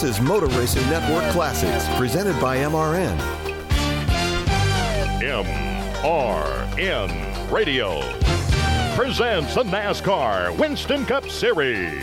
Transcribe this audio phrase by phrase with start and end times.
[0.00, 3.18] This is Motor Racing Network Classics, presented by MRN.
[6.00, 8.00] MRN Radio
[8.94, 12.00] presents the NASCAR Winston Cup Series.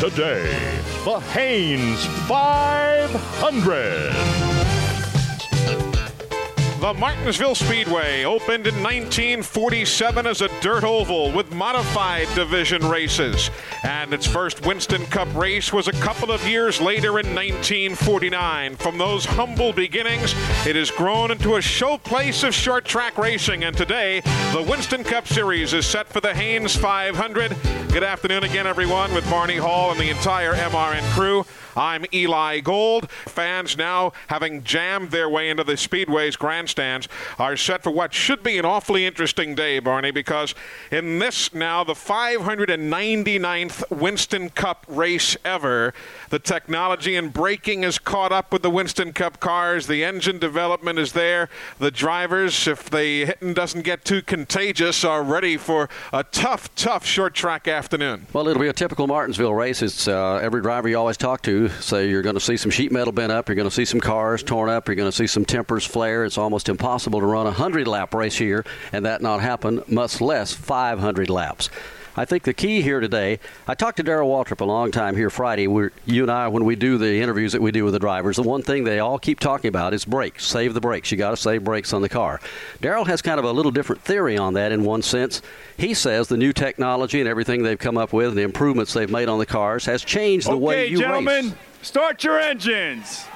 [0.00, 0.50] Today,
[1.04, 4.12] the Hanes 500.
[6.86, 13.50] The Martinsville Speedway opened in 1947 as a dirt oval with modified division races.
[13.82, 18.76] And its first Winston Cup race was a couple of years later in 1949.
[18.76, 20.32] From those humble beginnings,
[20.64, 23.64] it has grown into a showplace of short track racing.
[23.64, 24.20] And today,
[24.52, 27.56] the Winston Cup Series is set for the Hanes 500.
[27.88, 31.44] Good afternoon again, everyone, with Barney Hall and the entire MRN crew.
[31.76, 33.10] I'm Eli Gold.
[33.10, 37.06] Fans now having jammed their way into the Speedway's grandstands
[37.38, 40.54] are set for what should be an awfully interesting day, Barney, because
[40.90, 45.92] in this now, the 599th Winston Cup race ever,
[46.30, 49.86] the technology and braking is caught up with the Winston Cup cars.
[49.86, 51.48] The engine development is there.
[51.78, 57.04] The drivers, if the hitting doesn't get too contagious, are ready for a tough, tough
[57.06, 58.26] short track afternoon.
[58.32, 59.82] Well, it'll be a typical Martinsville race.
[59.82, 62.92] It's uh, every driver you always talk to say you're going to see some sheet
[62.92, 65.26] metal bent up, you're going to see some cars torn up, you're going to see
[65.26, 66.24] some tempers flare.
[66.24, 70.20] It's almost impossible to run a 100 lap race here and that not happen, much
[70.20, 71.70] less 500 laps.
[72.18, 75.28] I think the key here today, I talked to Darrell Waltrip a long time here
[75.28, 75.66] Friday.
[75.66, 78.36] We're, you and I, when we do the interviews that we do with the drivers,
[78.36, 80.46] the one thing they all keep talking about is brakes.
[80.46, 81.12] Save the brakes.
[81.12, 82.40] You got to save brakes on the car.
[82.80, 85.42] Darrell has kind of a little different theory on that in one sense.
[85.76, 89.10] He says the new technology and everything they've come up with and the improvements they've
[89.10, 91.54] made on the cars has changed the okay, way you gentlemen, race.
[91.82, 93.26] start your engines.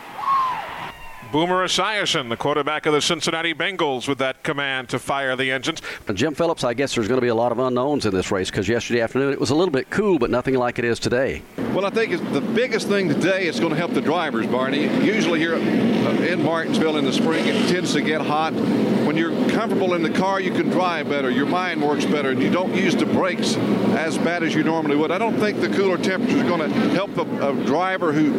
[1.33, 5.81] Boomer Esiason, the quarterback of the Cincinnati Bengals, with that command to fire the engines.
[6.13, 8.51] Jim Phillips, I guess there's going to be a lot of unknowns in this race
[8.51, 11.43] because yesterday afternoon it was a little bit cool, but nothing like it is today.
[11.73, 14.89] Well, I think the biggest thing today is going to help the drivers, Barney.
[15.05, 18.53] Usually here uh, in Martinsville in the spring, it tends to get hot.
[18.53, 21.31] When you're comfortable in the car, you can drive better.
[21.31, 23.57] Your mind works better, and you don't use the brakes
[23.97, 25.13] as bad as you normally would.
[25.13, 28.33] I don't think the cooler temperatures are going to help a, a driver who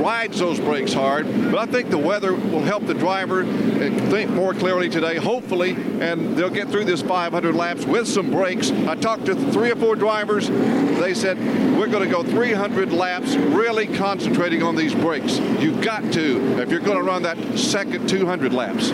[0.00, 3.46] rides those brakes hard, but I think the weather will help the driver uh,
[4.10, 8.70] think more clearly today, hopefully, and they'll get through this 500 laps with some brakes.
[8.70, 10.48] I talked to three or four drivers.
[10.48, 11.38] They said,
[11.78, 15.38] we're going to go 300 laps really concentrating on these brakes.
[15.38, 18.92] You've got to if you're going to run that second 200 laps.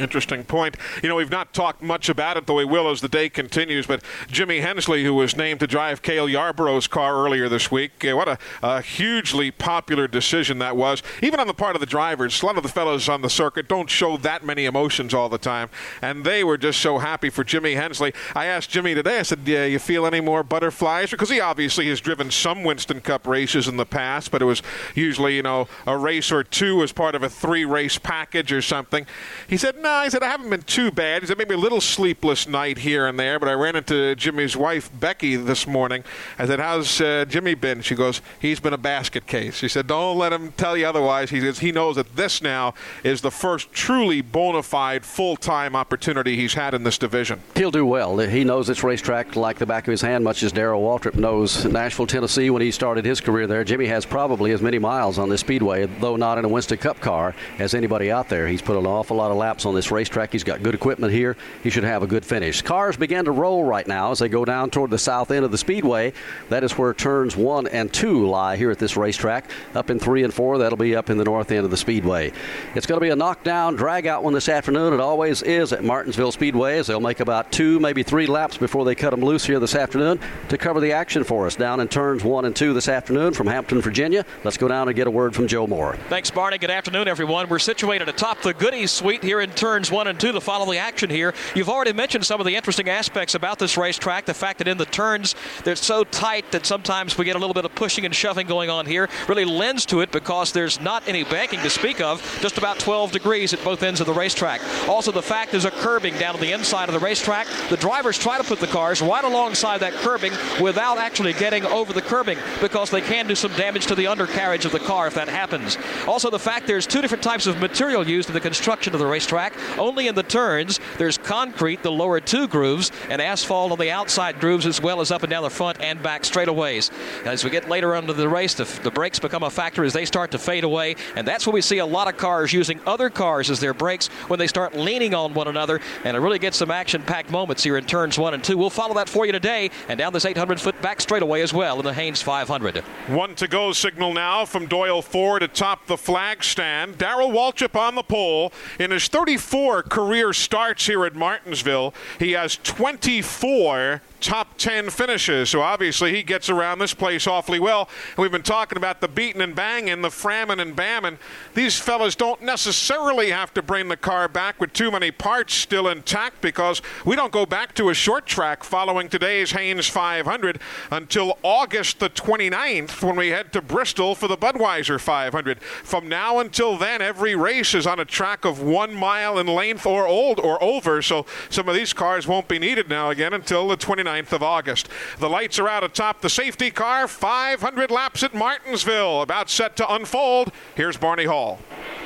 [0.00, 0.76] Interesting point.
[1.02, 3.86] You know, we've not talked much about it, though we will as the day continues.
[3.86, 8.16] But Jimmy Hensley, who was named to drive Cale Yarborough's car earlier this week, uh,
[8.16, 11.02] what a, a, hugely popular decision that was.
[11.22, 13.68] Even on the part of the drivers, a lot of the fellows on the circuit
[13.68, 15.68] don't show that many emotions all the time,
[16.00, 18.12] and they were just so happy for Jimmy Hensley.
[18.34, 19.18] I asked Jimmy today.
[19.18, 23.00] I said, "Do you feel any more butterflies?" Because he obviously has driven some Winston
[23.00, 24.62] Cup races in the past, but it was
[24.94, 29.06] usually, you know, a race or two as part of a three-race package or something.
[29.48, 31.22] He said, "No." No, said, I haven't been too bad.
[31.22, 34.54] He said, maybe a little sleepless night here and there, but I ran into Jimmy's
[34.54, 36.04] wife, Becky, this morning.
[36.38, 37.80] I said, How's uh, Jimmy been?
[37.80, 39.56] She goes, He's been a basket case.
[39.56, 41.30] She said, Don't let him tell you otherwise.
[41.30, 45.74] He says, He knows that this now is the first truly bona fide full time
[45.74, 47.40] opportunity he's had in this division.
[47.54, 48.18] He'll do well.
[48.18, 51.64] He knows this racetrack like the back of his hand, much as Darrell Waltrip knows
[51.64, 53.64] Nashville, Tennessee when he started his career there.
[53.64, 57.00] Jimmy has probably as many miles on this speedway, though not in a Winston Cup
[57.00, 58.46] car, as anybody out there.
[58.46, 60.32] He's put an awful lot of laps on this racetrack.
[60.32, 61.36] He's got good equipment here.
[61.62, 62.62] He should have a good finish.
[62.62, 65.52] Cars begin to roll right now as they go down toward the south end of
[65.52, 66.12] the speedway.
[66.48, 69.50] That is where turns one and two lie here at this racetrack.
[69.74, 72.32] Up in three and four, that'll be up in the north end of the speedway.
[72.74, 74.92] It's going to be a knockdown, drag out one this afternoon.
[74.92, 78.84] It always is at Martinsville Speedway as they'll make about two, maybe three laps before
[78.84, 81.86] they cut them loose here this afternoon to cover the action for us down in
[81.86, 84.24] turns one and two this afternoon from Hampton, Virginia.
[84.42, 85.96] Let's go down and get a word from Joe Moore.
[86.08, 86.58] Thanks, Barney.
[86.58, 87.48] Good afternoon, everyone.
[87.48, 90.64] We're situated atop the Goodies Suite here in turn turns one and two to follow
[90.70, 91.34] the action here.
[91.54, 94.24] You've already mentioned some of the interesting aspects about this racetrack.
[94.24, 97.52] The fact that in the turns they're so tight that sometimes we get a little
[97.52, 101.06] bit of pushing and shoving going on here really lends to it because there's not
[101.06, 104.62] any banking to speak of, just about 12 degrees at both ends of the racetrack.
[104.88, 107.46] Also, the fact there's a curbing down on the inside of the racetrack.
[107.68, 110.32] The drivers try to put the cars right alongside that curbing
[110.62, 114.64] without actually getting over the curbing because they can do some damage to the undercarriage
[114.64, 115.76] of the car if that happens.
[116.06, 119.06] Also, the fact there's two different types of material used in the construction of the
[119.06, 119.47] racetrack.
[119.78, 124.40] Only in the turns, there's concrete, the lower two grooves, and asphalt on the outside
[124.40, 126.90] grooves as well as up and down the front and back straightaways.
[127.24, 130.04] As we get later into the race, the, the brakes become a factor as they
[130.04, 133.10] start to fade away, and that's when we see a lot of cars using other
[133.10, 136.56] cars as their brakes when they start leaning on one another, and it really gets
[136.56, 138.56] some action-packed moments here in turns one and two.
[138.56, 141.84] We'll follow that for you today, and down this 800-foot back straightaway as well in
[141.84, 142.78] the Hanes 500.
[143.08, 146.98] One to go signal now from Doyle Ford atop the flag stand.
[146.98, 148.52] Darrell Waltrip on the pole.
[148.78, 149.02] In his
[149.38, 155.50] 34 career starts here at Martinsville, he has 24 top 10 finishes.
[155.50, 157.88] So obviously he gets around this place awfully well.
[158.16, 161.18] And we've been talking about the beating and banging, the framming and bamming.
[161.54, 165.88] These fellas don't necessarily have to bring the car back with too many parts still
[165.88, 170.60] intact because we don't go back to a short track following today's Hanes 500
[170.90, 175.62] until August the 29th when we head to Bristol for the Budweiser 500.
[175.62, 179.86] From now until then, every race is on a track of one mile in length
[179.86, 181.02] or old or over.
[181.02, 184.42] So some of these cars won't be needed now again until the 29th 29th of
[184.42, 184.88] August.
[185.18, 187.06] The lights are out atop the safety car.
[187.08, 190.52] 500 laps at Martinsville, about set to unfold.
[190.74, 191.58] Here's Barney Hall.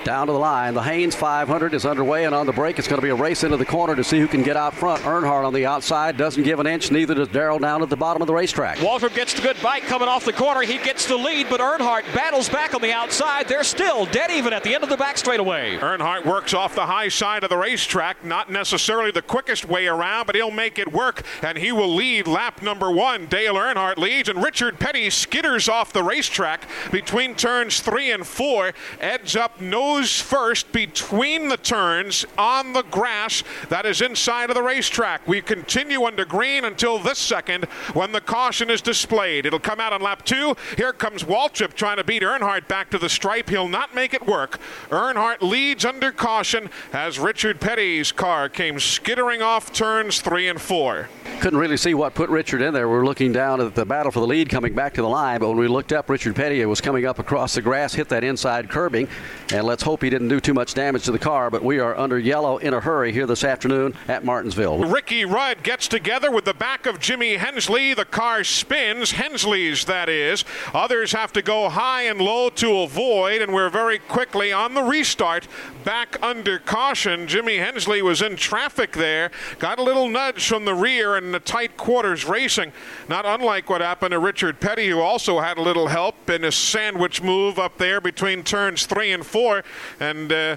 [0.04, 0.74] Down to the line.
[0.74, 3.44] The Hanes 500 is underway, and on the break, it's going to be a race
[3.44, 5.00] into the corner to see who can get out front.
[5.02, 8.20] Earnhardt on the outside doesn't give an inch, neither does Darrell down at the bottom
[8.20, 8.78] of the racetrack.
[8.78, 10.62] Waltrip gets the good bite coming off the corner.
[10.62, 13.46] He gets the lead, but Earnhardt battles back on the outside.
[13.46, 15.76] They're still dead even at the end of the back straightaway.
[15.76, 20.26] Earnhardt works off the high side of the racetrack, not necessarily the quickest way around,
[20.26, 23.26] but he'll make it work, and he will lead lap number one.
[23.26, 28.72] Dale Earnhardt leads, and Richard Petty skitters off the racetrack between turns three and four,
[29.00, 34.62] edge up nose first between the turns on the grass that is inside of the
[34.62, 35.26] racetrack.
[35.28, 37.64] We continue under green until this second
[37.94, 39.46] when the caution is displayed.
[39.46, 40.56] It'll come out on lap two.
[40.76, 43.48] Here comes Waltrip trying to beat Earnhardt back to the stripe.
[43.48, 44.58] He'll not make it work.
[44.90, 51.08] Earnhardt leads under caution as Richard Petty's car came skittering off turns three and four.
[51.40, 52.88] Couldn't really see what put Richard in there.
[52.88, 55.40] We are looking down at the battle for the lead coming back to the line,
[55.40, 58.22] but when we looked up, Richard Petty was coming up across the grass, hit that
[58.22, 59.08] inside curbing,
[59.52, 61.50] and let's hope he didn't do too much damage to the car.
[61.50, 64.84] But we are under yellow in a hurry here this afternoon at Martinsville.
[64.84, 67.94] Ricky Rudd gets together with the back of Jimmy Hensley.
[67.94, 70.44] The car spins, Hensley's that is.
[70.72, 74.84] Others have to go high and low to avoid, and we're very quickly on the
[74.84, 75.48] restart
[75.82, 77.26] back under caution.
[77.26, 81.40] Jimmy Hensley was in traffic there, got a little nudge from the rear in the
[81.40, 82.72] tight quarters racing,
[83.08, 86.52] not unlike what happened to Richard Petty, who also had a little help in a
[86.52, 89.64] sandwich move up there between turns three and four.
[90.00, 90.56] And uh,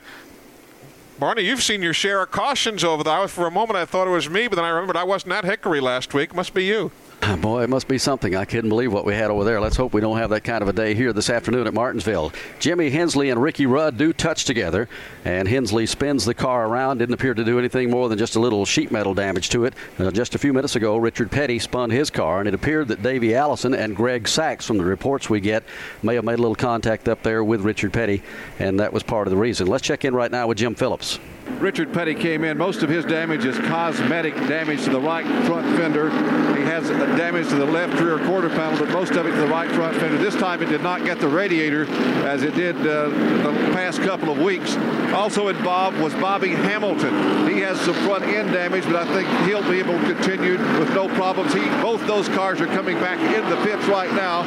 [1.19, 3.27] Barney, you've seen your share of cautions over there.
[3.27, 5.45] For a moment, I thought it was me, but then I remembered I wasn't at
[5.45, 6.35] Hickory last week.
[6.35, 6.91] Must be you.
[7.33, 8.35] Boy, it must be something.
[8.35, 9.59] I couldn't believe what we had over there.
[9.59, 12.31] Let's hope we don't have that kind of a day here this afternoon at Martinsville.
[12.59, 14.87] Jimmy Hensley and Ricky Rudd do touch together,
[15.25, 16.99] and Hensley spins the car around.
[16.99, 19.73] Didn't appear to do anything more than just a little sheet metal damage to it.
[19.97, 23.01] Uh, just a few minutes ago, Richard Petty spun his car, and it appeared that
[23.01, 25.63] Davey Allison and Greg Sacks, from the reports we get,
[26.03, 28.21] may have made a little contact up there with Richard Petty,
[28.59, 29.65] and that was part of the reason.
[29.65, 31.19] Let's check in right now with Jim Phillips.
[31.59, 32.57] Richard Petty came in.
[32.57, 36.09] Most of his damage is cosmetic damage to the right front fender.
[36.55, 39.47] He has damage to the left rear quarter panel, but most of it to the
[39.47, 40.17] right front fender.
[40.17, 41.85] This time it did not get the radiator
[42.25, 44.75] as it did uh, the past couple of weeks.
[45.13, 47.47] Also involved was Bobby Hamilton.
[47.47, 50.89] He has some front end damage, but I think he'll be able to continue with
[50.93, 51.53] no problems.
[51.53, 54.43] He, both those cars are coming back in the pits right now.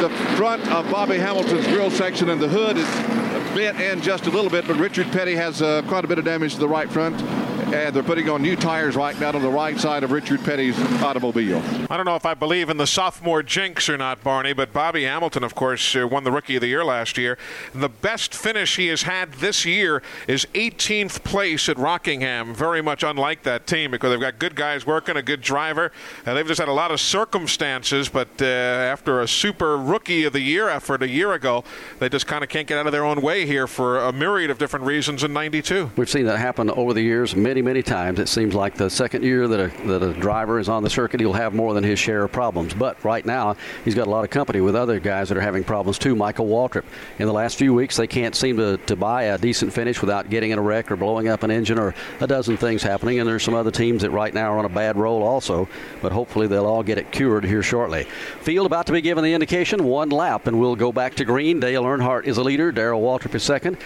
[0.00, 2.88] The front of Bobby Hamilton's grill section and the hood is
[3.58, 6.24] bent in just a little bit, but Richard Petty has uh, quite a bit of
[6.24, 7.20] damage to the right front
[7.74, 10.78] and they're putting on new tires right now on the right side of Richard Petty's
[11.02, 11.62] automobile.
[11.90, 15.04] I don't know if I believe in the sophomore jinx or not, Barney, but Bobby
[15.04, 17.36] Hamilton, of course, uh, won the Rookie of the Year last year.
[17.74, 22.54] The best finish he has had this year is 18th place at Rockingham.
[22.54, 25.92] Very much unlike that team because they've got good guys working, a good driver.
[26.24, 30.32] Uh, they've just had a lot of circumstances, but uh, after a super Rookie of
[30.32, 31.64] the Year effort a year ago,
[31.98, 34.50] they just kind of can't get out of their own way here for a myriad
[34.50, 35.90] of different reasons in 92.
[35.96, 37.36] We've seen that happen over the years.
[37.36, 38.20] Many many, many times.
[38.20, 41.18] It seems like the second year that a, that a driver is on the circuit,
[41.18, 42.72] he'll have more than his share of problems.
[42.72, 45.64] But right now, he's got a lot of company with other guys that are having
[45.64, 46.14] problems too.
[46.14, 46.84] Michael Waltrip.
[47.18, 50.30] In the last few weeks, they can't seem to, to buy a decent finish without
[50.30, 53.18] getting in a wreck or blowing up an engine or a dozen things happening.
[53.18, 55.68] And there's some other teams that right now are on a bad roll also.
[56.00, 58.04] But hopefully they'll all get it cured here shortly.
[58.40, 61.58] Field about to be given the indication, one lap, and we'll go back to green.
[61.58, 62.70] Dale Earnhardt is a leader.
[62.70, 63.78] Darrell Waltrip is second.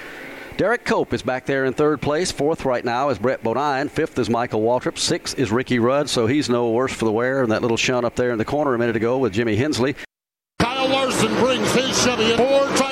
[0.63, 2.31] Derrike Cope is back there in third place.
[2.31, 3.89] Fourth right now is Brett Bodine.
[3.89, 4.97] Fifth is Michael Waltrip.
[4.97, 7.43] Sixth is Ricky Rudd, so he's no worse for the wear.
[7.43, 9.97] And that little shunt up there in the corner a minute ago with Jimmy Hensley.
[10.61, 12.37] Kyle Larson brings his Chevy in.
[12.37, 12.92] Tires,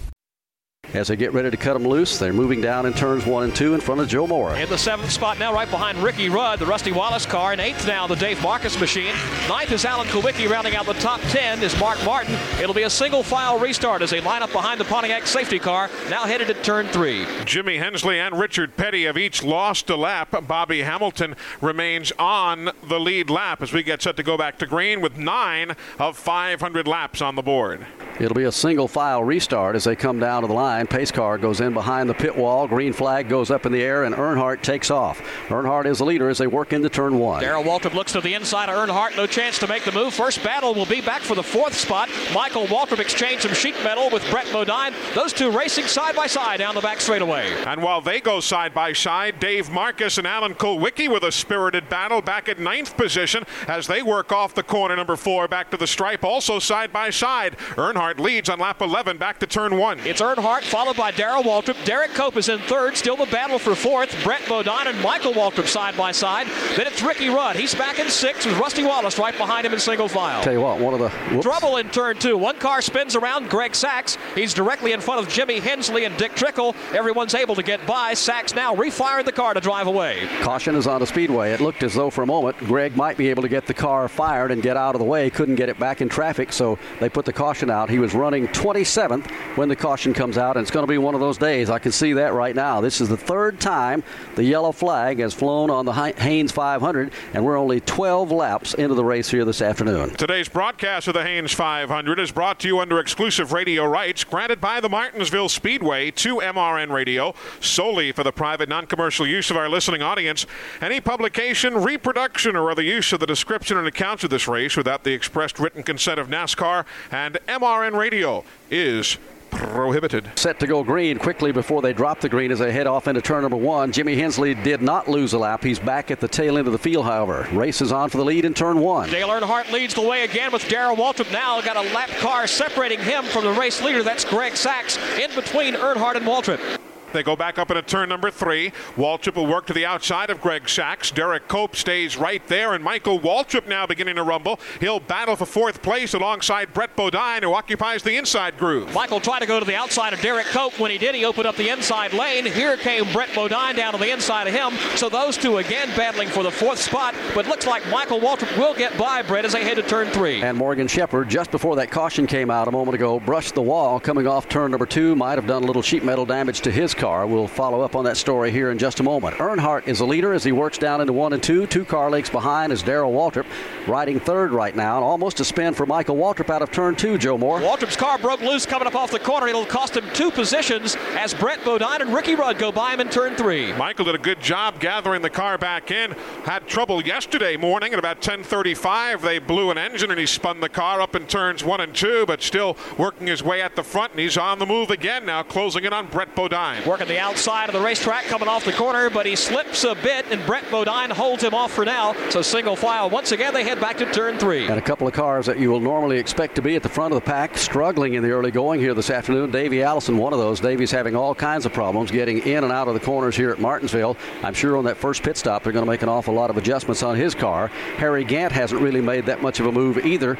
[0.93, 3.55] As they get ready to cut them loose, they're moving down in turns one and
[3.55, 4.53] two in front of Joe Moore.
[4.55, 7.53] In the seventh spot now, right behind Ricky Rudd, the Rusty Wallace car.
[7.53, 9.13] In eighth now, the Dave Marcis machine.
[9.47, 10.49] Ninth is Alan Kulwicki.
[10.49, 12.35] Rounding out the top ten is Mark Martin.
[12.59, 15.89] It'll be a single file restart as they line up behind the Pontiac safety car,
[16.09, 17.25] now headed to turn three.
[17.45, 20.35] Jimmy Hensley and Richard Petty have each lost a lap.
[20.45, 24.65] Bobby Hamilton remains on the lead lap as we get set to go back to
[24.65, 27.85] green with nine of 500 laps on the board.
[28.19, 30.70] It'll be a single file restart as they come down to the line.
[30.89, 32.67] Pace car goes in behind the pit wall.
[32.67, 35.21] Green flag goes up in the air, and Earnhardt takes off.
[35.47, 37.41] Earnhardt is the leader as they work into turn one.
[37.41, 39.15] Darrell Waltrip looks to the inside of Earnhardt.
[39.15, 40.13] No chance to make the move.
[40.13, 42.09] First battle will be back for the fourth spot.
[42.33, 44.93] Michael Waltrip exchanged some sheet metal with Brett Bodine.
[45.13, 47.51] Those two racing side by side down the back straightaway.
[47.65, 51.89] And while they go side by side, Dave Marcis and Alan Kulwicki with a spirited
[51.89, 55.77] battle back at ninth position as they work off the corner number four back to
[55.77, 57.57] the stripe, also side by side.
[57.75, 59.99] Earnhardt leads on lap 11 back to turn one.
[60.01, 61.75] It's Earnhardt followed by Darrell Waltrip.
[61.85, 62.97] Derrike Cope is in third.
[62.97, 64.15] Still the battle for fourth.
[64.23, 66.47] Brett Bodine and Michael Waltrip side by side.
[66.75, 67.55] Then it's Ricky Rudd.
[67.55, 70.43] He's back in sixth with Rusty Wallace right behind him in single file.
[70.43, 71.45] Tell you what, one of the whoops.
[71.45, 72.37] Trouble in turn two.
[72.37, 74.17] One car spins around Greg Sacks.
[74.35, 76.75] He's directly in front of Jimmy Hensley and Dick Trickle.
[76.93, 78.13] Everyone's able to get by.
[78.13, 80.27] Sacks now refiring the car to drive away.
[80.41, 81.51] Caution is on the speedway.
[81.51, 84.07] It looked as though for a moment Greg might be able to get the car
[84.07, 85.29] fired and get out of the way.
[85.29, 87.89] Couldn't get it back in traffic, so they put the caution out.
[87.89, 91.13] He was running 27th when the caution comes out, and it's going to be one
[91.13, 91.69] of those days.
[91.69, 92.81] I can see that right now.
[92.81, 94.03] This is the third time
[94.35, 98.95] the yellow flag has flown on the Hanes 500, and we're only 12 laps into
[98.95, 100.11] the race here this afternoon.
[100.11, 104.61] Today's broadcast of the Hanes 500 is brought to you under exclusive radio rights granted
[104.61, 109.57] by the Martinsville Speedway to MRN Radio solely for the private non commercial use of
[109.57, 110.45] our listening audience.
[110.81, 115.03] Any publication, reproduction, or other use of the description and accounts of this race without
[115.03, 119.17] the expressed written consent of NASCAR and MRN Radio is
[119.51, 120.31] prohibited.
[120.35, 123.21] Set to go green quickly before they drop the green as they head off into
[123.21, 123.91] turn number one.
[123.91, 125.63] Jimmy Hensley did not lose a lap.
[125.63, 127.47] He's back at the tail end of the field, however.
[127.51, 129.09] Race is on for the lead in turn one.
[129.09, 131.61] Dale Earnhardt leads the way again with Darrell Waltrip now.
[131.61, 134.03] Got a lap car separating him from the race leader.
[134.03, 136.79] That's Greg Sacks in between Earnhardt and Waltrip.
[137.13, 138.71] They go back up into turn number three.
[138.95, 141.11] Waltrip will work to the outside of Greg Sacks.
[141.11, 144.59] Derrike Cope stays right there, and Michael Waltrip now beginning to rumble.
[144.79, 148.93] He'll battle for fourth place alongside Brett Bodine, who occupies the inside groove.
[148.93, 150.79] Michael tried to go to the outside of Derrike Cope.
[150.79, 152.45] When he did, he opened up the inside lane.
[152.45, 154.77] Here came Brett Bodine down to the inside of him.
[154.95, 157.15] So those two again battling for the fourth spot.
[157.33, 160.41] But looks like Michael Waltrip will get by Brett as they head to turn three.
[160.41, 163.99] And Morgan Shepherd, just before that caution came out a moment ago, brushed the wall
[163.99, 165.15] coming off turn number two.
[165.15, 167.25] Might have done a little sheet metal damage to his car.
[167.25, 169.37] We'll follow up on that story here in just a moment.
[169.37, 171.65] Earnhardt is the leader as he works down into one and two.
[171.65, 173.47] Two car legs behind is Darrell Waltrip,
[173.87, 174.97] riding third right now.
[174.97, 177.59] And almost a spin for Michael Waltrip out of turn two, Joe Moore.
[177.59, 179.47] Waltrip's car broke loose coming up off the corner.
[179.47, 183.09] It'll cost him two positions as Brett Bodine and Ricky Rudd go by him in
[183.09, 183.73] turn three.
[183.73, 186.11] Michael did a good job gathering the car back in.
[186.43, 189.23] Had trouble yesterday morning at about 10:35.
[189.23, 192.27] They blew an engine and he spun the car up in turns one and two,
[192.27, 194.11] but still working his way at the front.
[194.11, 196.90] And he's on the move again now, closing in on Brett Bodine.
[196.91, 200.25] Working the outside of the racetrack coming off the corner, but he slips a bit,
[200.29, 202.13] and Brett Bodine holds him off for now.
[202.31, 203.09] So single file.
[203.09, 204.67] Once again, they head back to turn three.
[204.67, 207.13] And a couple of cars that you will normally expect to be at the front
[207.13, 209.51] of the pack, struggling in the early going here this afternoon.
[209.51, 210.59] Davey Allison, one of those.
[210.59, 213.61] Davey's having all kinds of problems getting in and out of the corners here at
[213.61, 214.17] Martinsville.
[214.43, 216.57] I'm sure on that first pit stop, they're going to make an awful lot of
[216.57, 217.67] adjustments on his car.
[217.99, 220.37] Harry Gant hasn't really made that much of a move either.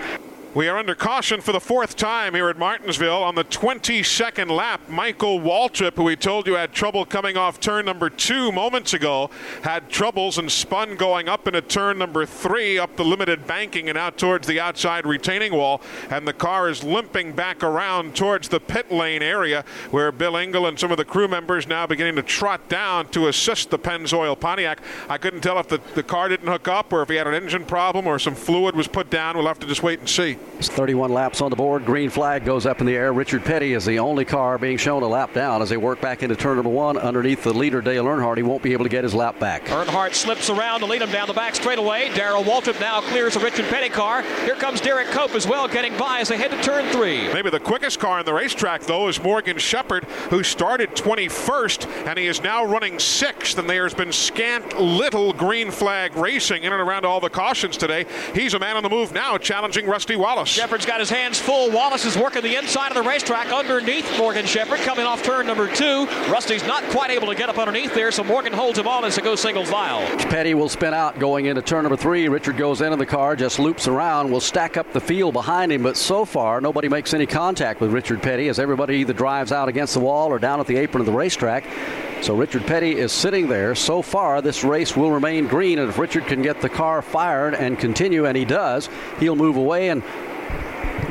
[0.54, 4.82] We are under caution for the fourth time here at Martinsville on the 22nd lap.
[4.90, 9.30] Michael Waltrip, who we told you had trouble coming off turn number two moments ago,
[9.62, 13.98] had troubles and spun going up into turn number three up the limited banking and
[13.98, 15.82] out towards the outside retaining wall.
[16.10, 20.68] And the car is limping back around towards the pit lane area where Bill Ingle
[20.68, 24.38] and some of the crew members now beginning to trot down to assist the Pennzoil
[24.38, 24.82] Pontiac.
[25.08, 27.36] I couldn't tell if the, the car didn't hook up or if he had an
[27.36, 29.38] engine problem or some fluid was put down.
[29.38, 30.38] We'll have to just wait and see.
[30.62, 31.86] It's 31 laps on the board.
[31.86, 33.14] Green flag goes up in the air.
[33.14, 36.22] Richard Petty is the only car being shown a lap down as they work back
[36.22, 38.38] into turn number one underneath the leader, Dale Earnhardt.
[38.38, 39.66] He won't be able to get his lap back.
[39.66, 42.14] Earnhardt slips around to lead him down the back straightaway.
[42.14, 44.22] Darrell Waltrip now clears the Richard Petty car.
[44.22, 47.34] Here comes Derrike Cope as well, getting by as they head to turn three.
[47.34, 52.20] Maybe the quickest car on the racetrack, though, is Morgan Shepherd, who started 21st and
[52.20, 53.58] he is now running sixth.
[53.58, 58.06] And there's been scant little green flag racing in and around all the cautions today.
[58.36, 60.48] He's a man on the move now, challenging Rusty Wallace.
[60.48, 61.70] Shepherd's got his hands full.
[61.72, 65.68] Wallace is working the inside of the racetrack underneath Morgan Shepherd coming off turn number
[65.68, 66.06] two.
[66.30, 69.14] Rusty's not quite able to get up underneath there, so Morgan holds him on as
[69.18, 70.00] they goes single file.
[70.30, 72.30] Petty will spin out going into turn number three.
[72.30, 75.84] Richard goes into the car, just loops around, will stack up the field behind him,
[75.84, 79.68] but so far nobody makes any contact with Richard Petty as everybody either drives out
[79.68, 81.66] against the wall or down at the apron of the racetrack.
[82.22, 83.74] So Richard Petty is sitting there.
[83.74, 87.56] So far, this race will remain green, and if Richard can get the car fired
[87.56, 90.04] and continue, and he does, he'll move away and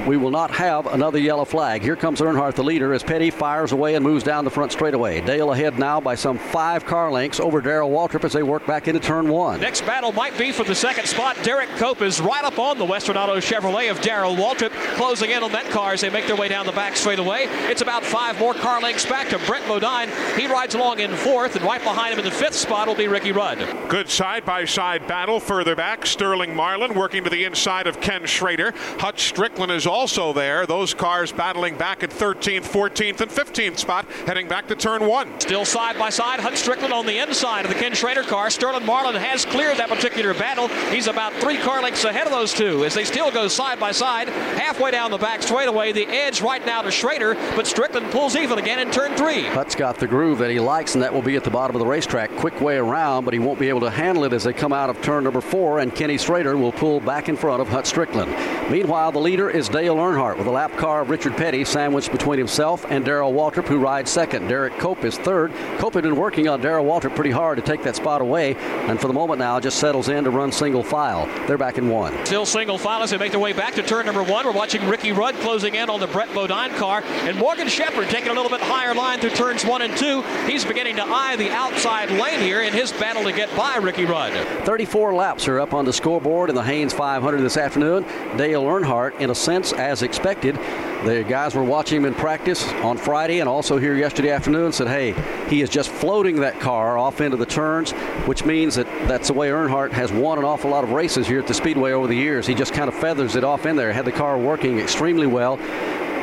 [0.07, 1.83] we will not have another yellow flag.
[1.83, 5.21] Here comes Earnhardt, the leader, as Petty fires away and moves down the front straightaway.
[5.21, 8.89] Dale ahead now by some five car lengths over Darrell Waltrip as they work back
[8.89, 9.61] into turn one.
[9.61, 11.37] Next battle might be for the second spot.
[11.37, 15.43] Derrike Cope is right up on the Western Auto Chevrolet of Darrell Waltrip, closing in
[15.43, 17.47] on that car as they make their way down the back straightaway.
[17.69, 20.09] It's about five more car lengths back to Brett Bodine.
[20.37, 23.09] He rides along in fourth, and right behind him in the fifth spot will be
[23.09, 23.59] Ricky Rudd.
[23.89, 26.07] Good side by side battle further back.
[26.07, 28.73] Sterling Marlin working to the inside of Ken Schrader.
[28.99, 30.67] Hutch Stricklin is also there.
[30.67, 35.39] Those cars battling back at 13th, 14th, and 15th spot, heading back to turn one.
[35.41, 36.41] Still side by side.
[36.41, 38.49] Hutch Stricklin on the inside of the Ken Schrader car.
[38.51, 40.69] Sterling Marlin has cleared that particular battle.
[40.91, 43.91] He's about three car lengths ahead of those two as they still go side by
[43.93, 44.29] side.
[44.29, 48.59] Halfway down the back straightaway, the edge right now to Schrader, but Stricklin pulls even
[48.59, 49.43] again in turn three.
[49.49, 51.81] Hutch got the groove that he likes, and that will be at the bottom of
[51.81, 52.31] the racetrack.
[52.37, 54.89] Quick way around, but he won't be able to handle it as they come out
[54.89, 58.71] of turn number four, and Kenny Schrader will pull back in front of Hutch Stricklin.
[58.71, 62.39] Meanwhile, the leader is Dale Earnhardt with a lap car of Richard Petty sandwiched between
[62.39, 64.47] himself and Darrell Waltrip, who rides second.
[64.47, 65.55] Derrike Cope is third.
[65.79, 69.01] Cope had been working on Darrell Waltrip pretty hard to take that spot away, and
[69.01, 71.25] for the moment now just settles in to run single file.
[71.47, 72.13] They're back in one.
[72.27, 74.45] Still single file as they make their way back to turn number one.
[74.45, 78.33] We're watching Ricky Rudd closing in on the Brett Bodine car, and Morgan Shepherd taking
[78.33, 80.21] a little bit higher line through turns one and two.
[80.47, 84.05] He's beginning to eye the outside lane here in his battle to get by Ricky
[84.05, 84.35] Rudd.
[84.67, 88.05] 34 laps are up on the scoreboard in the Hanes 500 this afternoon.
[88.37, 90.57] Dale Earnhardt, in a sense, as expected.
[91.05, 94.89] The guys were watching him in practice on Friday and also here yesterday afternoon said,
[94.89, 95.13] hey,
[95.49, 97.93] he is just floating that car off into the turns,
[98.27, 101.41] which means that that's the way Earnhardt has won an awful lot of races here
[101.41, 102.47] at the Speedway over the years.
[102.47, 105.59] He just kind of feathers it off in there, had the car working extremely well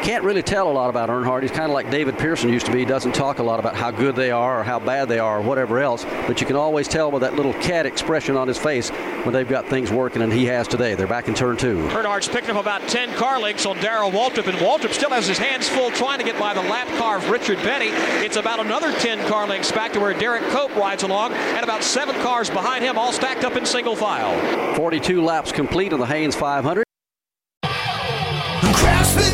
[0.03, 1.41] can't really tell a lot about Earnhardt.
[1.41, 2.79] He's kind of like David Pearson used to be.
[2.79, 5.39] He doesn't talk a lot about how good they are or how bad they are
[5.39, 6.05] or whatever else.
[6.25, 9.47] But you can always tell with that little cat expression on his face when they've
[9.47, 10.95] got things working, and he has today.
[10.95, 11.77] They're back in turn two.
[11.89, 15.38] Earnhardt's picking up about 10 car lengths on Darrell Waltrip, and Waltrip still has his
[15.38, 17.89] hands full trying to get by the lap car of Richard Petty.
[18.25, 21.83] It's about another 10 car lengths back to where Derrike Cope rides along, and about
[21.83, 24.75] seven cars behind him, all stacked up in single file.
[24.75, 26.87] 42 laps complete on the Hanes 500.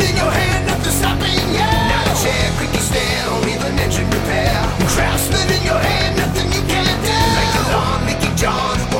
[0.09, 1.91] In your hand to stopping, yeah.
[1.91, 2.79] Not a chair, creaky
[3.47, 3.75] even
[4.07, 4.55] repair.
[5.63, 7.11] Your hand, nothing you can't do.
[7.11, 8.05] Like lawn,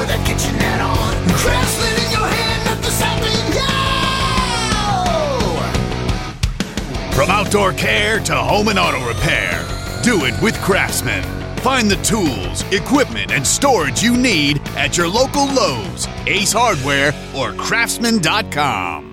[0.07, 1.13] that kitchenette on.
[1.37, 3.93] Craftsman in your hand, nothing stopping, yeah.
[7.11, 9.63] From outdoor care to home and auto repair,
[10.03, 11.23] do it with Craftsman.
[11.59, 17.53] Find the tools, equipment, and storage you need at your local Lowe's, Ace Hardware, or
[17.53, 19.12] Craftsman.com.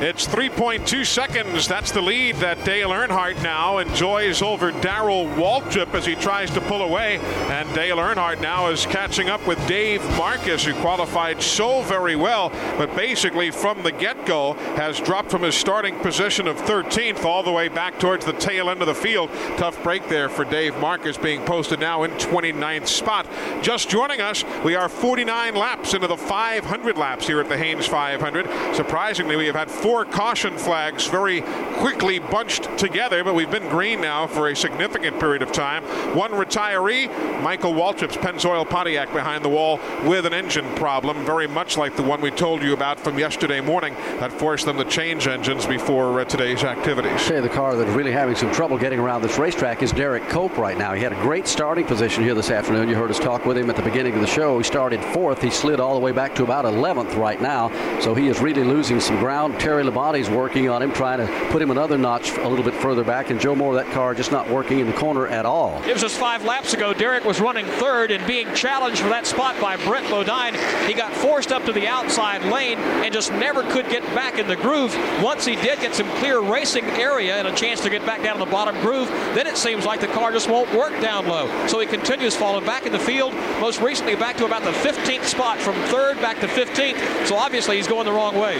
[0.00, 1.68] It's 3.2 seconds.
[1.68, 6.60] That's the lead that Dale Earnhardt now enjoys over Darrell Waltrip as he tries to
[6.62, 7.18] pull away.
[7.18, 12.48] And Dale Earnhardt now is catching up with Dave Marcis, who qualified so very well,
[12.78, 17.42] but basically from the get go has dropped from his starting position of 13th all
[17.42, 19.28] the way back towards the tail end of the field.
[19.58, 23.28] Tough break there for Dave Marcis being posted now in 29th spot.
[23.60, 27.86] Just joining us, we are 49 laps into the 500 laps here at the Hanes
[27.86, 28.74] 500.
[28.74, 31.40] Surprisingly, we have had four four caution flags very
[31.80, 35.82] quickly bunched together, but we've been green now for a significant period of time.
[36.14, 37.08] One retiree,
[37.42, 42.04] Michael Waltrip's Pennzoil Pontiac behind the wall with an engine problem, very much like the
[42.04, 46.20] one we told you about from yesterday morning that forced them to change engines before
[46.20, 47.20] uh, today's activities.
[47.22, 50.56] Say the car that's really having some trouble getting around this racetrack is Derrike Cope
[50.56, 50.92] right now.
[50.92, 52.88] He had a great starting position here this afternoon.
[52.88, 54.56] You heard us talk with him at the beginning of the show.
[54.56, 55.42] He started fourth.
[55.42, 57.72] He slid all the way back to about 11th right now.
[58.00, 59.58] So he is really losing some ground.
[59.58, 63.04] Terry Labonte's working on him, trying to put him another notch a little bit further
[63.04, 63.30] back.
[63.30, 65.82] And Joe Moore, that car just not working in the corner at all.
[65.84, 66.92] It was just five laps ago.
[66.92, 70.54] Derrike was running third and being challenged for that spot by Brett Bodine.
[70.86, 74.46] He got forced up to the outside lane and just never could get back in
[74.46, 74.94] the groove.
[75.22, 78.38] Once he did get some clear racing area and a chance to get back down
[78.38, 81.48] to the bottom groove, then it seems like the car just won't work down low.
[81.66, 85.24] So he continues falling back in the field, most recently back to about the 15th
[85.24, 87.26] spot, from third back to 15th.
[87.26, 88.58] So obviously he's going the wrong way.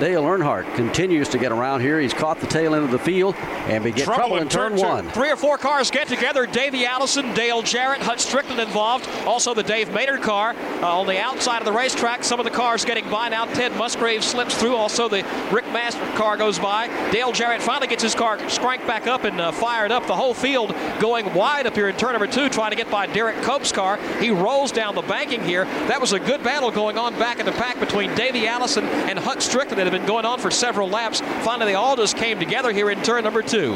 [0.00, 0.43] Dale Earnhardt
[0.74, 1.98] continues to get around here.
[1.98, 3.34] He's caught the tail end of the field
[3.66, 5.08] and we get trouble, trouble in, turn, turn one.
[5.10, 6.44] Three or four cars get together.
[6.44, 9.08] Davey Allison, Dale Jarrett, Hut Stricklin involved.
[9.26, 12.24] Also the Dave Maynard car uh, on the outside of the racetrack.
[12.24, 13.46] Some of the cars getting by now.
[13.46, 14.76] Ted Musgrave slips through.
[14.76, 16.88] Also the Rick Mast car goes by.
[17.10, 20.06] Dale Jarrett finally gets his car cranked back up and uh, fired up.
[20.06, 23.06] The whole field going wide up here in turn number two, trying to get by
[23.06, 23.98] Derrike Cope's car.
[24.20, 25.64] He rolls down the banking here.
[25.86, 29.18] That was a good battle going on back in the pack between Davey Allison and
[29.18, 31.20] Hut Stricklin that had been going on for several laps.
[31.44, 33.74] Finally, they all just came together here in turn number two.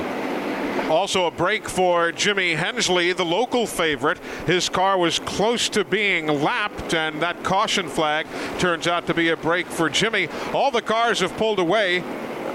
[0.88, 4.18] Also, a break for Jimmy Hensley, the local favorite.
[4.46, 8.26] His car was close to being lapped, and that caution flag
[8.58, 10.28] turns out to be a break for Jimmy.
[10.54, 12.02] All the cars have pulled away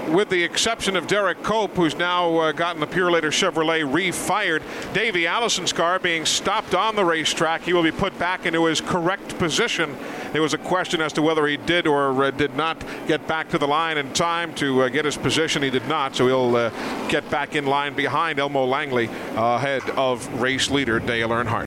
[0.08, 4.62] with the exception of Derrike Cope, who's now uh, gotten the Purolator Chevrolet refired.
[4.92, 7.62] Davey Allison's car being stopped on the racetrack.
[7.62, 9.96] He will be put back into his correct position.
[10.34, 13.50] There was a question as to whether he did or uh, did not get back
[13.50, 15.62] to the line in time to uh, get his position.
[15.62, 16.70] He did not, so he'll uh,
[17.08, 21.66] get back in line behind Elmo Langley ahead of race leader Dale Earnhardt.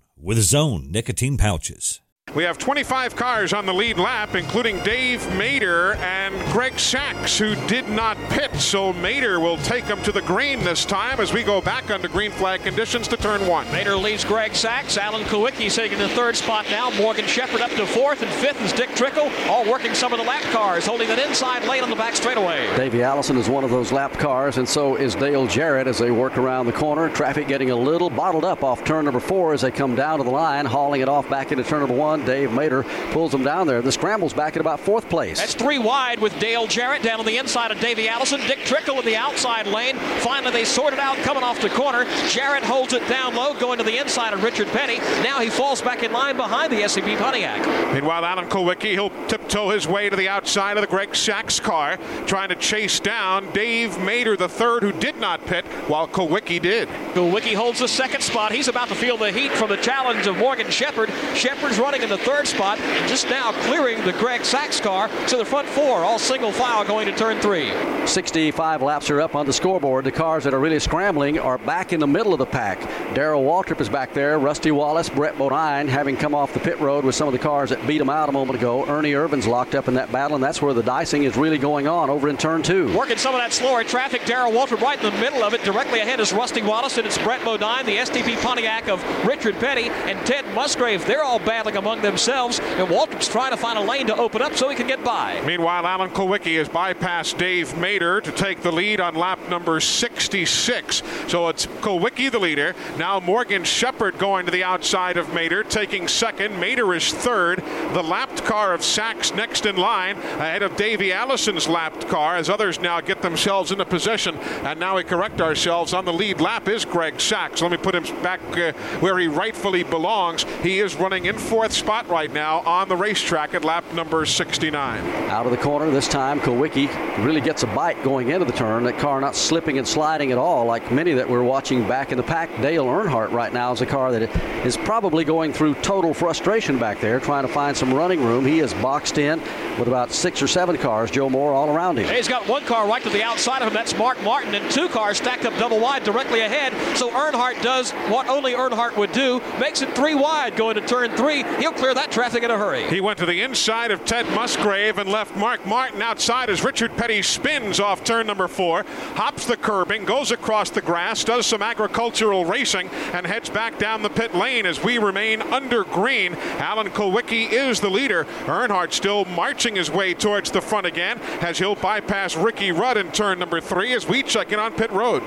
[0.21, 1.99] with Zone nicotine pouches.
[2.33, 7.55] We have 25 cars on the lead lap, including Dave Mader and Greg Sacks, who
[7.67, 8.55] did not pit.
[8.55, 12.07] So Mader will take them to the green this time as we go back under
[12.07, 13.65] green flag conditions to turn one.
[13.65, 14.97] Mader leads Greg Sacks.
[14.97, 16.89] Alan Kulwicki sitting in the third spot now.
[16.91, 20.25] Morgan Shepherd up to fourth, and fifth is Dick Trickle, all working some of the
[20.25, 22.65] lap cars, holding an inside lane on the back straightaway.
[22.77, 26.11] Davey Allison is one of those lap cars, and so is Dale Jarrett as they
[26.11, 27.09] work around the corner.
[27.09, 30.23] Traffic getting a little bottled up off turn number four as they come down to
[30.23, 32.20] the line, hauling it off back into turn number one.
[32.25, 33.81] Dave Mader pulls them down there.
[33.81, 35.39] The scramble's back at about fourth place.
[35.39, 38.39] That's three wide with Dale Jarrett down on the inside of Davey Allison.
[38.41, 39.95] Dick Trickle in the outside lane.
[40.19, 42.05] Finally, they sort it out coming off the corner.
[42.29, 44.97] Jarrett holds it down low, going to the inside of Richard Petty.
[45.23, 47.93] Now he falls back in line behind the STP Pontiac.
[47.93, 51.97] Meanwhile, Alan Kulwicki, he'll tiptoe his way to the outside of the Greg Sacks car,
[52.25, 56.87] trying to chase down Dave Mader, the third, who did not pit, while Kulwicki did.
[57.13, 58.51] Kulwicki holds the second spot.
[58.51, 61.09] He's about to feel the heat from the challenge of Morgan Shepherd.
[61.35, 65.45] Shepherd's running in the third spot, just now clearing the Greg Sacks car to the
[65.45, 67.71] front four, all single file going to turn three.
[68.07, 70.05] 65 laps are up on the scoreboard.
[70.05, 72.79] The cars that are really scrambling are back in the middle of the pack.
[73.13, 74.39] Darrell Waltrip is back there.
[74.39, 77.69] Rusty Wallace, Brett Bodine having come off the pit road with some of the cars
[77.69, 78.85] that beat him out a moment ago.
[78.87, 81.87] Ernie Irvan's locked up in that battle, and that's where the dicing is really going
[81.87, 82.95] on over in turn two.
[82.97, 84.25] Working some of that slower traffic.
[84.25, 85.63] Darrell Waltrip right in the middle of it.
[85.63, 89.89] Directly ahead is Rusty Wallace, and it's Brett Bodine, the STP Pontiac of Richard Petty,
[89.89, 91.05] and Ted Musgrave.
[91.05, 94.55] They're all battling among themselves, and Waltrip's trying to find a lane to open up
[94.55, 95.41] so he can get by.
[95.45, 101.03] Meanwhile, Alan Kulwicki has bypassed Dave Mader to take the lead on lap number 66.
[101.27, 102.75] So it's Kulwicki the leader.
[102.97, 106.53] Now Morgan Shepherd going to the outside of Mader, taking second.
[106.53, 107.59] Mader is third.
[107.93, 112.49] The lapped car of Sacks next in line ahead of Davey Allison's lapped car as
[112.49, 114.37] others now get themselves into position.
[114.63, 117.61] And now we correct ourselves on the lead lap is Greg Sacks.
[117.61, 120.43] Let me put him back uh, where he rightfully belongs.
[120.61, 125.03] He is running in fourth spot right now on the racetrack at lap number 69.
[125.31, 126.87] Out of the corner this time, Kulwicki
[127.25, 128.83] really gets a bite going into the turn.
[128.83, 132.17] That car not slipping and sliding at all, like many that we're watching back in
[132.17, 132.49] the pack.
[132.61, 134.29] Dale Earnhardt right now is a car that
[134.63, 138.45] is probably going through total frustration back there, trying to find some running room.
[138.45, 139.39] He is boxed in
[139.79, 142.13] with about six or seven cars, Joe Moore, all around him.
[142.13, 143.73] He's got one car right to the outside of him.
[143.73, 146.73] That's Mark Martin, and two cars stacked up double wide directly ahead.
[146.95, 151.09] So Earnhardt does what only Earnhardt would do, makes it three wide going to turn
[151.15, 151.43] three.
[151.57, 152.87] He'll clear that traffic in a hurry.
[152.87, 156.95] He went to the inside of Ted Musgrave and left Mark Martin outside as Richard
[156.97, 161.61] Petty spins off turn number four, hops the curbing, goes across the grass, does some
[161.61, 166.35] agricultural racing, and heads back down the pit lane as we remain under green.
[166.59, 168.25] Alan Kulwicki is the leader.
[168.45, 173.11] Earnhardt still marching his way towards the front again as he'll bypass Ricky Rudd in
[173.11, 175.21] turn number three as we check in on pit road.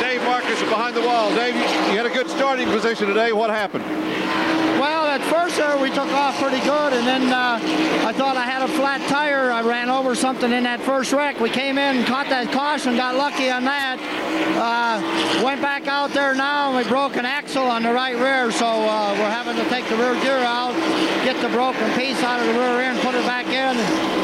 [0.00, 1.34] Dave Marcis is behind the wall.
[1.34, 3.32] Dave, you had a good starting position today.
[3.32, 3.84] What happened?
[4.78, 7.58] Well, at first there we took off pretty good, and then uh,
[8.06, 9.50] I thought I had a flat tire.
[9.50, 11.40] I ran over something in that first wreck.
[11.40, 13.96] We came in, caught that caution, got lucky on that.
[14.56, 18.52] Uh, went back out there now, and we broke an axle on the right rear,
[18.52, 20.74] so uh, we're having to take the rear gear out,
[21.24, 23.76] get the broken piece out of the rear end, put it back in,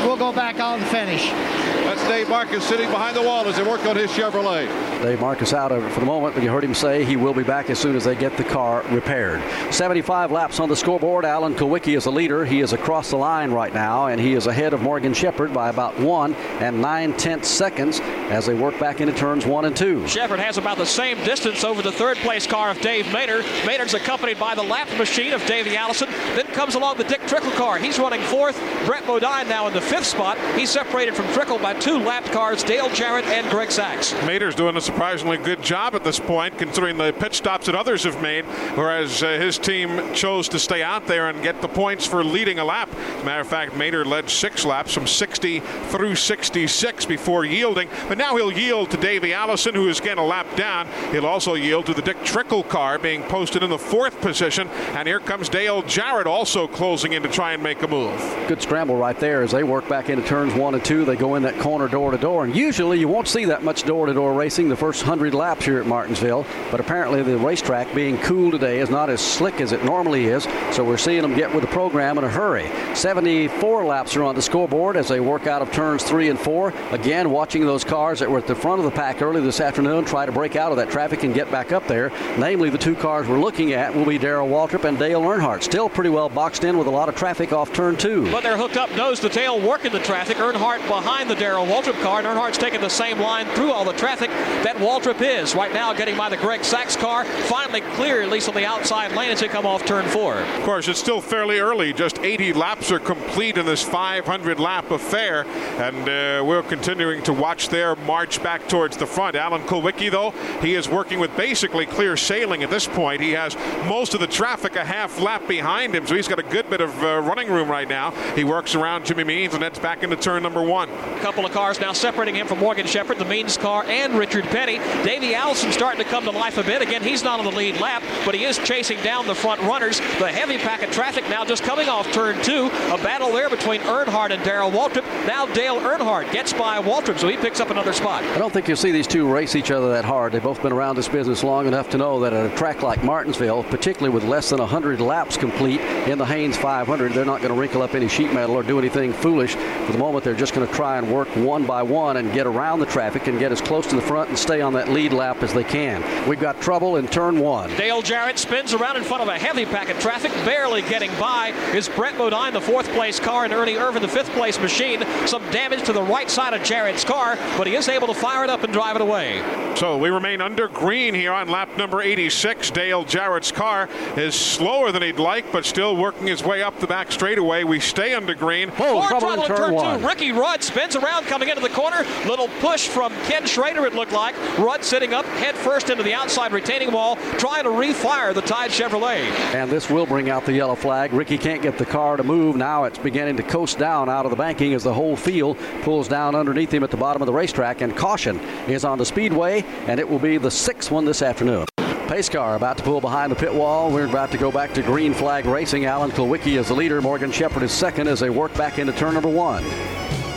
[0.06, 1.71] we'll go back out and finish.
[1.92, 4.66] That's Dave Marcis sitting behind the wall as they work on his Chevrolet.
[5.02, 7.34] Dave Marcis out of it for the moment, but you heard him say he will
[7.34, 9.42] be back as soon as they get the car repaired.
[9.70, 11.26] 75 laps on the scoreboard.
[11.26, 12.46] Alan Kulwicki is the leader.
[12.46, 15.68] He is across the line right now, and he is ahead of Morgan Shepherd by
[15.68, 20.08] about one and nine tenths seconds as they work back into turns one and two.
[20.08, 23.44] Shepherd has about the same distance over the third place car of Dave Maynard.
[23.66, 26.08] Maynard's accompanied by the lap machine of Davey Allison.
[26.36, 27.76] Then comes along the Dick Trickle car.
[27.76, 28.58] He's running fourth.
[28.86, 30.38] Brett Bodine now in the fifth spot.
[30.56, 34.12] He's separated from Trickle by two lapped cars, Dale Jarrett and Greg Sacks.
[34.24, 38.04] Mader's doing a surprisingly good job at this point, considering the pit stops that others
[38.04, 38.44] have made,
[38.76, 42.60] whereas uh, his team chose to stay out there and get the points for leading
[42.60, 42.88] a lap.
[43.24, 48.36] Matter of fact, Mader led six laps from 60 through 66 before yielding, but now
[48.36, 50.86] he'll yield to Davey Allison, who is getting a lap down.
[51.10, 55.08] He'll also yield to the Dick Trickle car, being posted in the fourth position, and
[55.08, 58.20] here comes Dale Jarrett also closing in to try and make a move.
[58.46, 61.04] Good scramble right there as they work back into turns one and two.
[61.04, 63.84] They go in that corner door to door, and usually you won't see that much
[63.84, 67.94] door to door racing the first 100 laps here at Martinsville, but apparently the racetrack
[67.94, 71.34] being cool today is not as slick as it normally is, so we're seeing them
[71.34, 72.70] get with the program in a hurry.
[72.94, 76.72] 74 laps are on the scoreboard as they work out of turns three and four.
[76.90, 80.04] Again, watching those cars that were at the front of the pack early this afternoon
[80.04, 82.10] try to break out of that traffic and get back up there.
[82.38, 85.62] Namely, the two cars we're looking at will be Darrell Waltrip and Dale Earnhardt.
[85.62, 88.30] Still pretty well boxed in with a lot of traffic off turn two.
[88.30, 90.36] But they're hooked up nose to tail, working the traffic.
[90.36, 93.92] Earnhardt behind the Darrell Waltrip car, and Earnhardt's taking the same line through all the
[93.92, 94.30] traffic
[94.62, 95.54] that Waltrip is.
[95.54, 97.24] Right now, getting by the Greg Sacks car.
[97.24, 100.38] Finally clear, at least on the outside lane as they come off turn four.
[100.38, 101.92] Of course, it's still fairly early.
[101.92, 105.44] Just 80 laps are complete in this 500 lap affair,
[105.78, 109.36] and uh, we're continuing to watch their march back towards the front.
[109.36, 113.20] Alan Kulwicki, though, he is working with basically clear sailing at this point.
[113.20, 116.42] He has most of the traffic a half lap behind him, so he's got a
[116.42, 118.10] good bit of uh, running room right now.
[118.34, 120.88] He works around Jimmy Means and heads back into turn number one.
[120.88, 124.44] A couple of cars now separating him from Morgan Shepherd, the Means car, and Richard
[124.44, 124.78] Petty.
[125.04, 126.82] Davey Allison starting to come to life a bit.
[126.82, 129.98] Again, he's not on the lead lap, but he is chasing down the front runners.
[130.18, 132.66] The heavy pack of traffic now just coming off turn two.
[132.90, 135.04] A battle there between Earnhardt and Darrell Waltrip.
[135.26, 138.22] Now Dale Earnhardt gets by Waltrip, so he picks up another spot.
[138.24, 140.32] I don't think you'll see these two race each other that hard.
[140.32, 143.02] They've both been around this business long enough to know that at a track like
[143.02, 147.52] Martinsville, particularly with less than 100 laps complete in the Hanes 500, they're not going
[147.52, 149.54] to wrinkle up any sheet metal or do anything foolish.
[149.54, 152.46] For the moment, they're just going to try and work one by one and get
[152.46, 155.12] around the traffic and get as close to the front and stay on that lead
[155.12, 156.02] lap as they can.
[156.28, 157.70] We've got trouble in turn one.
[157.76, 161.48] Dale Jarrett spins around in front of a heavy pack of traffic, barely getting by
[161.74, 165.02] is Brett Bodine, the fourth place car, and Ernie Irvan, the fifth place machine.
[165.26, 168.44] Some damage to the right side of Jarrett's car, but he is able to fire
[168.44, 169.42] it up and drive it away.
[169.76, 172.70] So we remain under green here on lap number 86.
[172.70, 176.86] Dale Jarrett's car is slower than he'd like, but still working his way up the
[176.86, 177.64] back straightaway.
[177.64, 178.70] We stay under green.
[178.70, 180.06] Four throttle in turn, turn two.
[180.06, 182.04] Ricky Rudd spins around coming into the corner.
[182.26, 184.36] Little push from Ken Schrader, it looked like.
[184.58, 188.70] Rudd sitting up head first into the outside retaining wall, trying to refire the Tide
[188.70, 189.24] Chevrolet.
[189.54, 191.12] And this will bring out the yellow flag.
[191.12, 192.56] Ricky can't get the car to move.
[192.56, 196.08] Now it's beginning to coast down out of the banking as the whole field pulls
[196.08, 197.80] down underneath him at the bottom of the racetrack.
[197.80, 201.66] And caution is on the speedway, and it will be the sixth one this afternoon.
[202.08, 203.90] Pace car about to pull behind the pit wall.
[203.90, 205.86] We're about to go back to green flag racing.
[205.86, 207.00] Alan Kulwicki is the leader.
[207.00, 209.64] Morgan Shepherd is second as they work back into turn number one.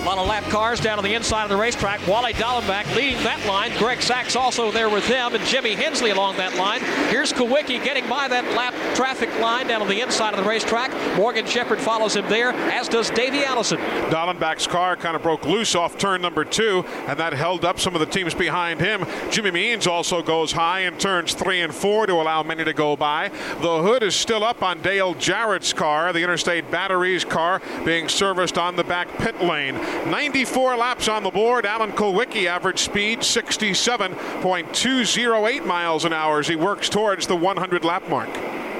[0.05, 2.05] A lot of lap cars down on the inside of the racetrack.
[2.05, 3.75] Wally Dallenbach leading that line.
[3.79, 6.81] Greg Sacks also there with them, and Jimmy Hensley along that line.
[7.09, 10.91] Here's Kulwicki getting by that lap traffic line down on the inside of the racetrack.
[11.17, 13.79] Morgan Shepherd follows him there, as does Davey Allison.
[14.11, 17.95] Dallenbach's car kind of broke loose off turn number two, and that held up some
[17.95, 19.07] of the teams behind him.
[19.31, 22.95] Jimmy Means also goes high in turns three and four to allow many to go
[22.95, 23.29] by.
[23.59, 28.59] The hood is still up on Dale Jarrett's car, the Interstate Batteries car being serviced
[28.59, 29.75] on the back pit lane.
[30.05, 31.65] 94 laps on the board.
[31.65, 38.07] Alan Kulwicki average speed 67.208 miles an hour as he works towards the 100 lap
[38.09, 38.29] mark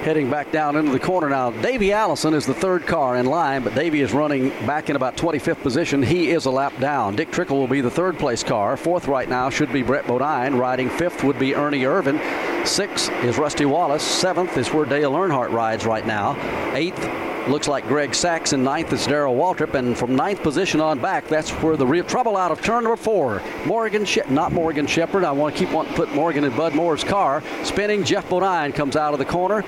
[0.05, 1.49] heading back down into the corner now.
[1.49, 5.17] Davey Allison is the third car in line, but Davey is running back in about
[5.17, 6.03] 25th position.
[6.03, 7.15] He is a lap down.
[7.15, 8.77] Dick Trickle will be the third place car.
[8.77, 10.57] Fourth right now should be Brett Bodine.
[10.57, 12.19] Riding fifth would be Ernie Irvan.
[12.67, 14.03] Sixth is Rusty Wallace.
[14.03, 16.35] Seventh is where Dale Earnhardt rides right now.
[16.75, 17.03] Eighth
[17.47, 18.15] looks like Greg
[18.53, 22.03] in ninth is Darrell Waltrip, and from ninth position on back, that's where the real
[22.03, 23.41] trouble out of turn number four.
[23.65, 25.23] Morgan, she- not Morgan Shepherd.
[25.23, 27.43] I want to keep wanting to put Morgan in Bud Moore's car.
[27.63, 29.63] Spinning, Jeff Bodine comes out of the corner.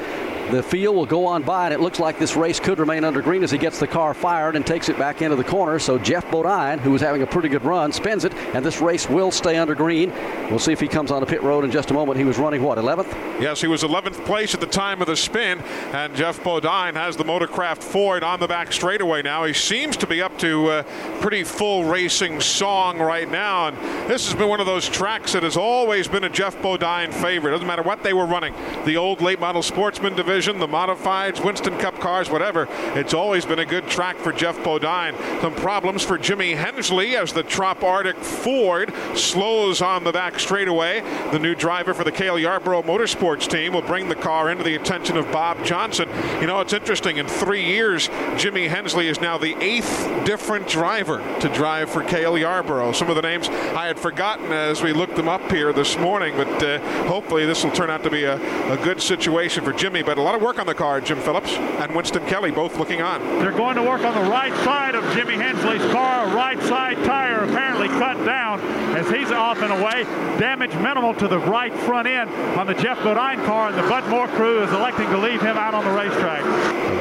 [0.52, 3.22] The field will go on by, and it looks like this race could remain under
[3.22, 5.78] green as he gets the car fired and takes it back into the corner.
[5.78, 9.10] So Jeff Bodine, who was having a pretty good run, spins it, and this race
[9.10, 10.14] will stay under green.
[10.50, 12.18] We'll see if he comes on the pit road in just a moment.
[12.18, 13.42] He was running what 11th?
[13.42, 15.60] Yes, he was 11th place at the time of the spin,
[15.92, 19.44] and Jeff Bodine has the Motorcraft Ford on the back straightaway now.
[19.44, 20.86] He seems to be up to a
[21.20, 23.78] pretty full racing song right now, and
[24.10, 27.52] this has been one of those tracks that has always been a Jeff Bodine favorite.
[27.52, 28.54] Doesn't matter what they were running,
[28.86, 32.68] the old late model sportsman division division, the modifieds, Winston Cup cars, whatever.
[32.94, 35.16] It's always been a good track for Geoff Bodine.
[35.42, 41.02] Some problems for Jimmy Hensley as the TropArtic Ford slows on the back straightaway.
[41.32, 44.76] The new driver for the Cale Yarborough Motorsports team will bring the car into the
[44.76, 46.08] attention of Bob Johnson.
[46.40, 47.18] You know, it's interesting.
[47.18, 52.38] In three years, Jimmy Hensley is now the eighth different driver to drive for Cale
[52.38, 52.92] Yarborough.
[52.92, 56.36] Some of the names I had forgotten as we looked them up here this morning,
[56.38, 58.36] but uh, hopefully this will turn out to be a,
[58.72, 60.04] a good situation for Jimmy.
[60.04, 63.22] But lot of work on the car, Jim Phillips and Winston Kelly both looking on.
[63.40, 66.28] They're going to work on the right side of Jimmy Hensley's car.
[66.36, 68.60] Right side tire apparently cut down
[68.98, 70.04] as he's off and away.
[70.38, 74.06] Damage minimal to the right front end on the Geoff Bodine car, and the Bud
[74.10, 76.44] Moore crew is electing to leave him out on the racetrack.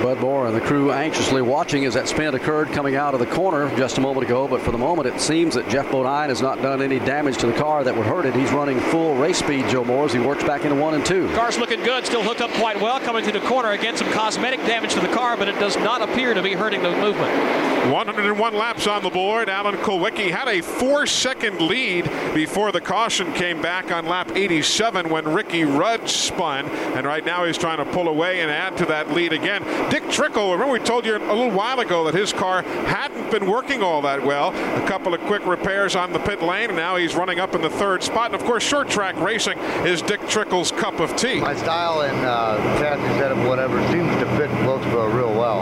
[0.04, 3.26] Bud Moore and the crew anxiously watching as that spin occurred coming out of the
[3.26, 4.46] corner just a moment ago.
[4.46, 7.48] But for the moment, it seems that Geoff Bodine has not done any damage to
[7.48, 8.36] the car that would hurt it.
[8.36, 11.26] He's running full race speed, Joe Moore, as he works back into one and two.
[11.34, 13.96] Car's looking good, still hooked up quite well, coming to the corner again.
[13.96, 16.90] Some cosmetic damage to the car, but it does not appear to be hurting the
[16.90, 17.66] movement.
[17.92, 19.48] 101 laps on the board.
[19.48, 25.24] Alan Kulwicki had a four-second lead before the caution came back on lap 87 when
[25.24, 29.12] Ricky Rudd spun, and right now he's trying to pull away and add to that
[29.12, 29.62] lead again.
[29.88, 33.46] Dick Trickle, remember we told you a little while ago that his car hadn't been
[33.46, 34.48] working all that well.
[34.50, 37.62] A couple of quick repairs on the pit lane, and now he's running up in
[37.62, 38.32] the third spot.
[38.32, 41.40] And of course, short track racing is Dick Trickle's cup of tea.
[41.40, 45.60] My style and uh, chassis setup, whatever, seems to fit Wilkesboro real well.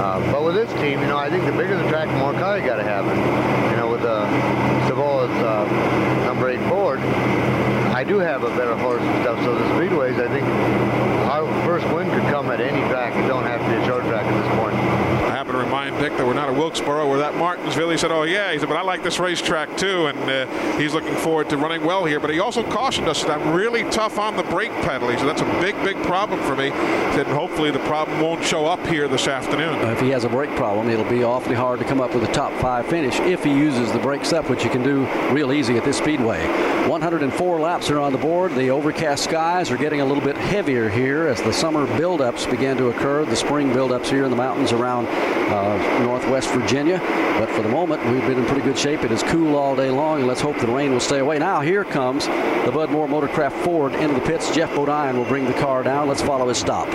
[0.00, 2.32] Uh, but with this team, you know, I think the bigger the track, the more
[2.32, 3.06] car you got to have.
[3.06, 4.26] And, you know, with uh,
[4.86, 9.38] Stavola's uh, number eight Ford, I do have a better horse and stuff.
[9.44, 10.46] So the speedways, I think
[11.28, 13.14] our first win could come at any track.
[13.14, 14.24] It don't have to be a short track
[15.80, 17.90] remind Dick that we're not at Wilkesboro, we're at Martinsville.
[17.90, 20.92] He said, "Oh yeah," he said, "But I like this racetrack too," and uh, he's
[20.92, 22.20] looking forward to running well here.
[22.20, 25.08] But he also cautioned us that I'm really tough on the brake pedal.
[25.08, 26.64] He said that's a big, big problem for me.
[26.64, 29.78] He said, hopefully the problem won't show up here this afternoon.
[29.80, 32.24] Uh, if he has a brake problem, it'll be awfully hard to come up with
[32.24, 35.52] a top five finish if he uses the brakes up, which you can do real
[35.52, 36.46] easy at this speedway.
[36.88, 38.54] 104 laps are on the board.
[38.54, 42.76] The overcast skies are getting a little bit heavier here as the summer buildups began
[42.78, 43.24] to occur.
[43.24, 46.98] The spring buildups here in the mountains around uh, Uh, northwest Virginia.
[47.38, 49.04] But for the moment, we've been in pretty good shape.
[49.04, 51.38] It is cool all day long, and let's hope the rain will stay away.
[51.38, 54.52] Now, here comes the Bud Moore Motorcraft Ford into the pits.
[54.52, 56.08] Geoff Bodine will bring the car down.
[56.08, 56.88] Let's follow his stop.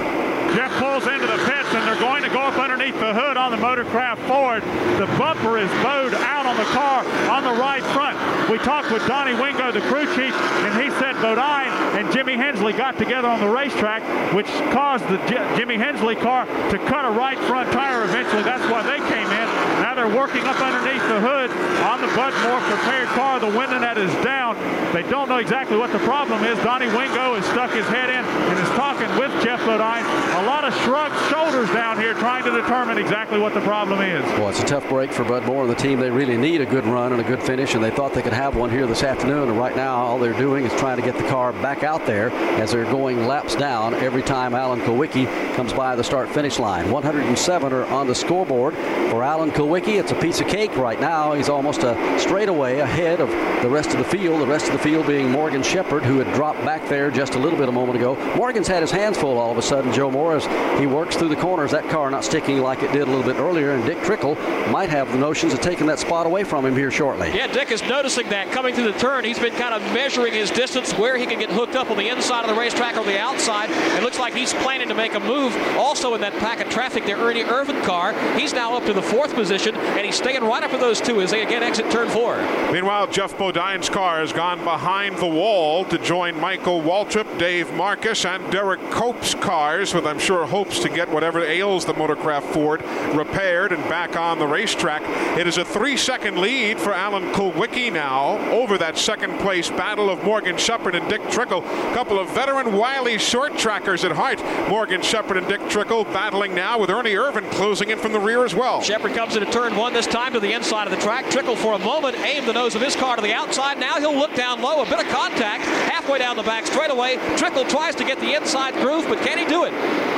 [0.54, 3.52] Geoff pulls into the pits, and they're going to go up underneath the hood on
[3.52, 4.64] the Motorcraft Ford.
[4.98, 8.16] The bumper is bowed out on the car on the right front.
[8.50, 11.68] We talked with Donnie Wingo, the crew chief, and he said Bodine
[12.00, 14.02] and Jimmy Hensley got together on the racetrack,
[14.34, 18.44] which caused the J- Jimmy Hensley car to cut a right front tire eventually.
[18.44, 19.75] That's why they came in.
[19.96, 21.50] They're working up underneath the hood
[21.88, 23.40] on the Bud Moore prepared car.
[23.40, 24.56] The window net is down.
[24.92, 26.58] They don't know exactly what the problem is.
[26.60, 30.04] Donnie Wingo has stuck his head in and is talking with Geoff Bodine.
[30.44, 34.24] A lot of shrugged shoulders down here trying to determine exactly what the problem is.
[34.38, 36.00] Well, it's a tough break for Bud Moore and the team.
[36.00, 38.34] They really need a good run and a good finish, and they thought they could
[38.34, 39.48] have one here this afternoon.
[39.50, 42.32] And right now, all they're doing is trying to get the car back out there
[42.60, 46.92] as they're going laps down every time Alan Kulwicki comes by the start finish line.
[46.92, 48.74] 107 are on the scoreboard
[49.10, 49.52] for Alan
[49.88, 51.34] It's a piece of cake right now.
[51.34, 53.30] He's almost a straightaway ahead of
[53.62, 54.42] the rest of the field.
[54.42, 57.40] The rest of the field being Morgan Shepherd, who had dropped back there just a
[57.40, 58.16] little bit a moment ago.
[58.36, 59.94] Morgan's had his hands full all of a sudden.
[59.94, 60.48] Joe Morris,
[60.80, 61.72] he works through the corners.
[61.72, 64.36] That car not sticking like it did a little bit earlier, and Dick Trickle
[64.70, 67.32] might have the notions of taking that spot away from him here shortly.
[67.34, 69.24] Yeah, Dick is noticing that coming through the turn.
[69.24, 72.10] He's been kind of measuring his distance where he can get hooked up on the
[72.10, 73.70] inside of the racetrack or the outside.
[73.98, 77.06] It looks like he's planning to make a move also in that pack of traffic,
[77.06, 78.14] the Ernie Irvan car.
[78.38, 81.22] He's now up to the fourth position, and he's staying right up with those two
[81.22, 82.38] as they again exit turn four.
[82.72, 88.26] Meanwhile, Geoff Bodine's car has gone behind the wall to join Michael Waltrip, Dave Marcis,
[88.26, 92.84] and Derrike Cope's cars, with I'm sure hopes to get whatever ails the Motorcraft Ford
[93.16, 95.02] repaired and back on the racetrack.
[95.38, 100.24] It is a three-second lead for Alan Kulwicki now over that second place battle of
[100.24, 101.60] Morgan Shepherd and Dick Trickle.
[101.60, 104.42] A couple of veteran wily short trackers at heart.
[104.70, 108.44] Morgan Shepherd and Dick Trickle battling now with Ernie Irvan closing in from the rear
[108.46, 108.82] as well.
[108.82, 111.30] Shepherd comes into turn one this time to the inside of the track.
[111.30, 113.80] Trickle for a moment aimed the nose of his car to the outside.
[113.80, 114.84] Now he'll look down low.
[114.84, 117.18] A bit of contact halfway down the back straightaway.
[117.38, 119.74] Trickle tries to get the inside groove, but can he do it?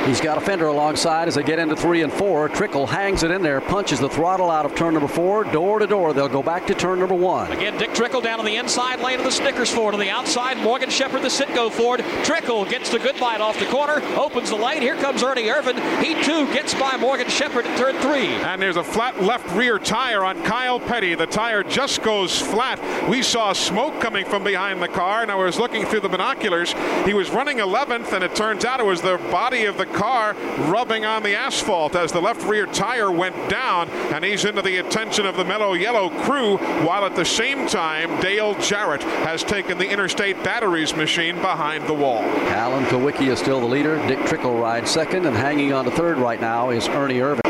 [0.06, 2.48] He's got a fender alongside as they get into three and four.
[2.48, 5.86] Trickle hangs it in there, punches the throttle out of turn number four, door to
[5.86, 6.12] door.
[6.12, 7.52] They'll go back to turn number one.
[7.52, 9.94] Again, Dick Trickle down on the inside lane of the Snickers Ford.
[9.94, 12.04] On the outside, Morgan Shepherd, the Citgo Ford.
[12.24, 14.80] Trickle gets the good bite off the corner, opens the lane.
[14.80, 15.78] Here comes Ernie Irvan.
[16.02, 18.28] He too gets by Morgan Shepherd at turn three.
[18.28, 21.14] And there's a flat left rear tire on Kyle Petty.
[21.14, 22.78] The tire just goes flat.
[23.08, 26.74] We saw smoke coming from behind the car, and I was looking through the binoculars.
[27.04, 30.34] He was running 11th, and it turns out it was the body of the car
[30.68, 34.78] rubbing on the asphalt as the left rear tire went down, and he's into the
[34.78, 39.78] attention of the Mellow Yellow crew, while at the same time, Dale Jarrett has taken
[39.78, 42.22] the Interstate Batteries machine behind the wall.
[42.48, 43.96] Alan Kulwicki is still the leader.
[44.08, 47.40] Dick Trickle rides second, and hanging on to third right now is Ernie Irvan.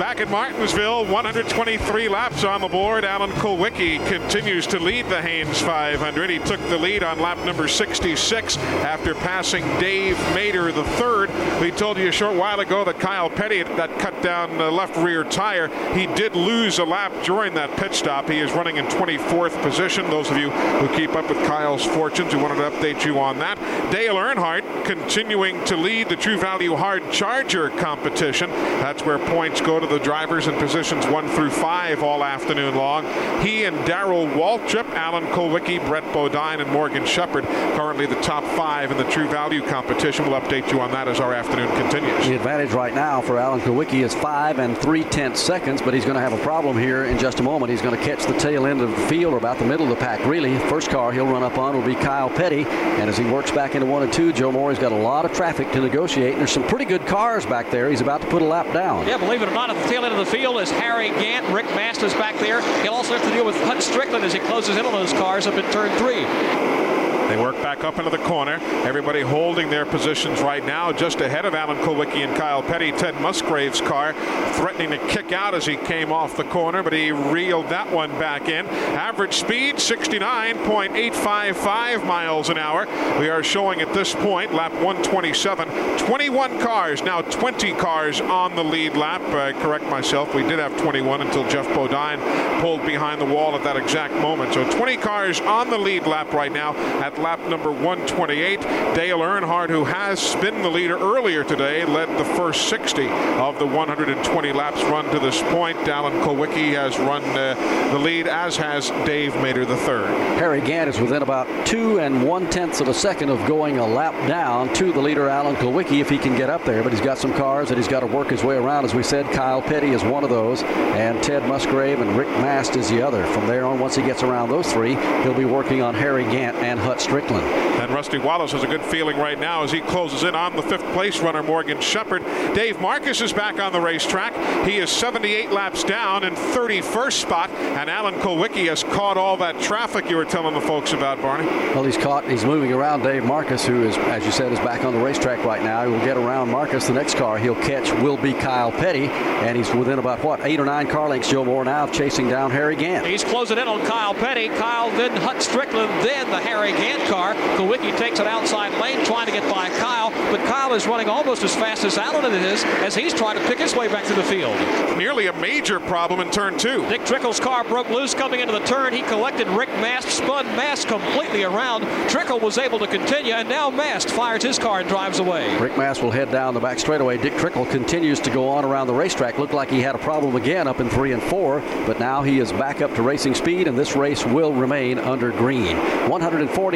[0.00, 3.04] Back at Martinsville, 123 laps on the board.
[3.04, 6.30] Alan Kulwicki continues to lead the Hanes 500.
[6.30, 11.28] He took the lead on lap number 66 after passing Dave Mader the third.
[11.60, 14.96] We told you a short while ago that Kyle Petty that cut down the left
[14.96, 15.68] rear tire.
[15.94, 18.30] He did lose a lap during that pit stop.
[18.30, 20.08] He is running in 24th position.
[20.08, 23.38] Those of you who keep up with Kyle's fortunes, we wanted to update you on
[23.40, 23.58] that.
[23.92, 28.48] Dale Earnhardt continuing to lead the True Value Hard Charger competition.
[28.48, 33.04] That's where points go to the drivers in positions one through five all afternoon long.
[33.42, 38.90] He and Darrell Waltrip, Alan Kulwicki, Brett Bodine, and Morgan Shepherd currently the top five
[38.90, 40.28] in the True Value competition.
[40.28, 42.26] We'll update you on that as our afternoon continues.
[42.26, 46.04] The advantage right now for Alan Kulwicki is five and three tenths seconds, but he's
[46.04, 47.70] going to have a problem here in just a moment.
[47.70, 49.90] He's going to catch the tail end of the field or about the middle of
[49.90, 50.58] the pack, really.
[50.68, 53.74] First car he'll run up on will be Kyle Petty, and as he works back
[53.74, 56.52] into one and two, Joe Moore's got a lot of traffic to negotiate, and there's
[56.52, 57.90] some pretty good cars back there.
[57.90, 59.06] He's about to put a lap down.
[59.06, 61.46] Yeah, believe it or not, at the tail end of the field is Harry Gant,
[61.48, 62.60] Rick Masters back there.
[62.82, 65.46] He'll also have to deal with Hut Stricklin as he closes in on those cars
[65.46, 66.89] up in turn three.
[67.30, 68.58] They work back up into the corner.
[68.84, 72.90] Everybody holding their positions right now, just ahead of Alan Kulwicki and Kyle Petty.
[72.90, 74.14] Ted Musgrave's car
[74.54, 78.10] threatening to kick out as he came off the corner, but he reeled that one
[78.18, 78.66] back in.
[78.66, 82.86] Average speed 69.855 miles an hour.
[83.20, 85.98] We are showing at this point lap 127.
[85.98, 89.22] 21 cars, now 20 cars on the lead lap.
[89.22, 92.18] I correct myself, we did have 21 until Jeff Bodine
[92.60, 94.52] pulled behind the wall at that exact moment.
[94.52, 98.60] So 20 cars on the lead lap right now at lap number 128.
[98.60, 103.66] Dale Earnhardt, who has been the leader earlier today, led the first 60 of the
[103.66, 105.76] 120 laps run to this point.
[105.88, 107.54] Alan Kulwicki has run uh,
[107.92, 110.08] the lead, as has Dave Mader the third.
[110.38, 113.86] Harry Gant is within about two and one tenths of a second of going a
[113.86, 116.82] lap down to the leader, Alan Kulwicki, if he can get up there.
[116.82, 118.84] But he's got some cars that he's got to work his way around.
[118.84, 122.76] As we said, Kyle Petty is one of those, and Ted Musgrave and Rick Mast
[122.76, 123.24] is the other.
[123.26, 126.56] From there on, once he gets around those three, he'll be working on Harry Gant
[126.58, 127.42] and Hut Stricklin.
[127.80, 130.62] And Rusty Wallace has a good feeling right now as he closes in on the
[130.62, 132.22] fifth place runner, Morgan Shepherd.
[132.54, 134.32] Dave Marcis is back on the racetrack.
[134.64, 139.60] He is 78 laps down in 31st spot, and Alan Kulwicki has caught all that
[139.60, 141.46] traffic you were telling the folks about, Barney.
[141.46, 142.28] Well, he's caught.
[142.30, 145.44] He's moving around Dave Marcis, who is, as you said, is back on the racetrack
[145.44, 145.84] right now.
[145.84, 146.86] He will get around Marcis.
[146.86, 150.60] The next car he'll catch will be Kyle Petty, and he's within about what eight
[150.60, 151.30] or nine car lengths.
[151.30, 153.06] Joe Moore now chasing down Harry Gant.
[153.06, 154.48] He's closing in on Kyle Petty.
[154.48, 157.34] Kyle then Hut Stricklin, then the Harry Gant right-hand car.
[157.56, 161.42] Kulwicki takes an outside lane trying to get by Kyle, but Kyle is running almost
[161.42, 164.22] as fast as Allen is as he's trying to pick his way back to the
[164.22, 164.56] field.
[164.96, 166.86] Nearly a major problem in turn two.
[166.88, 168.92] Dick Trickle's car broke loose coming into the turn.
[168.92, 171.82] He collected Rick Mast, spun Mast completely around.
[172.08, 175.56] Trickle was able to continue, and now Mast fires his car and drives away.
[175.58, 177.18] Rick Mast will head down the back straightaway.
[177.18, 179.38] Dick Trickle continues to go on around the racetrack.
[179.38, 182.38] Looked like he had a problem again up in three and four, but now he
[182.38, 185.76] is back up to racing speed, and this race will remain under green.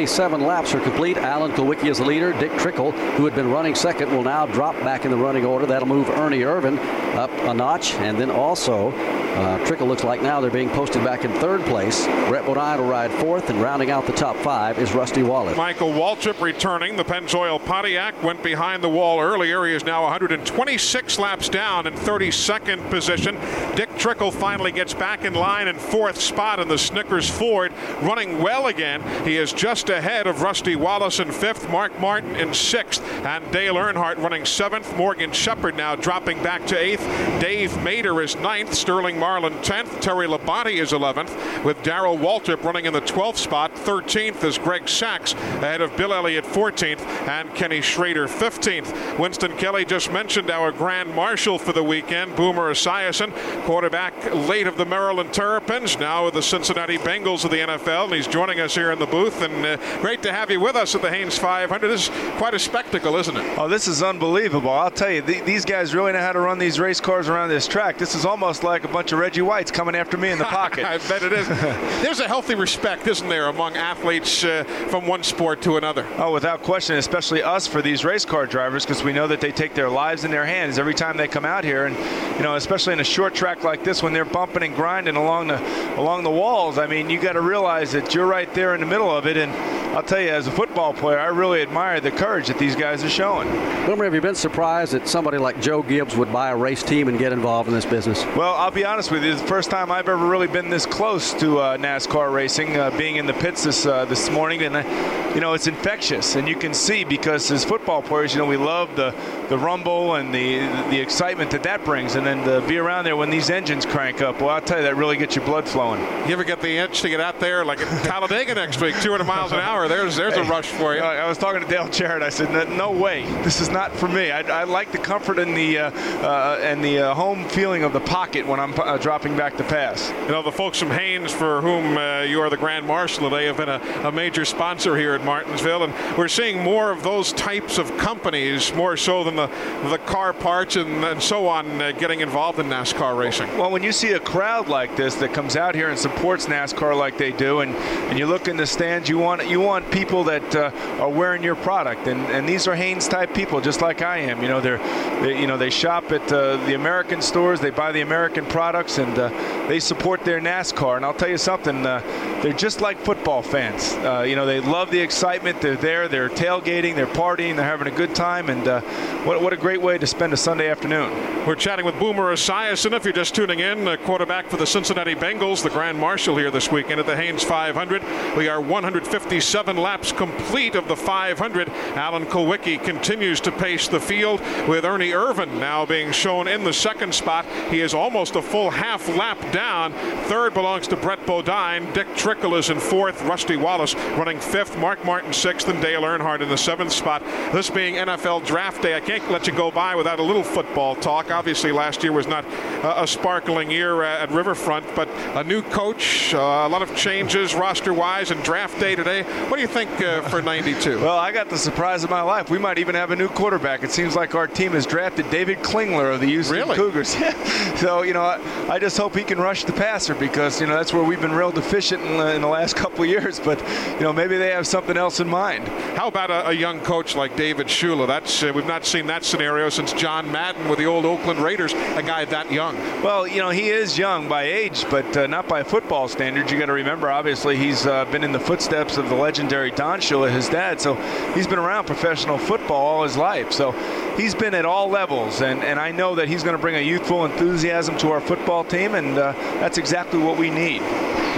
[0.05, 1.17] 147 laps are complete.
[1.17, 2.31] Alan Kulwicki is the leader.
[2.33, 5.65] Dick Trickle, who had been running second, will now drop back in the running order.
[5.65, 6.77] That'll move Ernie Irvan
[7.15, 8.91] up a notch, and then also
[9.35, 12.05] uh, Trickle looks like now they're being posted back in third place.
[12.29, 15.57] Brett Bodine will ride fourth, and rounding out the top five is Rusty Wallace.
[15.57, 16.95] Michael Waltrip returning.
[16.95, 19.65] The Pennzoil Pontiac went behind the wall earlier.
[19.65, 23.37] He is now 126 laps down in 32nd position.
[23.75, 28.41] Dick Trickle finally gets back in line in fourth spot in the Snickers Ford, running
[28.41, 29.01] well again.
[29.25, 33.75] He is just ahead of Rusty Wallace in fifth, Mark Martin in sixth, and Dale
[33.75, 34.95] Earnhardt running seventh.
[34.97, 37.01] Morgan Shepherd now dropping back to eighth.
[37.39, 38.73] Dave Mader is ninth.
[38.73, 40.01] Sterling Marlin 10th.
[40.01, 43.73] Terry Labonte is 11th, with Darrell Waltrip running in the 12th spot.
[43.73, 49.17] 13th is Greg Sacks, ahead of Bill Elliott 14th and Kenny Schrader 15th.
[49.17, 53.33] Winston Kelly just mentioned our Grand Marshal for the weekend, Boomer Esiason,
[53.63, 58.13] quarterback late of the Maryland Terrapins, now with the Cincinnati Bengals of the NFL, and
[58.13, 59.41] he's joining us here in the booth.
[59.41, 61.87] And uh, great to have you with us at the Hanes 500.
[61.87, 63.57] This is quite a spectacle, isn't it?
[63.57, 64.71] Oh, this is unbelievable.
[64.71, 67.49] I'll tell you, th- these guys really know how to run these race cars around
[67.49, 67.97] this track.
[67.97, 70.85] This is almost like a bunch of Reggie Whites coming after me in the pocket.
[70.85, 71.47] I bet it is.
[72.03, 76.05] There's a healthy respect, isn't there, among athletes uh, from one sport to another?
[76.17, 79.51] Oh, without question, especially us for these race car drivers, because we know that they
[79.51, 81.95] take their lives in their hands every time they come out here, and
[82.37, 85.47] you know, especially in a short track like this, when they're bumping and grinding along
[85.47, 86.77] the along the walls.
[86.77, 89.37] I mean, you got to realize that you're right there in the middle of it,
[89.37, 89.53] and
[89.95, 93.01] I'll tell you, as a football player, I really admire the courage that these guys
[93.03, 93.47] are showing.
[93.85, 97.07] Boomer, have you been surprised that somebody like Joe Gibbs would buy a race team
[97.07, 98.25] and get involved in this business?
[98.35, 99.31] Well, I'll be honest with you.
[99.31, 102.91] It's the first time I've ever really been this close to uh, NASCAR racing, uh,
[102.97, 106.45] being in the pits this uh, this morning, and uh, you know it's infectious, and
[106.45, 109.15] you can see because as football players, you know we love the
[109.47, 110.59] the rumble and the
[110.89, 114.21] the excitement that that brings, and then to be around there when these engines crank
[114.21, 114.41] up.
[114.41, 116.01] Well, I'll tell you, that really gets your blood flowing.
[116.27, 119.23] You ever get the itch to get out there, like at Talladega next week, 200
[119.23, 119.64] miles an hour?
[119.65, 121.01] There's there's a rush for you.
[121.01, 122.21] I was talking to Dale Jarrett.
[122.23, 124.31] I said, "No- "No way, this is not for me.
[124.31, 127.91] I, I like the comfort and the uh, uh, and the uh, home feeling of
[127.91, 131.31] the pocket when I'm uh, dropping back to pass." You know, the folks from Hanes,
[131.31, 134.95] for whom uh, you are the Grand Marshal today, have been a, a major sponsor
[134.97, 139.35] here at Martinsville, and we're seeing more of those types of companies, more so than
[139.35, 139.47] the,
[139.89, 143.47] the car parts and, and so on, uh, getting involved in NASCAR racing.
[143.57, 146.97] Well, when you see a crowd like this that comes out here and supports NASCAR
[146.97, 150.23] like they do, and, and you look in the stands, you want you want people
[150.25, 154.01] that uh, are wearing your product, and, and these are Hanes type people, just like
[154.01, 154.41] I am.
[154.41, 154.77] You know, they're
[155.21, 158.97] they, you know they shop at uh, the American stores, they buy the American products,
[158.97, 159.29] and uh,
[159.67, 160.97] they support their NASCAR.
[160.97, 161.99] And I'll tell you something, uh,
[162.45, 163.93] they're just like football fans.
[163.93, 165.59] Uh, you know, they love the excitement.
[165.61, 168.81] They're there, they're tailgating, they're partying, they're having a good time, and uh,
[169.23, 171.09] what what a great way to spend a Sunday afternoon.
[171.47, 172.93] We're chatting with Boomer Esiason.
[172.93, 176.51] If you're just tuning in, a quarterback for the Cincinnati Bengals, the Grand Marshal here
[176.51, 178.03] this weekend at the Hanes 500.
[178.37, 181.69] We are 157 laps complete of the 500.
[181.69, 186.73] Alan Kulwicki continues to pace the field with Ernie Irvan now being shown in the
[186.73, 187.45] second spot.
[187.69, 189.93] He is almost a full half lap down.
[190.25, 191.91] Third belongs to Brett Bodine.
[191.93, 193.21] Dick Trickle is in fourth.
[193.21, 194.77] Rusty Wallace running fifth.
[194.77, 197.21] Mark Martin sixth, and Dale Earnhardt in the seventh spot.
[197.53, 200.97] This being NFL Draft Day, I can't let you go by without a little football
[200.97, 201.31] talk.
[201.31, 202.43] Obviously, last year was not
[202.83, 205.07] a, a sparkling year uh, at Riverfront, but
[205.37, 209.23] a new coach, uh, a lot of changes roster-wise, and Draft Day today.
[209.47, 210.99] What do you think uh, for '92?
[211.05, 212.49] Well, I got the surprise of my life.
[212.49, 213.83] We might even have a new quarterback.
[213.83, 216.75] It seems like our team has drafted David Klingler of the Houston Really?
[216.75, 217.09] Cougars.
[217.75, 220.73] so, you know, I, I just hope he can rush the passer because, you know,
[220.75, 223.39] that's where we've been real deficient in the, in the last couple of years.
[223.39, 223.59] But,
[223.95, 225.67] you know, maybe they have something else in mind.
[225.97, 228.07] How about a, a young coach like David Shula?
[228.07, 231.73] That's uh, we've not seen that scenario since John Madden with the old Oakland Raiders.
[231.73, 232.75] A guy that young.
[233.01, 236.51] Well, you know, he is young by age, but uh, not by football standards.
[236.51, 239.99] You got to remember, obviously, he's uh, been in the footsteps of the legendary Don
[239.99, 240.79] Shula, his dad.
[240.81, 240.95] So
[241.33, 243.51] he's been around professional football all his life.
[243.51, 243.71] So
[244.17, 246.79] he's been at all levels, and, and I know that he's going to bring a
[246.79, 250.81] youthful enthusiasm to our football team, and uh, that's exactly what we need.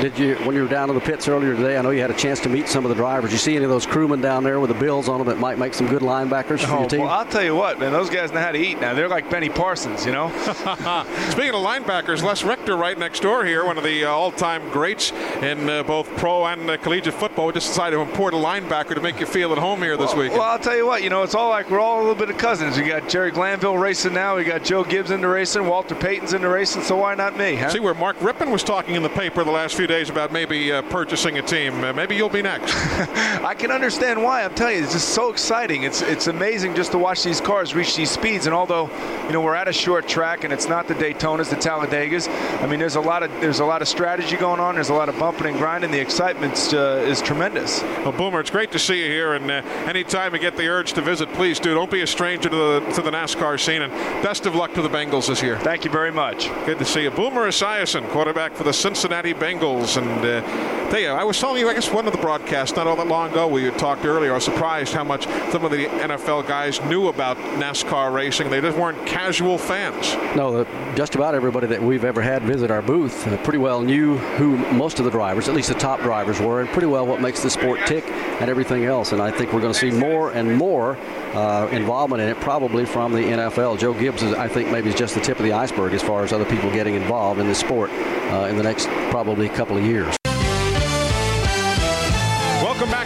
[0.01, 2.11] Did you, when you were down in the pits earlier today, I know you had
[2.11, 3.31] a chance to meet some of the drivers.
[3.31, 5.57] You see any of those crewmen down there with the bills on them that might
[5.57, 7.01] make some good linebackers for Oh, your team?
[7.01, 7.91] well, I'll tell you what, man.
[7.93, 8.93] Those guys know how to eat now.
[8.93, 10.29] They're like Benny Parsons, you know.
[11.31, 15.11] Speaking of linebackers, Les Richter right next door here, one of the uh, all-time greats
[15.41, 17.47] in uh, both pro and uh, collegiate football.
[17.47, 20.13] We just decided to import a linebacker to make you feel at home here this
[20.13, 20.31] week.
[20.33, 22.29] Well, I'll tell you what, you know, it's all like we're all a little bit
[22.29, 22.77] of cousins.
[22.77, 24.35] We got Jerry Glanville racing now.
[24.35, 25.65] We got Joe Gibbs into racing.
[25.65, 26.81] Walter Payton's into racing.
[26.83, 27.55] So why not me?
[27.55, 27.69] Huh?
[27.69, 30.56] See where Mark Rypien was talking in the paper the last few days about maybe
[30.57, 31.83] uh, purchasing a team.
[31.83, 32.73] Uh, maybe you'll be next.
[33.43, 34.43] I can understand why.
[34.43, 35.83] I'm telling you, it's just so exciting.
[35.83, 38.45] It's it's amazing just to watch these cars reach these speeds.
[38.45, 38.89] And although,
[39.27, 42.27] you know, we're at a short track and it's not the Daytonas, the Talladegas.
[42.61, 44.75] I mean, there's a lot of there's a lot of strategy going on.
[44.75, 45.91] There's a lot of bumping and grinding.
[45.91, 47.81] The excitement uh, is tremendous.
[47.81, 49.33] Well, Boomer, it's great to see you here.
[49.33, 51.73] And uh, anytime you get the urge to visit, please do.
[51.73, 53.81] Don't be a stranger to the to the NASCAR scene.
[53.81, 53.91] And
[54.23, 55.57] best of luck to the Bengals this year.
[55.59, 56.49] Thank you very much.
[56.65, 59.97] Good to see you, Boomer Esiason, quarterback for the Cincinnati Bengals.
[59.97, 60.46] And uh,
[60.95, 63.31] you, I was telling you, I guess one of the broadcasts not all that long
[63.31, 64.31] ago, we had talked earlier.
[64.31, 68.49] I was surprised how much some of the NFL guys knew about NASCAR racing.
[68.49, 70.15] They just weren't casual fans.
[70.35, 74.17] No, just about everybody that we've ever had visit our booth uh, pretty well knew
[74.17, 77.21] who most of the drivers, at least the top drivers, were, and pretty well what
[77.21, 79.11] makes the sport tick and everything else.
[79.11, 80.97] And I think we're going to see more and more
[81.33, 83.77] uh, involvement in it, probably from the NFL.
[83.79, 86.23] Joe Gibbs, is, I think, maybe is just the tip of the iceberg as far
[86.23, 89.85] as other people getting involved in this sport uh, in the next probably couple of
[89.85, 90.17] years.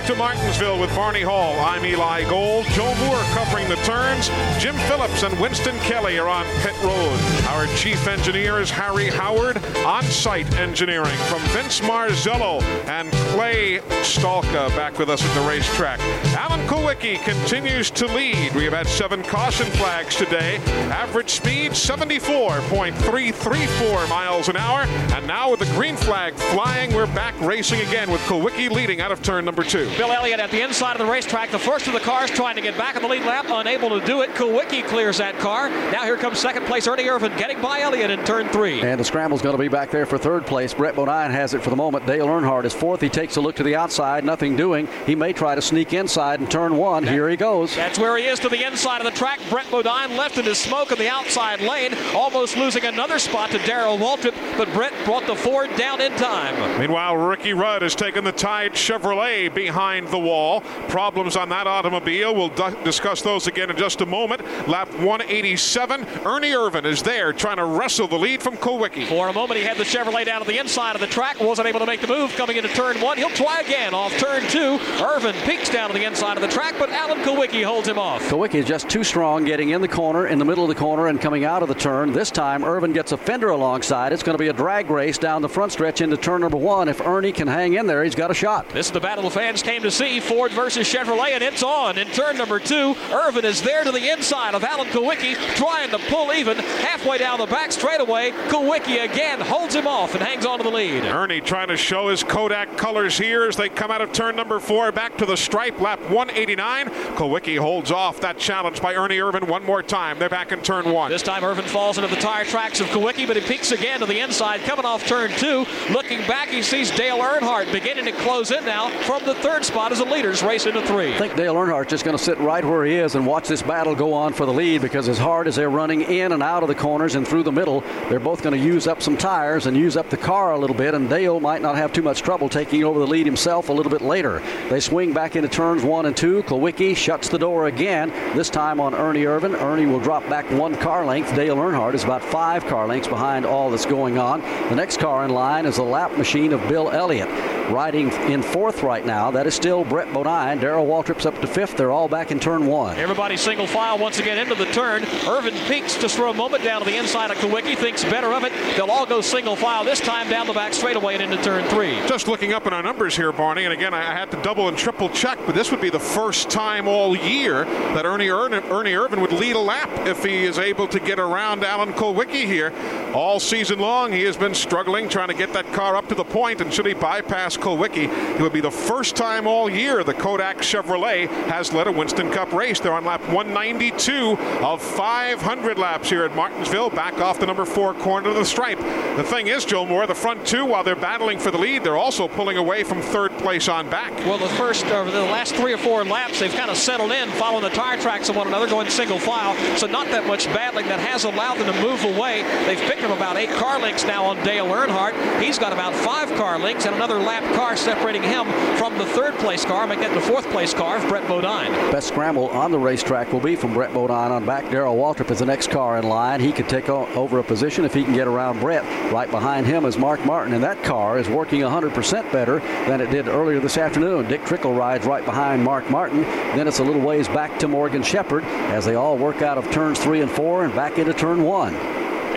[0.02, 1.60] Back to Martinsville with Barney Hall.
[1.60, 2.66] I'm Eli Gold.
[2.70, 4.32] Joe Moore covering the turns.
[4.58, 7.20] Jim Phillips and Winston Kelly are on pit road.
[7.50, 9.64] Our chief engineer is Harry Howard.
[9.86, 16.00] On-site engineering from Vince Marzello and Clay Stalka back with us at the racetrack.
[16.36, 18.56] Alan Kulwicki continues to lead.
[18.56, 20.58] We have had seven caution flags today.
[20.90, 24.82] Average speed 74.334 miles an hour.
[25.14, 29.12] And now with the green flag flying, we're back racing again with Kulwicki leading out
[29.12, 29.91] of turn number two.
[29.98, 32.62] Bill Elliott at the inside of the racetrack, the first of the cars trying to
[32.62, 34.30] get back on the lead lap, unable to do it.
[34.32, 35.70] Kulwicki clears that car.
[35.70, 38.82] Now here comes second place Ernie Irvan getting by Elliott in turn three.
[38.82, 40.74] And the scramble's going to be back there for third place.
[40.74, 42.06] Brett Bodine has it for the moment.
[42.06, 43.02] Dale Earnhardt is fourth.
[43.02, 44.88] He takes a look to the outside, nothing doing.
[45.06, 47.06] He may try to sneak inside in turn one.
[47.06, 47.76] Here he goes.
[47.76, 49.42] That's where he is to the inside of the track.
[49.50, 53.58] Brett Bodine left in his smoke in the outside lane, almost losing another spot to
[53.66, 56.80] Darrell Waltrip, but Brett brought the Ford down in time.
[56.80, 60.62] Meanwhile, Ricky Rudd has taken the Tide Chevrolet behind the wall.
[60.90, 62.36] Problems on that automobile.
[62.36, 64.42] We'll d- discuss those again in just a moment.
[64.68, 66.06] Lap 187.
[66.26, 69.08] Ernie Irvan is there trying to wrestle the lead from Kulwicki.
[69.08, 71.68] For a moment, he had the Chevrolet down to the inside of the track, wasn't
[71.68, 73.18] able to make the move coming into turn one.
[73.18, 74.78] He'll try again off turn two.
[75.00, 78.22] Irvan peeks down to the inside of the track, but Alan Kulwicki holds him off.
[78.30, 81.08] Kulwicki is just too strong getting in the corner, in the middle of the corner,
[81.08, 82.14] and coming out of the turn.
[82.14, 84.14] This time, Irvan gets a fender alongside.
[84.14, 86.88] It's going to be a drag race down the front stretch into turn number one.
[86.88, 88.70] If Ernie can hang in there, he's got a shot.
[88.70, 91.98] This is the battle the fans came to see Ford versus Chevrolet, and it's on.
[91.98, 95.98] In turn number two, Irvan is there to the inside of Alan Kulwicki, trying to
[96.10, 98.32] pull even halfway down the back straightaway.
[98.50, 101.06] Kulwicki again holds him off and hangs on to the lead.
[101.06, 104.60] Ernie trying to show his Kodak colors here as they come out of turn number
[104.60, 106.90] four back to the stripe, lap 189.
[107.16, 110.20] Kulwicki holds off that challenge by Ernie Irvan one more time.
[110.20, 111.10] They're back in turn one.
[111.10, 114.06] This time Irvan falls into the tire tracks of Kulwicki, but he peeks again to
[114.06, 115.66] the inside, coming off turn two.
[115.92, 119.92] Looking back, he sees Dale Earnhardt beginning to close in now from the third spot
[119.92, 121.14] as the leaders race into three.
[121.14, 123.62] I think Dale Earnhardt's just going to sit right where he is and watch this
[123.62, 126.64] battle go on for the lead because as hard as they're running in and out
[126.64, 129.66] of the corners and through the middle, they're both going to use up some tires
[129.66, 132.22] and use up the car a little bit, and Dale might not have too much
[132.22, 134.42] trouble taking over the lead himself a little bit later.
[134.70, 136.44] They swing back into turns one and two.
[136.44, 139.60] Kulwicki shuts the door again, this time on Ernie Irvan.
[139.60, 141.36] Ernie will drop back one car length.
[141.36, 144.42] Dale Earnhardt is about five car lengths behind all that's going on.
[144.70, 147.30] The next car in line is the lap machine of Bill Elliott.
[147.72, 150.60] Riding in fourth right now, that is still Brett Bodine.
[150.60, 151.78] Darrell Waltrip's up to fifth.
[151.78, 152.98] They're all back in turn one.
[152.98, 155.04] Everybody single file once again into the turn.
[155.04, 158.44] Irvan peeks just for a moment down to the inside of Kulwicki, thinks better of
[158.44, 158.52] it.
[158.76, 161.96] They'll all go single file this time down the back straightaway and into turn three.
[162.08, 164.78] Just looking up in our numbers here, Barney, and again, I had to double and
[164.78, 168.94] triple check, but this would be the first time all year that Ernie, Ernie, Ernie
[168.94, 172.74] Irvan would lead a lap if he is able to get around Alan Kulwicki here.
[173.14, 176.24] All season long, he has been struggling trying to get that car up to the
[176.24, 178.08] point, and should he bypass Kulwicki.
[178.36, 182.32] It would be the first time all year the Kodak Chevrolet has led a Winston
[182.32, 182.80] Cup race.
[182.80, 187.94] They're on lap 192 of 500 laps here at Martinsville, back off the number four
[187.94, 188.80] corner of the stripe.
[189.18, 191.98] The thing is, Joe Moore, the front two, while they're battling for the lead, they're
[191.98, 194.12] also pulling away from third place on back.
[194.26, 197.30] Well, the first, or the last three or four laps, they've kind of settled in,
[197.32, 199.56] following the tire tracks of one another, going single file.
[199.78, 202.44] So not that much battling that has allowed them to move away.
[202.66, 205.42] They've picked up about eight car lengths now on Dale Earnhardt.
[205.42, 208.46] He's got about five car lengths and another lap car separating him
[208.78, 211.72] from the third place car, making it the fourth place car of Brett Bodine.
[211.92, 214.70] Best scramble on the racetrack will be from Brett Bodine on back.
[214.72, 216.40] Darrell Waltrip is the next car in line.
[216.40, 218.84] He could take over a position if he can get around Brett.
[219.12, 223.12] Right behind him is Mark Martin, and that car is working 100% better than it
[223.12, 224.28] did earlier this afternoon.
[224.28, 226.22] Dick Trickle rides right behind Mark Martin.
[226.22, 229.70] Then it's a little ways back to Morgan Shepherd as they all work out of
[229.72, 231.74] turns three and four and back into turn one.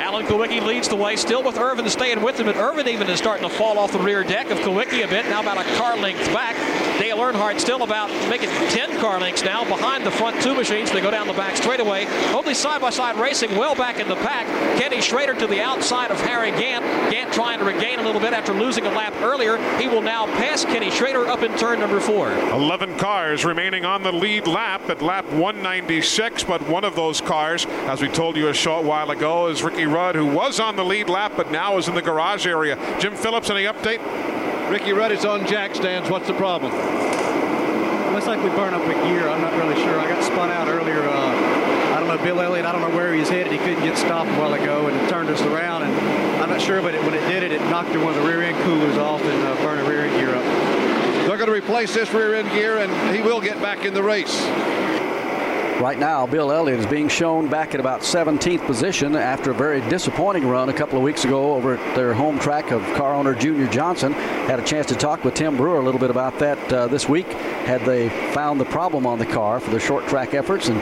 [0.04, 3.18] Alan Kulwicki leads the way, still with Irvan staying with him, but Irvan even is
[3.18, 5.96] starting to fall off the rear deck of Kulwicki a bit, now about a car
[5.96, 6.54] length back.
[6.98, 10.92] Dale Earnhardt still about making 10 car lengths now behind the front two machines.
[10.92, 12.06] They go down the back straightaway.
[12.32, 14.46] Only side-by-side racing well back in the pack.
[14.78, 16.84] Kenny Schrader to the outside of Harry Gant.
[17.10, 19.56] Gant trying to regain a little bit after losing a lap earlier.
[19.78, 22.30] He will now pass Kenny Schrader up in turn number four.
[22.30, 27.66] 11 cars remaining on the lead lap at lap 196, but one of those cars,
[27.86, 30.84] as we told you a short while ago, is Ricky Rudd, who was on the
[30.84, 32.76] lead lap but now is in the garage area.
[32.98, 34.00] Jim Phillips, any update?
[34.68, 36.10] Ricky Rudd is on jack stands.
[36.10, 36.72] What's the problem?
[38.12, 39.28] Looks like we burned up a gear.
[39.28, 40.00] I'm not really sure.
[40.00, 41.00] I got spun out earlier.
[41.00, 43.52] Uh, I don't know, Bill Elliott, I don't know where he was headed.
[43.52, 45.84] He couldn't get stopped a while ago and turned us around.
[45.84, 48.28] And I'm not sure, but it, when it did it, it knocked one of the
[48.28, 50.44] rear end coolers off and uh, burned the rear end gear up.
[51.28, 54.02] They're going to replace this rear end gear and he will get back in the
[54.02, 54.44] race.
[55.80, 59.80] Right now, Bill Elliott is being shown back at about 17th position after a very
[59.90, 63.34] disappointing run a couple of weeks ago over at their home track of car owner
[63.34, 64.12] Junior Johnson.
[64.12, 67.08] Had a chance to talk with Tim Brewer a little bit about that uh, this
[67.08, 67.26] week.
[67.26, 70.80] Had they found the problem on the car for their short track efforts and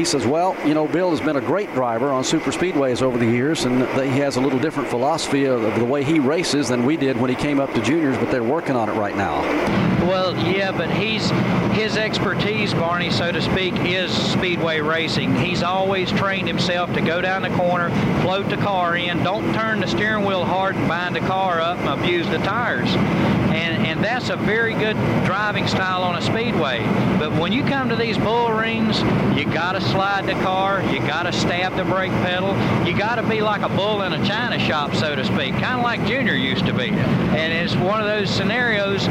[0.00, 3.18] he says, well, you know, Bill has been a great driver on super speedways over
[3.18, 6.86] the years, and he has a little different philosophy of the way he races than
[6.86, 9.42] we did when he came up to juniors, but they're working on it right now.
[10.06, 11.28] Well, yeah, but he's
[11.78, 15.36] his expertise, Barney, so to speak, is speedway racing.
[15.36, 17.90] He's always trained himself to go down the corner,
[18.22, 21.76] float the car in, don't turn the steering wheel hard and bind the car up
[21.78, 22.88] and abuse the tires.
[23.52, 26.84] And, and that's a very good driving style on a speedway.
[27.18, 29.00] But when you come to these bull rings,
[29.36, 32.50] you got to slide the car, you got to stab the brake pedal,
[32.86, 35.78] you got to be like a bull in a china shop, so to speak, kind
[35.78, 36.90] of like Junior used to be.
[36.90, 39.08] And it's one of those scenarios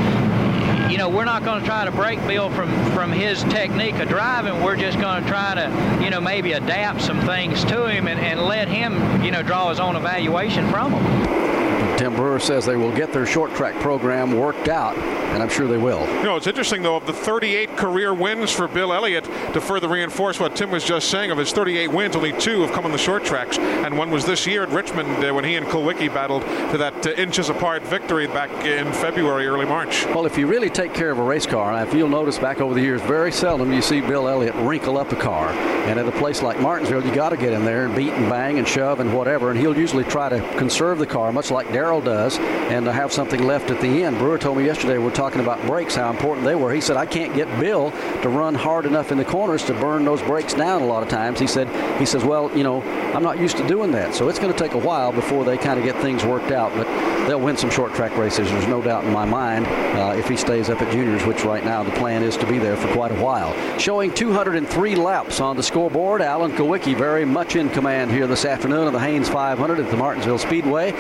[0.90, 4.10] you know, we're not going to try to break Bill from, from his technique of
[4.10, 4.64] driving.
[4.64, 8.20] We're just going to try to, you know, maybe adapt some things to him and,
[8.20, 11.69] and let him, you know, draw his own evaluation from them.
[12.00, 15.68] Tim Brewer says they will get their short track program worked out, and I'm sure
[15.68, 16.08] they will.
[16.20, 19.90] You know, it's interesting, though, of the 38 career wins for Bill Elliott, to further
[19.90, 22.94] reinforce what Tim was just saying, of his 38 wins, only two have come on
[22.94, 26.08] the short tracks, and one was this year at Richmond uh, when he and Kulwicki
[26.08, 30.06] battled to that uh, inches apart victory back in February, early March.
[30.06, 32.74] Well, if you really take care of a race car, if you'll notice back over
[32.74, 35.50] the years, very seldom you see Bill Elliott wrinkle up a car.
[35.50, 38.30] And at a place like Martinsville, you got to get in there and beat and
[38.30, 41.70] bang and shove and whatever, and he'll usually try to conserve the car, much like
[41.74, 44.20] Darrell does, and to have something left at the end.
[44.20, 46.72] Brewer told me yesterday we're talking about brakes, how important they were.
[46.72, 47.90] He said I can't get Bill
[48.22, 51.10] to run hard enough in the corners to burn those brakes down a lot of
[51.10, 51.40] times.
[51.40, 51.68] He said
[52.00, 52.82] he says, well, you know,
[53.14, 55.58] I'm not used to doing that, so it's going to take a while before they
[55.58, 56.72] kind of get things worked out.
[56.76, 56.86] But
[57.28, 58.50] they'll win some short track races.
[58.50, 61.64] There's no doubt in my mind uh, if he stays up at juniors, which right
[61.64, 63.54] now the plan is to be there for quite a while.
[63.80, 66.22] Showing 203 laps on the scoreboard.
[66.22, 69.98] Alan Kulwicki very much in command here this afternoon of the Hanes 500 at the
[69.98, 70.92] Martinsville Speedway.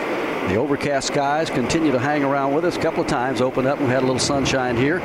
[0.49, 2.75] The overcast skies continue to hang around with us.
[2.75, 4.99] A couple of times opened up and we had a little sunshine here.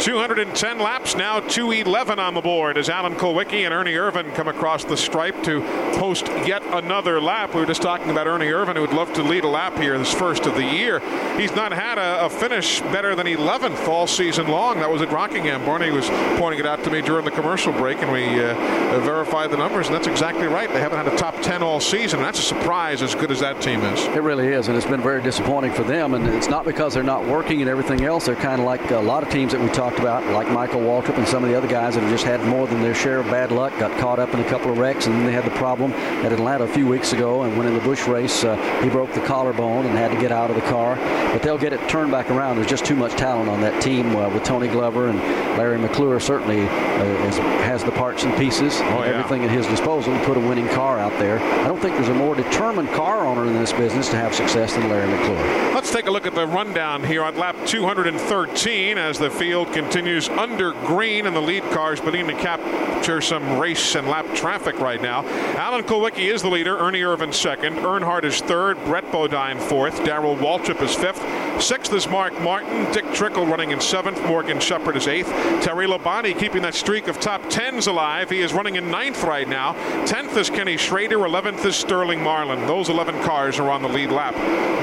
[0.00, 4.82] 210 laps, now 211 on the board as Alan Kulwicki and Ernie Irvan come across
[4.82, 5.60] the stripe to
[5.98, 7.54] post yet another lap.
[7.54, 9.98] We were just talking about Ernie Irvan, who would love to lead a lap here
[9.98, 11.00] this first of the year.
[11.38, 14.78] He's not had a, a finish better than 11th all season long.
[14.78, 15.66] That was at Rockingham.
[15.66, 18.54] Barney was pointing it out to me during the commercial break, and we uh,
[19.00, 20.72] verified the numbers, and that's exactly right.
[20.72, 22.20] They haven't had a top 10 all season.
[22.20, 24.02] And that's a surprise as good as that team is.
[24.06, 26.14] It really is, and it's been very disappointing for them.
[26.14, 28.24] And it's not because they're not working and everything else.
[28.24, 31.18] They're kind of like a lot of teams that we talked about, like Michael Waltrip
[31.18, 33.26] and some of the other guys that have just had more than their share of
[33.26, 35.50] bad luck, got caught up in a couple of wrecks, and then they had the
[35.50, 37.42] problem at Atlanta a few weeks ago.
[37.42, 40.32] And when in the Busch race, uh, he broke the collarbone and had to get
[40.32, 40.96] out of the car.
[40.96, 42.56] But they'll get it turned back around.
[42.56, 45.18] There's just too much talent on that team uh, with Tony Glover and
[45.58, 49.10] Larry McClure certainly uh, is, has the parts and pieces, Oh, yeah.
[49.18, 51.38] everything at his disposal to put a winning car out there.
[51.38, 54.69] I don't think there's a more determined car owner in this business to have success
[54.74, 55.74] than Larry McClure.
[55.74, 60.28] Let's take a look at the rundown here on lap 213 as the field continues
[60.28, 65.00] under green and the lead cars beginning to capture some race and lap traffic right
[65.00, 65.24] now.
[65.56, 70.36] Alan Kulwicki is the leader, Ernie Irvan second, Earnhardt is third, Brett Bodine fourth, Darrell
[70.36, 71.22] Waltrip is fifth,
[71.62, 75.28] sixth is Mark Martin, Dick Trickle running in seventh, Morgan Shepherd is eighth,
[75.62, 78.28] Terry Labonte keeping that streak of top tens alive.
[78.28, 79.72] He is running in ninth right now.
[80.04, 82.66] Tenth is Kenny Schrader, eleventh is Sterling Marlin.
[82.66, 84.34] Those 11 cars are on the lead lap.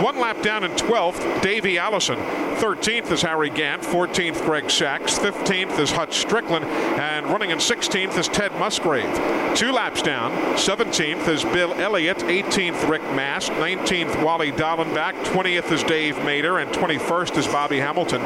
[0.04, 2.18] One lap down in 12th, Davey Allison.
[2.58, 3.82] 13th is Harry Gant.
[3.82, 5.18] 14th, Greg Sacks.
[5.18, 6.64] 15th is Hutch Stricklin.
[7.00, 9.12] And running in 16th is Ted Musgrave.
[9.56, 10.32] Two laps down.
[10.56, 12.18] 17th is Bill Elliott.
[12.18, 13.52] 18th, Rick Mast.
[13.54, 15.14] 19th, Wally Dallenbach.
[15.26, 16.62] 20th is Dave Mader.
[16.62, 18.22] And 21st is Bobby Hamilton.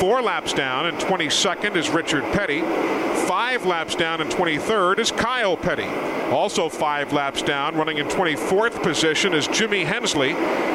[0.00, 2.62] Four laps down and 22nd is Richard Petty.
[3.26, 5.88] Five laps down and 23rd is Kyle Petty.
[6.30, 10.32] Also five laps down, running in 24th position is Jimmy Hensley.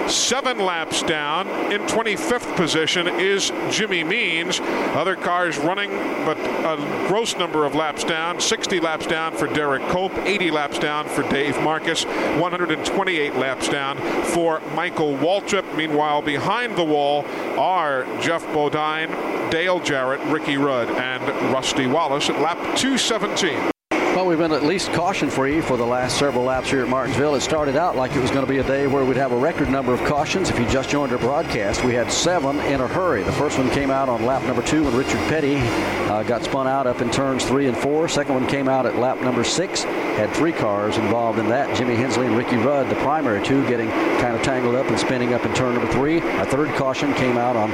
[0.07, 4.59] Seven laps down in 25th position is Jimmy Means.
[4.61, 5.89] Other cars running,
[6.25, 6.77] but a
[7.07, 8.39] gross number of laps down.
[8.39, 12.05] 60 laps down for Derrike Cope, 80 laps down for Dave Marcis,
[12.39, 15.75] 128 laps down for Michael Waltrip.
[15.75, 17.25] Meanwhile, behind the wall
[17.57, 19.09] are Geoff Bodine,
[19.49, 23.74] Dale Jarrett, Ricky Rudd, and Rusty Wallace at lap 217.
[24.16, 27.36] Well, we've been at least caution free for the last several laps here at Martinsville.
[27.36, 29.38] It started out like it was going to be a day where we'd have a
[29.38, 30.49] record number of cautions.
[30.49, 33.24] If you just joined our broadcast, we had seven in a hurry.
[33.24, 36.66] The first one came out on lap number two when Richard Petty uh, got spun
[36.66, 38.07] out up in turns three and four.
[38.07, 39.84] Second one came out at lap number six.
[39.84, 43.89] Had three cars involved in that Jimmy Hensley and Ricky Rudd, the primary two, getting
[43.89, 46.20] kind of tangled up and spinning up in turn number three.
[46.20, 47.70] A third caution came out on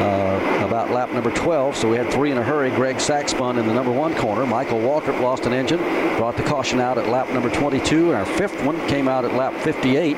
[0.00, 2.70] uh, about lap number 12, so we had three in a hurry.
[2.70, 4.46] Greg Sacks in the number one corner.
[4.46, 5.78] Michael Waltrip lost an engine,
[6.16, 9.32] brought the caution out at lap number 22, and our fifth one came out at
[9.32, 10.16] lap 58,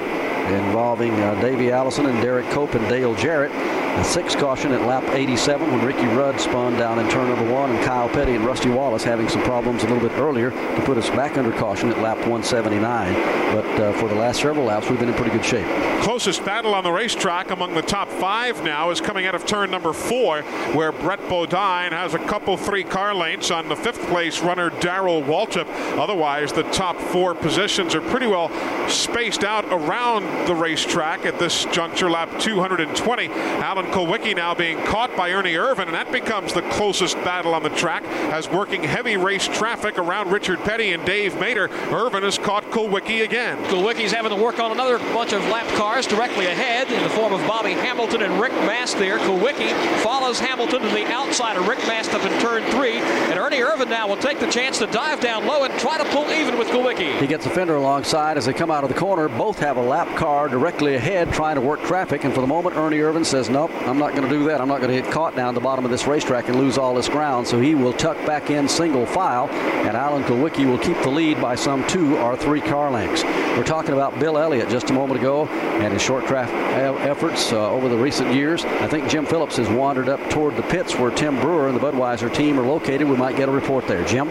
[0.51, 3.53] involving uh, Davey Allison and Derrike Cope and Dale Jarrett.
[3.99, 7.71] A sixth caution at lap 87 when Ricky Rudd spun down in turn number one,
[7.71, 10.97] and Kyle Petty and Rusty Wallace having some problems a little bit earlier to put
[10.97, 13.15] us back under caution at lap 179.
[13.53, 15.67] But uh, for the last several laps, we've been in pretty good shape.
[16.03, 19.69] Closest battle on the racetrack among the top five now is coming out of turn
[19.69, 20.43] number four,
[20.75, 25.23] where Brett Bodine has a couple three car lengths on the fifth place runner Darrell
[25.23, 25.67] Waltrip.
[25.99, 28.49] Otherwise, the top four positions are pretty well
[28.89, 33.29] spaced out around the racetrack at this juncture, lap 220.
[33.29, 37.63] Alan Kulwicki now being caught by Ernie Irvan, and that becomes the closest battle on
[37.63, 41.69] the track as working heavy race traffic around Richard Petty and Dave Mader.
[41.69, 43.59] Irvan has caught Kulwicki again.
[43.65, 47.33] Kulwicki's having to work on another bunch of lap cars directly ahead in the form
[47.33, 49.19] of Bobby Hamilton and Rick Mast there.
[49.19, 49.73] Kulwicki
[50.03, 52.99] follows Hamilton to the outside of Rick Mast up in turn three.
[52.99, 56.05] And Ernie Irvan now will take the chance to dive down low and try to
[56.11, 57.19] pull even with Kulwicki.
[57.21, 59.29] He gets a fender alongside as they come out of the corner.
[59.29, 62.25] Both have a lap car directly ahead trying to work traffic.
[62.25, 64.61] And for the moment, Ernie Irvan says, Nope, I'm not going to do that.
[64.61, 66.95] I'm not going to get caught down the bottom of this racetrack and lose all
[66.95, 67.47] this ground.
[67.47, 69.49] So he will tuck back in single file.
[69.49, 73.25] And Alan Kulwicki will keep the lead by some two or three car lengths.
[73.25, 77.71] We're talking about Bill Elliott just a moment ago and his short track efforts uh,
[77.71, 78.65] over the recent years.
[78.65, 81.81] I think Jim Phillips has wandered up toward the pits where Tim Brewer and the
[81.81, 83.09] Budweiser team are located.
[83.09, 84.05] We might get a report there.
[84.05, 84.29] Jim?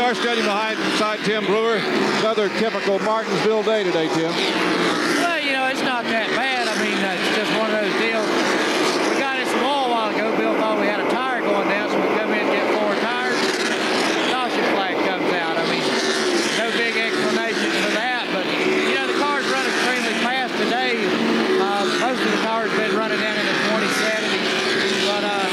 [0.00, 1.76] We are standing behind beside Tim Brewer.
[2.24, 4.32] Another typical Martinsville day today, Tim.
[4.32, 6.72] Well, you know, it's not that bad.
[6.72, 8.24] I mean, uh, it's just one of those deals.
[9.12, 10.32] We got it some oil a while ago.
[10.40, 12.96] Bill thought we had a tire going down, so we come in and get four
[13.04, 13.36] tires.
[14.32, 15.60] Caution flag comes out.
[15.60, 20.56] I mean, no big explanation for that, but you know, the cars run extremely fast
[20.64, 20.96] today.
[21.60, 24.48] Uh, most of the cars been running in in the 2070s,
[25.12, 25.44] but uh,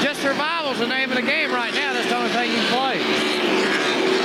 [0.00, 1.92] just survival's the name of the game right now.
[1.92, 3.60] That's the only thing you can play.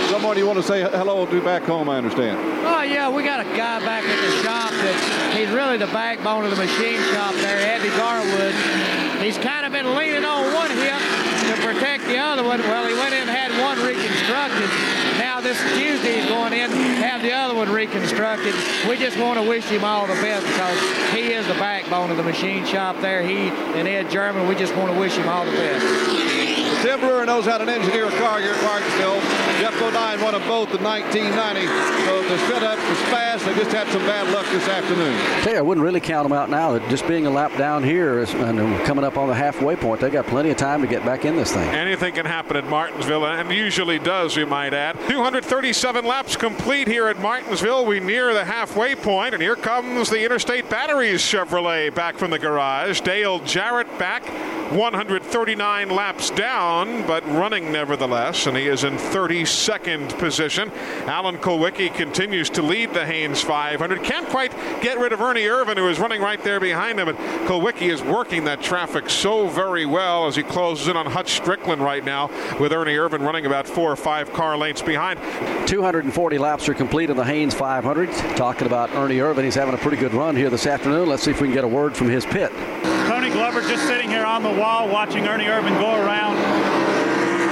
[0.09, 2.37] Someone you want to say hello to back home, I understand.
[2.69, 6.45] Oh yeah, we got a guy back at the shop that he's really the backbone
[6.45, 8.53] of the machine shop there, Eddie Garwood.
[9.25, 11.01] He's kind of been leaning on one hip
[11.49, 12.61] to protect the other one.
[12.61, 14.69] Well, he went in and had one reconstructed.
[15.17, 16.69] Now this Tuesday he's going in
[17.01, 18.53] have the other one reconstructed.
[18.85, 20.77] We just want to wish him all the best because
[21.09, 23.25] he is the backbone of the machine shop there.
[23.25, 26.64] He and Ed German, we just want to wish him all the best.
[26.85, 29.19] Tim Brewer knows how to engineer a car here at Martinsville.
[29.59, 31.65] Geoff Bodine won them both in 1990.
[32.05, 33.43] So the setup was fast.
[33.43, 35.19] They just had some bad luck this afternoon.
[35.41, 36.73] Tell you, I wouldn't really count them out now.
[36.73, 39.99] That Just being a lap down here is, and coming up on the halfway point,
[39.99, 41.67] they got plenty of time to get back in this thing.
[41.69, 44.95] Anything can happen at Martinsville, and usually does, we might add.
[45.09, 47.87] 237 laps complete here at Martinsville.
[47.87, 52.37] We near the halfway point, and here comes the Interstate Batteries Chevrolet back from the
[52.37, 53.01] garage.
[53.01, 54.23] Dale Jarrett back.
[54.71, 60.69] 139 laps down, but running nevertheless, and he is in 32nd position.
[61.05, 64.03] Alan Kulwicki continues to lead the Hanes 500.
[64.03, 64.51] Can't quite
[64.81, 67.15] get rid of Ernie Irvan, who is running right there behind him, but
[67.47, 71.79] Kulwicki is working that traffic so very well as he closes in on Hutch Stricklin
[71.79, 75.17] right now, with Ernie Irvan running about four or five car lengths behind.
[75.67, 78.11] 240 laps are complete in the Hanes 500.
[78.35, 81.07] Talking about Ernie Irvan, he's having a pretty good run here this afternoon.
[81.07, 82.51] Let's see if we can get a word from his pit.
[83.45, 86.33] Glover just sitting here on the wall watching Ernie Irvan go around.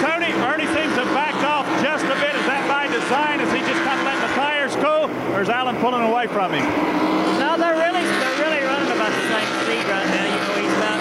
[0.02, 2.34] Tony, Ernie seems to backed off just a bit.
[2.34, 3.38] Is that by design?
[3.38, 5.06] Is he just kind of letting the tires cool?
[5.38, 6.66] Or is Alan pulling away from him?
[7.38, 10.26] No, they're really they're really running about the same speed right now.
[10.34, 10.98] You know, he's about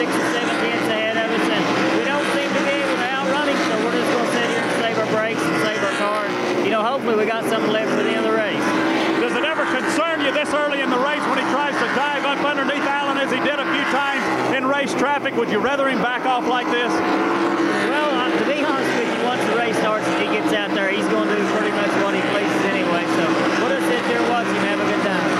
[0.00, 1.64] six or seven tenths ahead of us, and
[2.00, 3.60] we don't seem to be able to outrun him.
[3.60, 6.24] So we're just going to sit here and save our brakes and save our car.
[6.64, 8.64] You know, hopefully we got something left for the end of the race.
[9.20, 12.24] Does it ever concern you this early in the race when he tries to dive
[12.24, 14.22] up underneath Allen as he did a few times
[14.56, 15.34] in race traffic?
[15.36, 16.92] Would you rather him back off like this?
[16.92, 20.70] Well, uh, to be honest with you, once the race starts and he gets out
[20.74, 23.04] there, he's going to do pretty much what he pleases anyway.
[23.16, 23.24] So
[23.60, 25.30] we'll just sit there, watch him, have a good time.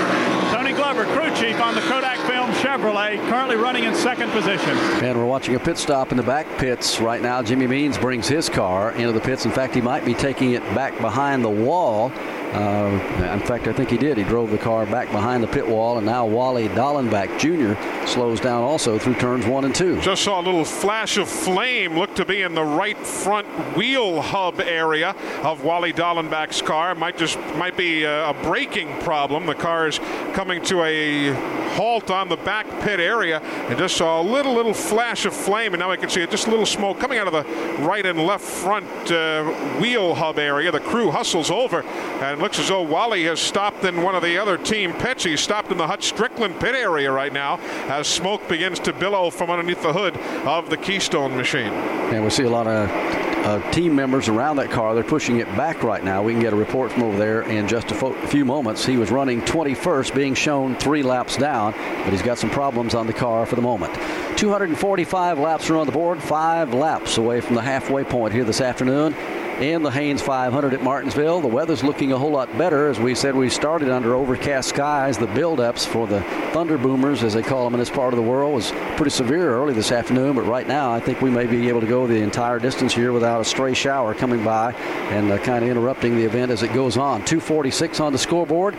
[0.55, 4.77] Tony Glover, crew chief on the Kodak Film Chevrolet, currently running in second position.
[5.03, 7.41] And we're watching a pit stop in the back pits right now.
[7.41, 9.45] Jimmy Means brings his car into the pits.
[9.45, 12.11] In fact, he might be taking it back behind the wall.
[12.53, 14.17] Uh, in fact, I think he did.
[14.17, 17.81] He drove the car back behind the pit wall, and now Wally Dallenbach Jr.
[18.05, 20.01] slows down also through turns one and two.
[20.01, 23.47] Just saw a little flash of flame, looked to be in the right front
[23.77, 26.93] wheel hub area of Wally Dallenbach's car.
[26.93, 29.45] Might just might be a, a braking problem.
[29.45, 29.99] The car is
[30.33, 31.33] coming to a
[31.75, 35.73] halt on the back pit area, and just saw a little little flash of flame,
[35.73, 37.43] and now I can see it, just a little smoke coming out of the
[37.83, 39.45] right and left front uh,
[39.79, 40.69] wheel hub area.
[40.71, 44.37] The crew hustles over, and looks as though Wally has stopped in one of the
[44.37, 45.23] other team pits.
[45.23, 49.29] He's stopped in the Hutch Stricklin pit area right now as smoke begins to billow
[49.29, 50.17] from underneath the hood
[50.47, 51.71] of the Keystone machine.
[52.11, 54.95] And we see a lot of uh, team members around that car.
[54.95, 56.23] They're pushing it back right now.
[56.23, 58.85] We can get a report from over there in just a fo- few moments.
[58.85, 63.07] He was running 21st, being shown three laps down, but he's got some problems on
[63.07, 63.93] the car for the moment.
[64.37, 68.61] 245 laps are on the board, five laps away from the halfway point here this
[68.61, 69.15] afternoon
[69.61, 71.39] in the Hanes 500 at Martinsville.
[71.39, 72.89] The weather's looking a whole lot better.
[72.89, 75.19] As we said, we started under overcast skies.
[75.19, 78.23] The buildups for the Thunder Boomers, as they call them in this part of the
[78.23, 80.35] world, was pretty severe early this afternoon.
[80.35, 83.13] But right now, I think we may be able to go the entire distance here
[83.13, 86.73] without a stray shower coming by and uh, kind of interrupting the event as it
[86.73, 87.23] goes on.
[87.23, 88.75] 246 on the scoreboard.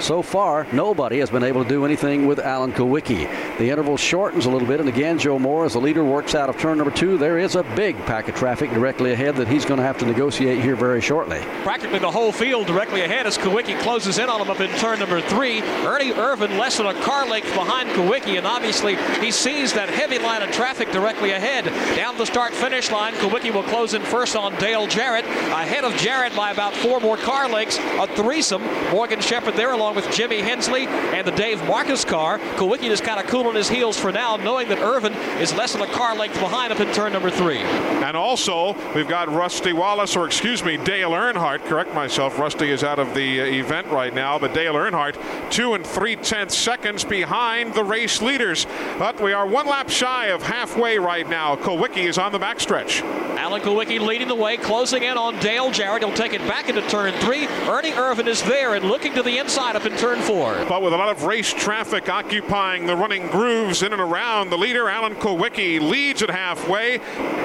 [0.00, 3.58] So far, nobody has been able to do anything with Alan Kulwicki.
[3.58, 6.48] The interval shortens a little bit, and again, Joe Moore, as the leader, works out
[6.48, 7.18] of turn number two.
[7.18, 10.06] There is a big pack of traffic directly ahead that he's going to have to
[10.06, 11.40] negotiate here very shortly.
[11.62, 14.98] Practically the whole field directly ahead as Kulwicki closes in on him up in turn
[14.98, 15.60] number three.
[15.60, 20.18] Ernie Irvan less than a car length behind Kulwicki, and obviously he sees that heavy
[20.18, 21.64] line of traffic directly ahead.
[21.96, 25.94] Down the start finish line, Kulwicki will close in first on Dale Jarrett, ahead of
[25.96, 27.78] Jarrett by about four more car lengths.
[27.78, 28.62] A threesome.
[28.90, 32.38] Morgan Shepherd there along with Jimmy Hensley and the Dave Marcis car.
[32.56, 35.82] Kulwicki is kind of cooling his heels for now, knowing that Irvan is less than
[35.82, 37.58] a car length behind up in turn number three.
[37.58, 41.64] And also, we've got Rusty Wallace, or excuse me, Dale Earnhardt.
[41.64, 42.38] Correct myself.
[42.38, 45.16] Rusty is out of the uh, event right now, but Dale Earnhardt,
[45.50, 48.66] two and three tenths seconds behind the race leaders.
[48.98, 51.56] But we are one lap shy of halfway right now.
[51.56, 53.02] Kulwicki is on the backstretch.
[53.36, 56.04] Alan Kulwicki leading the way, closing in on Dale Jarrett.
[56.04, 57.46] He'll take it back into turn three.
[57.68, 60.54] Ernie Irvan is there and looking to the inside up in turn four.
[60.68, 64.58] But with a lot of race traffic occupying the running grooves in and around, the
[64.58, 66.98] leader, Alan Kulwicki, leads at halfway.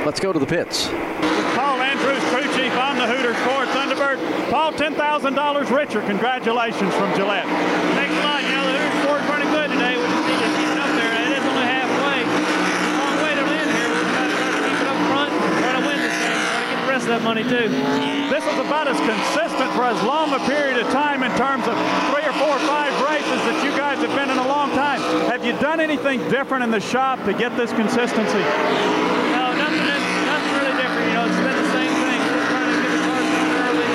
[0.05, 0.87] Let's go to the pits.
[1.55, 4.19] Paul Andrews, crew chief on the Hooters Ford Thunderbird.
[4.51, 6.01] Paul, $10,000 richer.
[6.01, 7.45] Congratulations from Gillette.
[7.95, 8.43] Thanks a lot.
[8.43, 9.95] You know, the Hooters Ford's running good today.
[9.97, 11.13] We just need to keep it up there.
[11.17, 12.17] It is only halfway.
[12.97, 13.89] Long way to win here.
[13.89, 16.35] We've got to try to keep it up front and try to win this thing.
[16.35, 17.71] Try to get the rest of that money, too.
[18.27, 21.75] This was about as consistent for as long a period of time in terms of
[22.11, 24.99] three or four or five races that you guys have been in a long time.
[25.31, 28.43] Have you done anything different in the shop to get this consistency?
[29.31, 29.87] No, nothing,
[30.27, 31.07] nothing really different.
[31.07, 32.19] You know, it's been the same thing.
[32.27, 33.87] We're just trying to get the cars done early.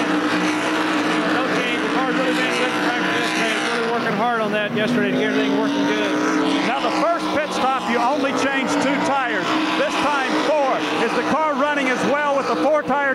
[1.37, 1.81] No change.
[1.85, 3.29] The car's really been good practice.
[3.37, 6.17] Really working hard on that yesterday to get everything working good.
[6.65, 9.45] Now, the first pit stop, you only changed two tires.
[9.77, 10.65] This time, four.
[11.05, 12.55] Is the car running as well with the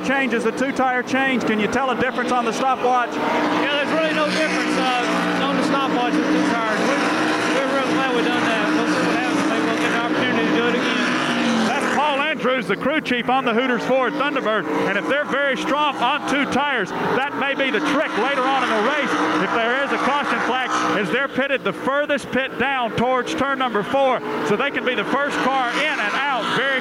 [0.07, 1.43] four tire change as the two tire change?
[1.45, 3.13] Can you tell a difference on the stopwatch?
[3.13, 6.79] Yeah, there's really no difference uh, on the stopwatch with two tires.
[6.87, 7.03] We're,
[7.55, 8.67] we're real glad we done that.
[8.75, 9.49] We'll see what happens.
[9.49, 11.03] Maybe we'll get an opportunity to do it again.
[11.67, 12.67] That's Paul Andrews.
[12.67, 14.65] The crew chief on the Hooters Ford Thunderbird.
[14.87, 16.89] And if they're very strong on two tires,
[17.19, 19.13] that may be the trick later on in the race.
[19.43, 23.59] If there is a caution flag, as they're pitted the furthest pit down towards turn
[23.59, 26.26] number four, so they can be the first car in and out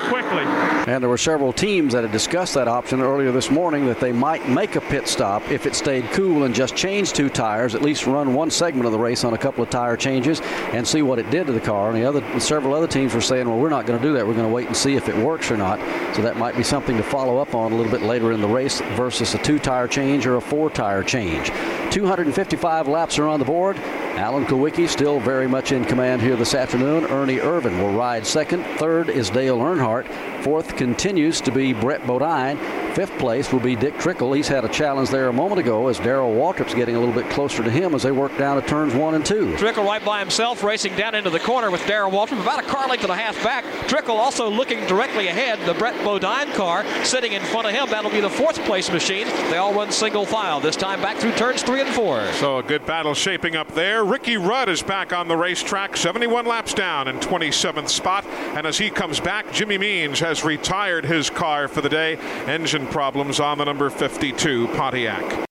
[0.08, 0.44] quickly.
[0.86, 4.12] And there were several teams that had discussed that option earlier this morning that they
[4.12, 7.82] might make a pit stop if it stayed cool and just change two tires, at
[7.82, 10.40] least run one segment of the race on a couple of tire changes
[10.72, 11.90] and see what it did to the car.
[11.90, 14.26] And the other several other teams were saying, well, we're not going to do that.
[14.26, 15.78] We're going to wait and see if it works or not.
[16.14, 18.48] So that might be something to follow up on a little bit later in the
[18.48, 21.50] race versus a two tire change or a four tire change.
[21.90, 23.76] 255 laps are on the board.
[24.16, 27.04] Alan Kulwicki still very much in command here this afternoon.
[27.06, 28.64] Ernie Irvan will ride second.
[28.78, 29.95] Third is Dale Earnhardt.
[30.42, 32.58] Fourth continues to be Brett Bodine.
[32.96, 34.32] Fifth place will be Dick Trickle.
[34.32, 37.28] He's had a challenge there a moment ago as Darrell Waltrip's getting a little bit
[37.28, 39.54] closer to him as they work down to turns one and two.
[39.58, 42.88] Trickle right by himself, racing down into the corner with Darrell Waltrip, about a car
[42.88, 43.66] length and a half back.
[43.86, 45.58] Trickle also looking directly ahead.
[45.66, 47.86] The Brett Bodine car sitting in front of him.
[47.90, 49.26] That'll be the fourth place machine.
[49.50, 52.26] They all run single file, this time back through turns three and four.
[52.32, 54.06] So a good battle shaping up there.
[54.06, 58.24] Ricky Rudd is back on the racetrack, 71 laps down in 27th spot.
[58.24, 62.16] And as he comes back, Jimmy Means has retired his car for the day.
[62.46, 65.46] Engine problems on the number 52 Pontiac.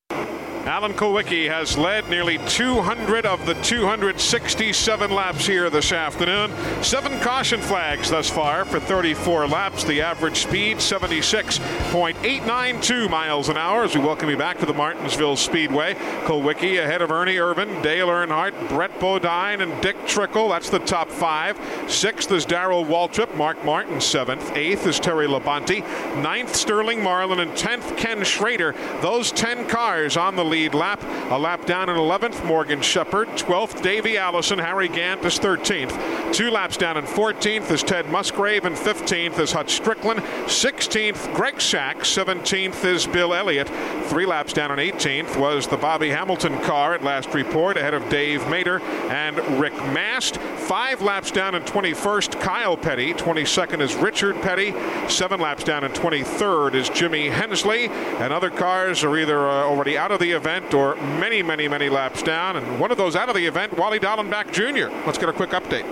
[0.66, 6.51] Alan Kulwicki has led nearly 200 of the 267 laps here this afternoon.
[6.84, 9.84] Seven caution flags thus far for 34 laps.
[9.84, 13.84] The average speed 76.892 miles an hour.
[13.84, 15.93] As we welcome you back to the Martinsville Speedway,
[16.26, 20.49] Kulwicki ahead of Ernie Irvan, Dale Earnhardt, Brett Bodine, and Dick Trickle.
[20.49, 21.59] That's the top five.
[21.88, 24.51] Sixth is Darrell Waltrip, Mark Martin seventh.
[24.55, 25.86] Eighth is Terry Labonte.
[26.24, 28.74] Ninth Sterling Marlin, and tenth Ken Schrader.
[29.01, 31.03] Those ten cars on the lead lead lap.
[31.32, 33.28] A lap down in 11th, Morgan Shepherd.
[33.28, 34.58] 12th, Davey Allison.
[34.58, 36.34] Harry Gant is 13th.
[36.34, 40.20] Two laps down in 14th is Ted Musgrave, and 15th is Hut Stricklin.
[40.45, 42.08] 16th, Greg Sacks.
[42.16, 43.68] 17th is Bill Elliott.
[44.06, 48.08] Three laps down in 18th was the Bobby Hamilton car at last report, ahead of
[48.08, 48.80] Dave Mader
[49.10, 50.38] and Rick Mast.
[50.38, 53.14] Five laps down in 21st, Kyle Petty.
[53.14, 54.74] 22nd is Richard Petty.
[55.10, 57.88] Seven laps down in 23rd is Jimmy Hensley.
[57.88, 61.67] And other cars are either uh, already out of the event event or many, many,
[61.67, 62.55] many laps down.
[62.55, 64.95] And one of those out of the event, Wally Dallenbach Jr.
[65.05, 65.85] Let's get a quick update.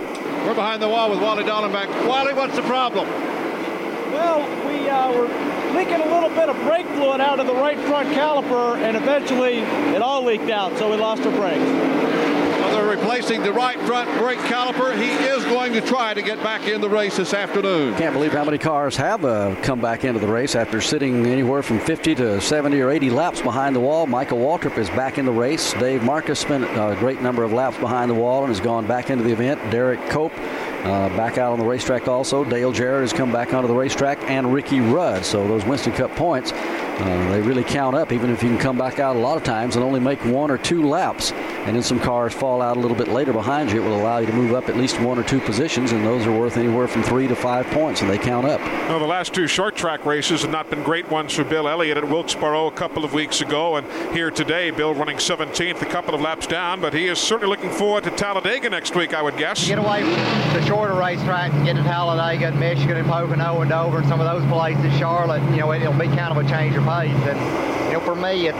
[0.46, 2.06] We're behind the wall with Wally Dallenbach.
[2.06, 3.08] Wally, what's the problem?
[4.12, 5.26] Well, we uh, were
[5.76, 9.58] leaking a little bit of brake fluid out of the right front caliper, and eventually
[9.94, 12.43] it all leaked out, so we lost our brakes they're
[12.96, 14.96] replacing the right front brake caliper.
[14.96, 17.94] He is going to try to get back in the race this afternoon.
[17.96, 21.62] Can't believe how many cars have uh, come back into the race after sitting anywhere
[21.62, 24.06] from 50 to 70 or 80 laps behind the wall.
[24.06, 25.72] Michael Waltrip is back in the race.
[25.74, 29.10] Dave Marcis spent a great number of laps behind the wall and has gone back
[29.10, 29.60] into the event.
[29.72, 30.32] Derrike Cope
[30.84, 32.44] uh, back out on the racetrack also.
[32.44, 35.24] Dale Jarrett has come back onto the racetrack and Ricky Rudd.
[35.24, 38.78] So those Winston Cup points, uh, they really count up even if you can come
[38.78, 41.32] back out a lot of times and only make one or two laps.
[41.32, 43.82] And then some cars fall out a little bit later behind you.
[43.82, 46.26] It will allow you to move up at least one or two positions, and those
[46.26, 48.60] are worth anywhere from three to five points, and they count up.
[48.60, 51.96] Well, the last two short track races have not been great ones for Bill Elliott
[51.96, 56.14] at Wilkesboro a couple of weeks ago, and here today, Bill running 17th, a couple
[56.14, 59.38] of laps down, but he is certainly looking forward to Talladega next week, I would
[59.38, 59.66] guess.
[59.66, 63.70] Get away from the shorter racetracks and get to Talladega and Michigan and Pocono and
[63.70, 66.74] Dover and some of those places, Charlotte, you know, it'll be kind of a change
[66.74, 67.14] of pace.
[67.28, 68.58] And, you know, for me, it's,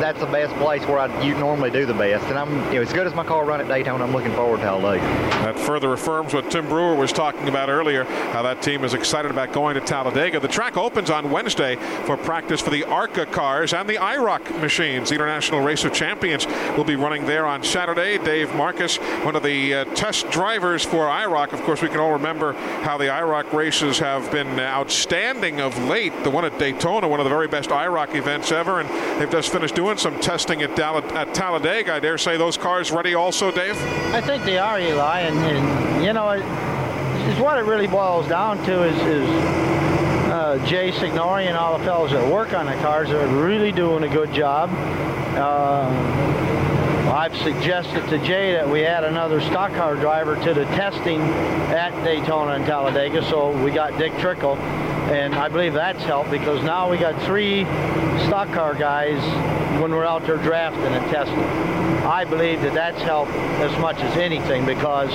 [0.00, 2.24] that's the best place where I, you normally do the best.
[2.26, 4.58] And I'm, you know, as good as my car run at Daytona, I'm looking forward
[4.58, 5.04] to Talladega.
[5.04, 9.30] That further affirms what Tim Brewer was talking about earlier, how that team is excited
[9.30, 10.38] about going to Talladega.
[10.38, 15.08] The track opens on Wednesday for practice for the ARCA cars and the IROC machines.
[15.08, 16.46] The International Race of Champions
[16.76, 18.18] will be running there on Saturday.
[18.18, 21.39] Dave Marcis, one of the uh, test drivers for IROC.
[21.40, 26.12] Of course, we can all remember how the IROC races have been outstanding of late.
[26.22, 28.88] The one at Daytona, one of the very best IROC events ever, and
[29.20, 31.94] they've just finished doing some testing at, Dall- at Talladega.
[31.94, 33.76] I dare say those cars ready also, Dave?
[34.12, 36.44] I think they are, Eli, and, and you know, it,
[37.28, 39.28] it's what it really boils down to is, is
[40.30, 44.04] uh, Jay Signore and all the fellows that work on the cars are really doing
[44.04, 44.70] a good job.
[45.36, 45.88] Uh,
[47.10, 51.90] I've suggested to Jay that we add another stock car driver to the testing at
[52.04, 54.56] Daytona and Talladega, so we got Dick Trickle,
[55.10, 57.64] and I believe that's helped because now we got three
[58.26, 59.20] stock car guys
[59.82, 61.42] when we're out there drafting and testing.
[62.06, 65.10] I believe that that's helped as much as anything because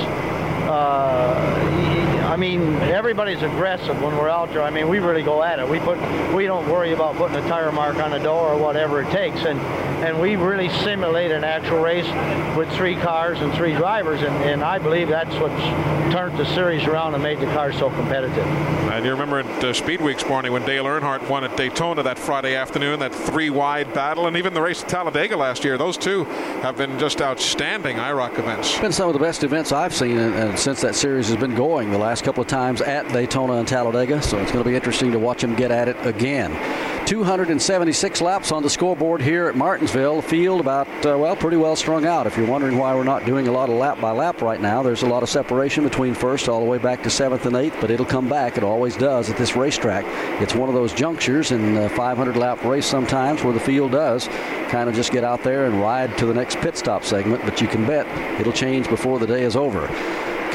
[0.68, 1.65] uh,
[2.36, 4.62] I mean, everybody's aggressive when we're out there.
[4.62, 5.70] I mean, we really go at it.
[5.70, 5.98] We put,
[6.34, 9.46] we don't worry about putting a tire mark on the door or whatever it takes,
[9.46, 9.58] and
[10.04, 12.06] and we really simulate an actual race
[12.58, 16.84] with three cars and three drivers, and, and I believe that's what's turned the series
[16.84, 18.38] around and made the cars so competitive.
[18.38, 22.20] And you remember at uh, Speed Weeks morning when Dale Earnhardt won at Daytona that
[22.20, 25.78] Friday afternoon, that three-wide battle, and even the race at Talladega last year.
[25.78, 26.26] Those two
[26.62, 28.78] have been just outstanding IROC events.
[28.80, 31.56] Been some of the best events I've seen and, and since that series has been
[31.56, 34.20] going the last couple of times at Daytona and Talladega.
[34.20, 36.52] So it's going to be interesting to watch them get at it again.
[37.06, 40.24] 276 laps on the scoreboard here at Martinsville.
[40.24, 42.26] Field about, uh, well, pretty well strung out.
[42.26, 44.82] If you're wondering why we're not doing a lot of lap by lap right now,
[44.82, 47.78] there's a lot of separation between first all the way back to seventh and eighth,
[47.80, 48.58] but it'll come back.
[48.58, 50.04] It always does at this racetrack.
[50.42, 54.28] It's one of those junctures in a 500 lap race sometimes where the field does
[54.70, 57.62] kind of just get out there and ride to the next pit stop segment, but
[57.62, 58.08] you can bet
[58.42, 59.88] it'll change before the day is over.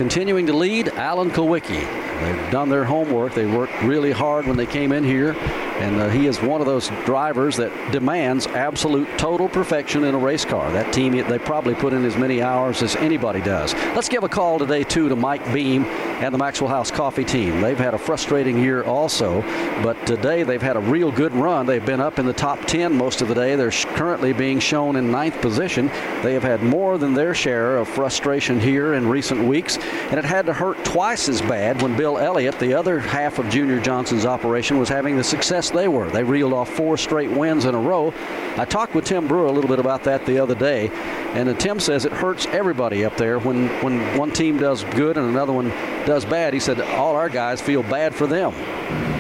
[0.01, 1.87] Continuing to lead, Alan Kulwicki.
[2.21, 3.35] They've done their homework.
[3.35, 5.35] They worked really hard when they came in here,
[5.81, 10.19] and uh, he is one of those drivers that demands absolute total perfection in a
[10.19, 10.71] race car.
[10.73, 13.73] That team, they probably put in as many hours as anybody does.
[13.95, 17.63] Let's give a call today, too, to Mike Beam and the Maxwell House Coffee team.
[17.63, 19.41] They've had a frustrating year also,
[19.83, 21.65] but today they've had a real good run.
[21.65, 23.57] They've been up in the top 10 most of the day.
[23.57, 25.87] They're currently being shown in ninth position.
[26.23, 30.25] They have had more than their share of frustration here in recent weeks, and it
[30.27, 34.27] had to hurt twice as bad when Bill Elliott, the other half of Junior Johnson's
[34.27, 36.11] operation, was having the success they were.
[36.11, 38.13] They reeled off four straight wins in a row.
[38.57, 40.89] I talked with Tim Brewer a little bit about that the other day,
[41.35, 45.29] and Tim says it hurts everybody up there when, when one team does good and
[45.29, 45.69] another one
[46.07, 46.55] does bad.
[46.55, 48.53] He said all our guys feel bad for them.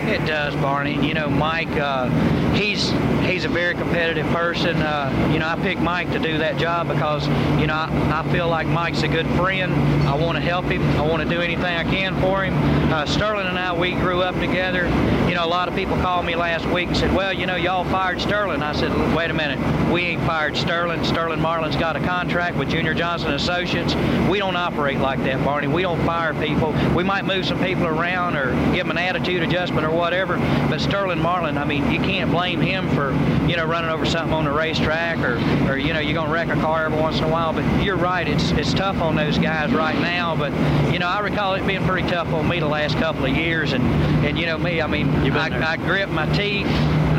[0.08, 1.06] It does, Barney.
[1.06, 2.08] You know, Mike, uh,
[2.54, 2.90] he's
[3.22, 4.76] he's a very competitive person.
[4.76, 7.26] Uh, you know, I picked Mike to do that job because,
[7.60, 9.72] you know, I, I feel like Mike's a good friend.
[10.08, 10.82] I want to help him.
[10.98, 12.54] I want to do anything I can for him.
[12.92, 14.86] Uh, Sterling and I, we grew up together.
[15.28, 17.54] You know, a lot of people called me last week and said, well, you know,
[17.54, 18.62] y'all fired Sterling.
[18.62, 19.58] I said, wait a minute.
[19.92, 21.04] We ain't fired Sterling.
[21.04, 23.94] Sterling Marlin's got a contract with Junior Johnson Associates.
[24.28, 25.68] We don't operate like that, Barney.
[25.68, 26.72] We don't fire people.
[26.94, 30.36] We might move some people around or give them an attitude adjustment or whatever.
[30.68, 33.12] But Sterling Marlin, I mean, you can't blame him for,
[33.46, 35.36] you know, running over something on the racetrack or,
[35.70, 37.52] or you know, you're going to wreck a car every once in a while.
[37.52, 40.36] But you're right, it's it's tough on those guys right now.
[40.36, 40.52] But,
[40.92, 43.72] you know, I recall it being pretty tough on me the last couple of years.
[43.72, 43.84] And,
[44.24, 46.66] and you know, me, I mean, I, I grip my teeth.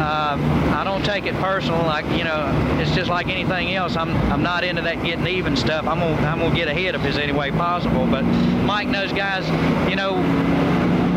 [0.01, 0.35] Uh,
[0.75, 1.79] I don't take it personal.
[1.83, 3.95] Like you know, it's just like anything else.
[3.95, 5.85] I'm I'm not into that getting even stuff.
[5.85, 8.07] I'm gonna I'm gonna get ahead if there's any way possible.
[8.07, 9.47] But Mike knows guys.
[9.87, 10.15] You know,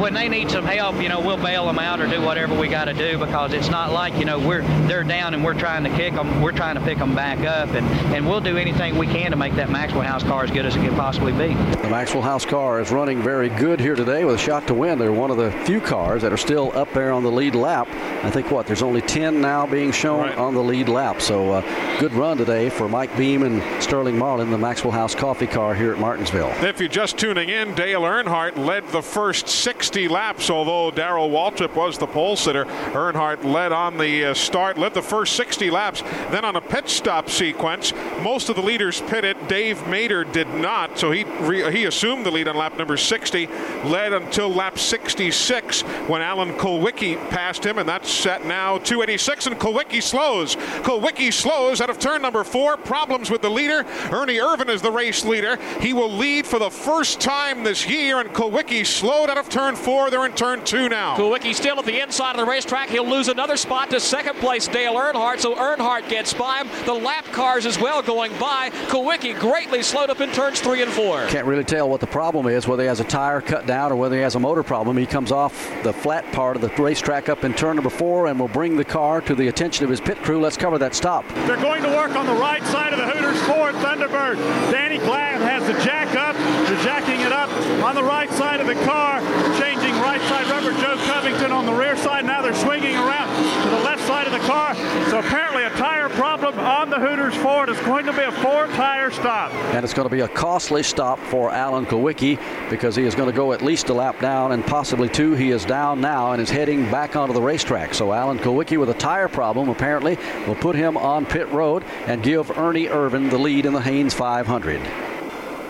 [0.00, 2.68] when they need some help, you know, we'll bail them out or do whatever we
[2.68, 5.84] got to do because it's not like you know we're they're down and we're trying
[5.84, 6.40] to kick them.
[6.40, 9.36] We're trying to pick them back up, and and we'll do anything we can to
[9.36, 11.54] make that Maxwell House car as good as it can possibly be.
[11.54, 14.98] The Maxwell House car is running very good here today with a shot to win.
[14.98, 17.88] They're one of the few cars that are still up there on the lead lap.
[18.24, 20.38] I think what there's only 10 now being shown right.
[20.38, 21.20] on the lead lap.
[21.20, 25.46] So uh, good run today for Mike Beam and Sterling Marlin, the Maxwell House coffee
[25.46, 26.48] car here at Martinsville.
[26.64, 29.48] If you're just tuning in, Dale Earnhardt led the first
[29.84, 32.64] 60 laps, although Darrell Waltrip was the pole sitter.
[32.64, 36.00] Earnhardt led on the uh, start, led the first 60 laps.
[36.30, 37.92] Then on a pit stop sequence,
[38.22, 39.36] most of the leaders pitted.
[39.46, 43.46] Dave Mader did not, so he re- he assumed the lead on lap number 60,
[43.84, 49.48] led until lap 66 when Alan Kulwicki passed him, and that's set now 286.
[49.48, 50.56] And Kulwicki slows.
[50.56, 52.78] Kulwicki slows out of turn number four.
[52.78, 53.84] Problems with the leader.
[54.10, 55.58] Ernie Irvan is the race leader.
[55.78, 59.73] He will lead for the first time this year, and Kulwicki slowed out of turn
[59.76, 60.10] four.
[60.10, 61.16] They're in turn two now.
[61.16, 62.88] Kulwicki still at the inside of the racetrack.
[62.90, 66.86] He'll lose another spot to second place Dale Earnhardt, so Earnhardt gets by him.
[66.86, 68.70] The lap cars as well going by.
[68.88, 71.26] Kulwicki greatly slowed up in turns three and four.
[71.28, 73.96] Can't really tell what the problem is, whether he has a tire cut down or
[73.96, 74.96] whether he has a motor problem.
[74.96, 78.38] He comes off the flat part of the racetrack up in turn number four and
[78.38, 80.40] will bring the car to the attention of his pit crew.
[80.40, 81.26] Let's cover that stop.
[81.46, 84.36] They're going to work on the right side of the Hooters Ford Thunderbird.
[84.70, 86.36] Danny Glad has the jack up.
[86.68, 87.50] They're jacking it up
[87.84, 89.20] on the right side of the car,
[89.64, 90.72] changing right side rubber.
[90.80, 92.24] Joe Covington on the rear side.
[92.24, 93.28] Now they're swinging around
[93.62, 94.74] to the left side of the car.
[95.08, 97.68] So apparently a tire problem on the Hooters Ford.
[97.68, 99.52] It's going to be a four tire stop.
[99.74, 102.38] And it's going to be a costly stop for Alan Kulwicki
[102.68, 105.34] because he is going to go at least a lap down and possibly two.
[105.34, 107.94] He is down now and is heading back onto the racetrack.
[107.94, 112.22] So Alan Kulwicki with a tire problem apparently will put him on pit road and
[112.22, 115.13] give Ernie Irvan the lead in the Hanes 500.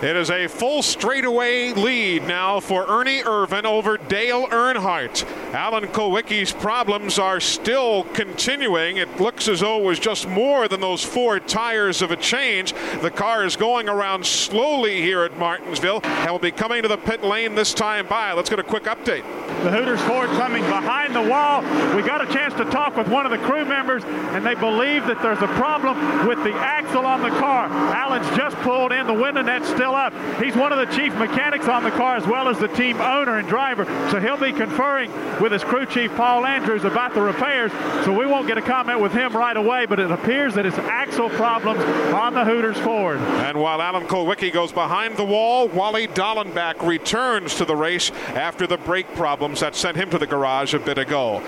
[0.05, 5.25] It is a full straightaway lead now for Ernie Irvan over Dale Earnhardt.
[5.55, 8.99] Alan Kulwicki's problems are still continuing.
[8.99, 12.75] It looks as though it was just more than those four tires of a change.
[13.01, 16.99] The car is going around slowly here at Martinsville and will be coming to the
[16.99, 18.35] pit lane this time by.
[18.35, 19.25] Let's get a quick update.
[19.63, 21.63] The Hooters Ford coming behind the wall.
[21.97, 25.07] We got a chance to talk with one of the crew members, and they believe
[25.07, 27.69] that there's a problem with the axle on the car.
[27.95, 30.13] Alan's just pulled in, the window net's still up.
[30.43, 33.39] He's one of the chief mechanics on the car as well as the team owner
[33.39, 35.11] and driver, so he'll be conferring
[35.41, 37.73] with his crew chief, Paul Andrews, about the repairs.
[38.05, 40.79] So we won't get a comment with him right away, but it appears that it's
[40.79, 41.83] axle problems
[42.15, 43.19] on the Hooters Ford.
[43.19, 48.67] And while Alan Kulwicki goes behind the wall, Wally Dallenbach returns to the race after
[48.67, 51.43] the brake problems that sent him to the garage a bit ago.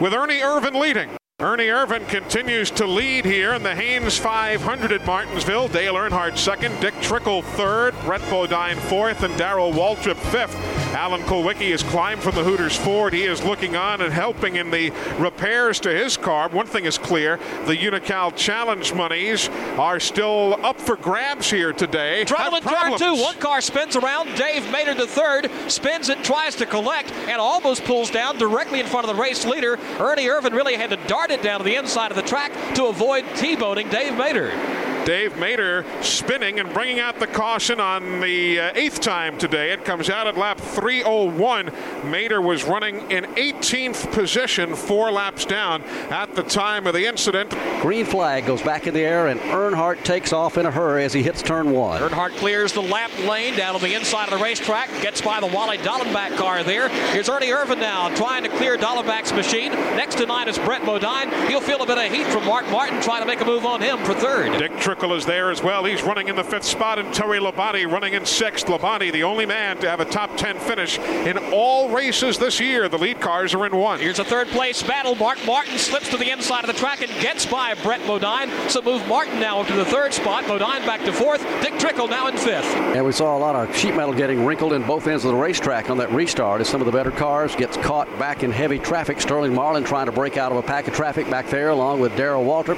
[0.00, 1.19] With Ernie Irvan leading.
[1.40, 5.68] Ernie Irvan continues to lead here in the Hanes 500 at Martinsville.
[5.68, 10.54] Dale Earnhardt second, Dick Trickle third, Brett Bodine fourth, and Darrell Waltrip fifth.
[10.92, 13.12] Alan Kulwicki has climbed from the Hooters Ford.
[13.12, 16.48] He is looking on and helping in the repairs to his car.
[16.48, 19.48] One thing is clear the Unocal Challenge monies
[19.78, 22.22] are still up for grabs here today.
[22.22, 23.14] In turn two.
[23.14, 24.34] One car spins around.
[24.34, 28.86] Dave Mader the third spins it, tries to collect, and almost pulls down directly in
[28.86, 29.78] front of the race leader.
[30.00, 32.86] Ernie Irvan really had to dart it down to the inside of the track to
[32.86, 34.89] avoid T-boating Dave Mader.
[35.10, 39.72] Dave Mader spinning and bringing out the caution on the uh, eighth time today.
[39.72, 41.66] It comes out at lap 301.
[42.02, 45.82] Mader was running in 18th position, four laps down
[46.12, 47.50] at the time of the incident.
[47.82, 51.12] Green flag goes back in the air, and Earnhardt takes off in a hurry as
[51.12, 52.00] he hits turn one.
[52.00, 55.46] Earnhardt clears the lap lane down on the inside of the racetrack, gets by the
[55.48, 56.88] Wally Dallenbach car there.
[57.12, 59.72] Here's Ernie Irvan now trying to clear Dallenbach's machine.
[59.72, 61.30] Next to nine is Brett Bodine.
[61.48, 63.80] He'll feel a bit of heat from Mark Martin trying to make a move on
[63.80, 64.56] him for third.
[64.60, 65.82] Dick Trickle is there as well.
[65.86, 68.66] He's running in the fifth spot, and Terry Labonte running in sixth.
[68.66, 72.86] Labonte, the only man to have a top 10 finish in all races this year.
[72.86, 73.98] The lead cars are in one.
[73.98, 75.14] Here's a third place battle.
[75.14, 78.50] Mark Martin slips to the inside of the track and gets by Brett Bodine.
[78.68, 80.46] So move Martin now up to the third spot.
[80.46, 81.40] Bodine back to fourth.
[81.62, 82.70] Dick Trickle now in fifth.
[82.76, 85.38] And we saw a lot of sheet metal getting wrinkled in both ends of the
[85.38, 88.78] racetrack on that restart as some of the better cars gets caught back in heavy
[88.78, 89.18] traffic.
[89.18, 92.14] Sterling Marlin trying to break out of a pack of traffic back there along with
[92.16, 92.76] Darrell Waltrip.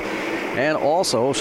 [0.52, 1.32] And also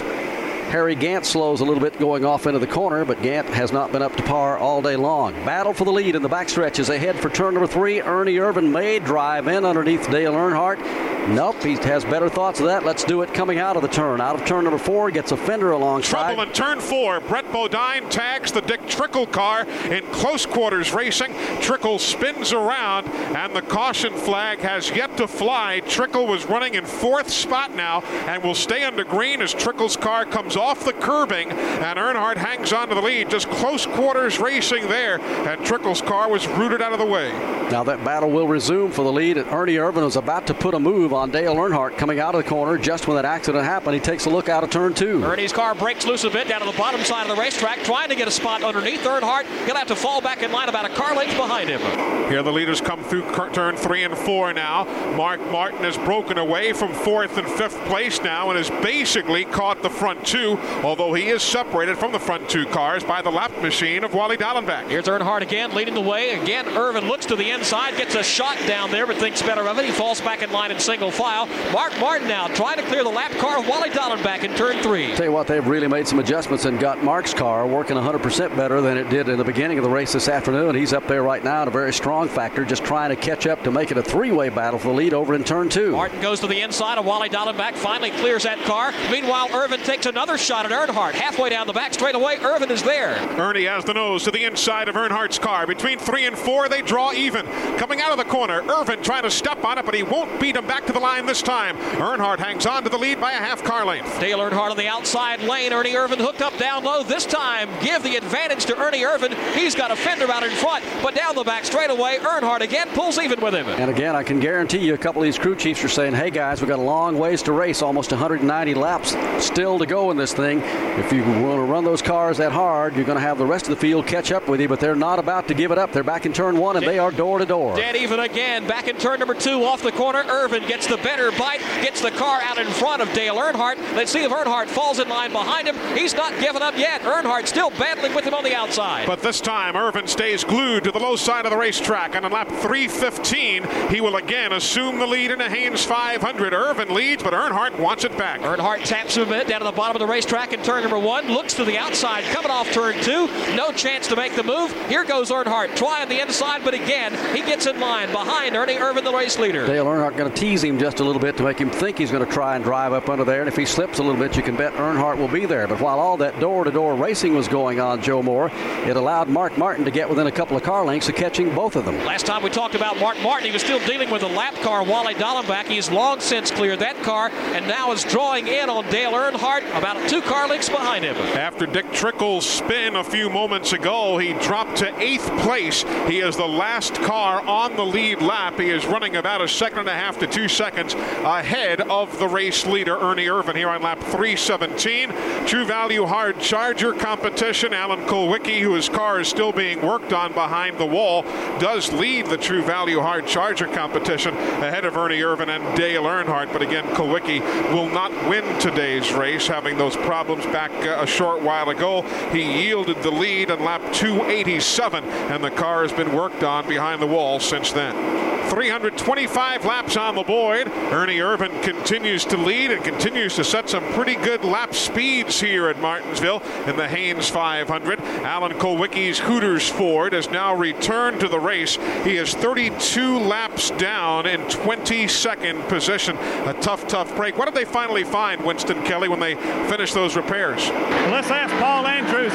[0.72, 3.92] Harry Gant slows a little bit going off into the corner, but Gant has not
[3.92, 5.34] been up to par all day long.
[5.44, 8.02] Battle for the lead in the backstretch is ahead for turn number three.
[8.02, 11.11] Ernie Irvan may drive in underneath Dale Earnhardt.
[11.30, 12.84] Nope, he has better thoughts of that.
[12.84, 14.20] Let's do it coming out of the turn.
[14.20, 16.34] Out of turn number four, gets a fender alongside.
[16.34, 17.20] Trouble in turn four.
[17.22, 21.34] Brett Bodine tags the Dick Trickle car in close quarters racing.
[21.62, 25.82] Trickle spins around, and the caution flag has yet to fly.
[25.88, 30.26] Trickle was running in fourth spot now and will stay under green as Trickle's car
[30.26, 33.30] comes off the curbing, and Earnhardt hangs on to the lead.
[33.30, 37.32] Just close quarters racing there, and Trickle's car was rooted out of the way.
[37.70, 40.74] Now that battle will resume for the lead, and Ernie Irvan was about to put
[40.74, 43.94] a move on Dale Earnhardt coming out of the corner just when that accident happened.
[43.94, 45.24] He takes a look out of turn two.
[45.24, 48.10] Ernie's car breaks loose a bit down to the bottom side of the racetrack, trying
[48.10, 49.46] to get a spot underneath Earnhardt.
[49.66, 51.82] He'll have to fall back in line about a car length behind him.
[52.30, 54.86] Here the leaders come through turn three and four now.
[55.16, 59.82] Mark Martin has broken away from fourth and fifth place now and has basically caught
[59.82, 63.52] the front two, although he is separated from the front two cars by the lap
[63.62, 64.88] machine of Wally Dallenbach.
[64.88, 66.42] Here's Earnhardt again, leading the way.
[66.42, 69.78] Again, Irvan looks to the inside, gets a shot down there, but thinks better of
[69.78, 69.86] it.
[69.86, 71.48] He falls back in line in single file.
[71.72, 75.16] Mark Martin now trying to clear the lap car of Wally Dallenbach in turn three.
[75.16, 78.82] Tell you what, they've really made some adjustments and got Mark's car working 100% better
[78.82, 80.76] than it did in the beginning of the race this afternoon.
[80.76, 83.64] He's up there right now in a very strong factor, just trying to catch up
[83.64, 85.94] to make it a three-way battle for the lead over in turn two.
[85.94, 88.94] Martin goes to the inside of Wally Dallenbach, finally clears that car.
[89.10, 91.14] Meanwhile, Irvan takes another shot at Earnhardt.
[91.14, 93.18] Halfway down the back straightaway, Irvan is there.
[93.40, 95.66] Ernie has the nose to the inside of Earnhardt's car.
[95.66, 97.48] Between three and four, they draw even.
[97.78, 100.56] Coming out of the corner, Irvan trying to step on it, but he won't beat
[100.56, 101.78] him back to the line this time.
[101.78, 104.20] Earnhardt hangs on to the lead by a half car length.
[104.20, 105.74] Dale Earnhardt on the outside lane.
[105.74, 107.04] Ernie Irvan hooked up down low.
[107.04, 109.34] This time, give the advantage to Ernie Irvan.
[109.54, 113.18] He's got a fender out in front, but down the back straightaway, Earnhardt again pulls
[113.20, 113.68] even with him.
[113.68, 116.30] And again, I can guarantee you a couple of these crew chiefs are saying, hey
[116.30, 120.18] guys, we've got a long ways to race, almost 190 laps still to go in
[120.18, 120.62] this thing.
[121.00, 123.66] If you want to run those cars that hard, you're going to have the rest
[123.66, 125.92] of the field catch up with you, but they're not about to give it up.
[125.92, 127.76] They're back in turn one, and they are door to door.
[127.76, 128.68] Dead even again.
[128.68, 130.24] Back in turn number two off the corner.
[130.24, 133.78] Irvan gets gets the better bite, gets the car out in front of Dale Earnhardt.
[133.96, 135.76] Let's see if Earnhardt falls in line behind him.
[135.96, 137.02] He's not given up yet.
[137.02, 139.06] Earnhardt still battling with him on the outside.
[139.06, 142.16] But this time, Irvan stays glued to the low side of the racetrack.
[142.16, 146.52] And on lap 315, he will again assume the lead in a Hanes 500.
[146.52, 148.42] Irvan leads, but Earnhardt wants it back.
[148.42, 150.98] Earnhardt taps him a bit down at the bottom of the racetrack in turn number
[150.98, 151.28] one.
[151.28, 153.28] Looks to the outside, coming off turn two.
[153.56, 154.72] No chance to make the move.
[154.88, 159.04] Here goes Earnhardt, trying the inside, but again, he gets in line behind Ernie Irvan,
[159.04, 159.68] the race leader.
[159.68, 162.12] Dale Earnhardt going to tease him just a little bit to make him think he's
[162.12, 163.42] going to try and drive up under there.
[163.42, 165.68] And if he slips a little bit, you can bet Earnhardt will be there.
[165.68, 168.50] But while all that door to door racing was going on, Joe Moore,
[168.86, 171.76] it allowed Mark Martin to get within a couple of car lengths of catching both
[171.76, 171.98] of them.
[172.06, 174.84] Last time we talked about Mark Martin, he was still dealing with a lap car,
[174.84, 175.66] Wally Dallenbach.
[175.66, 180.10] He's long since cleared that car and now is drawing in on Dale Earnhardt about
[180.10, 181.16] two car lengths behind him.
[181.16, 185.84] After Dick Trickle's spin a few moments ago, he dropped to eighth place.
[186.08, 188.58] He is the last car on the lead lap.
[188.58, 192.28] He is running about a second and a half to two seconds ahead of the
[192.28, 195.10] race leader, Ernie Irvan, here on lap 317.
[195.46, 197.74] True Value Hard Charger competition.
[197.74, 201.24] Alan Kulwicki, whose car is still being worked on behind the wall,
[201.60, 206.54] does lead the True Value Hard Charger competition ahead of Ernie Irvan and Dale Earnhardt.
[206.54, 207.42] But again, Kulwicki
[207.74, 212.02] will not win today's race, having those problems back uh, a short while ago.
[212.32, 217.02] He yielded the lead on lap 287, and the car has been worked on behind
[217.02, 218.22] the wall since then.
[218.52, 220.51] 325 laps on the board.
[220.52, 225.70] Ernie Irvan continues to lead and continues to set some pretty good lap speeds here
[225.70, 228.02] at Martinsville in the Hanes 500.
[228.02, 231.78] Alan Kulwicki's Hooters Ford has now returned to the race.
[232.04, 236.18] He is 32 laps down in 22nd position.
[236.18, 237.38] A tough, tough break.
[237.38, 239.36] What did they finally find, Winston Kelly, when they
[239.70, 240.68] finished those repairs?
[241.10, 242.34] Let's ask Paul Andrews.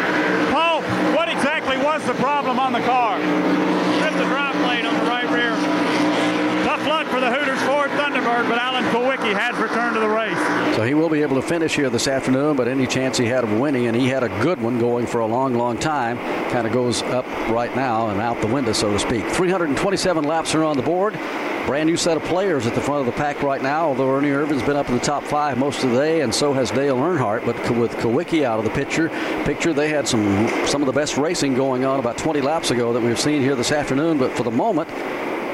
[0.50, 0.80] Paul,
[1.14, 3.18] what exactly was the problem on the car?
[4.00, 5.52] Just the drive plate on the right rear.
[6.64, 10.36] Tough luck for the Hooters Thunderbird, but Alan Kulwicki has returned to the race.
[10.76, 13.42] So he will be able to finish here this afternoon, but any chance he had
[13.42, 16.18] of winning, and he had a good one going for a long, long time,
[16.50, 19.24] kind of goes up right now and out the window, so to speak.
[19.28, 21.18] 327 laps are on the board.
[21.64, 24.28] Brand new set of players at the front of the pack right now, although Ernie
[24.28, 26.96] Irvan's been up in the top five most of the day, and so has Dale
[26.96, 27.46] Earnhardt.
[27.46, 29.08] But with Kulwicki out of the picture,
[29.44, 32.92] picture they had some some of the best racing going on about 20 laps ago
[32.92, 34.18] that we've seen here this afternoon.
[34.18, 34.88] But for the moment,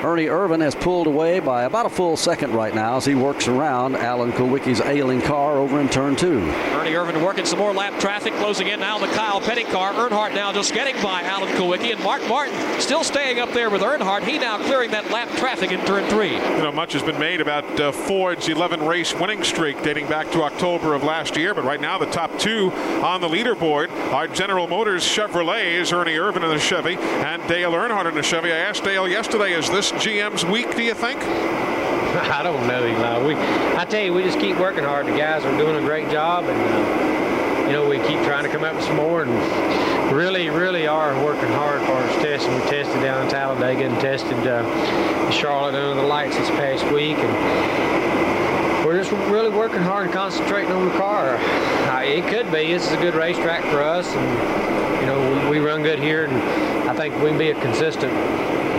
[0.03, 3.47] Ernie Irvan has pulled away by about a full second right now as he works
[3.47, 6.41] around Alan Kulwicki's ailing car over in turn two.
[6.41, 9.93] Ernie Irvan working some more lap traffic, closing in now on the Kyle Petty car.
[9.93, 13.81] Earnhardt now just getting by Alan Kulwicki, and Mark Martin still staying up there with
[13.81, 14.25] Earnhardt.
[14.25, 16.33] He now clearing that lap traffic in turn three.
[16.33, 20.33] You know, much has been made about uh, Ford's 11 race winning streak dating back
[20.33, 22.73] to October of last year, but right now the top two
[23.05, 28.09] on the leaderboard are General Motors Chevrolets, Ernie Irvan in the Chevy, and Dale Earnhardt
[28.09, 28.51] in the Chevy.
[28.51, 31.21] I asked Dale yesterday, is this GM's week, do you think?
[31.23, 33.27] I don't know, Eli.
[33.27, 33.35] We,
[33.77, 35.07] I tell you, we just keep working hard.
[35.07, 38.51] The guys are doing a great job, and uh, you know we keep trying to
[38.51, 42.55] come up with some more, and really, really are working hard for us testing.
[42.55, 47.19] We tested down in Talladega and tested uh, Charlotte under the lights this past week,
[47.19, 51.37] and we're just really working hard and concentrating on the car.
[51.37, 52.73] Uh, it could be.
[52.73, 56.25] This is a good racetrack for us, and you know we, we run good here,
[56.25, 58.13] and I think we can be a consistent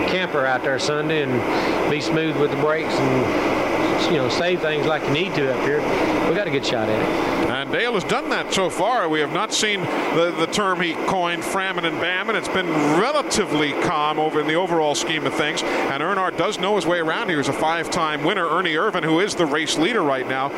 [0.08, 3.63] camper out there Sunday and be smooth with the brakes and
[4.06, 5.80] you know save things like you need to up here.
[6.28, 7.34] We got a good shot at it.
[7.50, 9.08] And Dale has done that so far.
[9.08, 12.34] We have not seen the, the term he coined, framming and bamming.
[12.34, 12.68] It's been
[12.98, 15.62] relatively calm over in the overall scheme of things.
[15.62, 17.38] And Earnhardt does know his way around here.
[17.38, 18.46] He's a five-time winner.
[18.46, 20.48] Ernie Irvan, who is the race leader right now,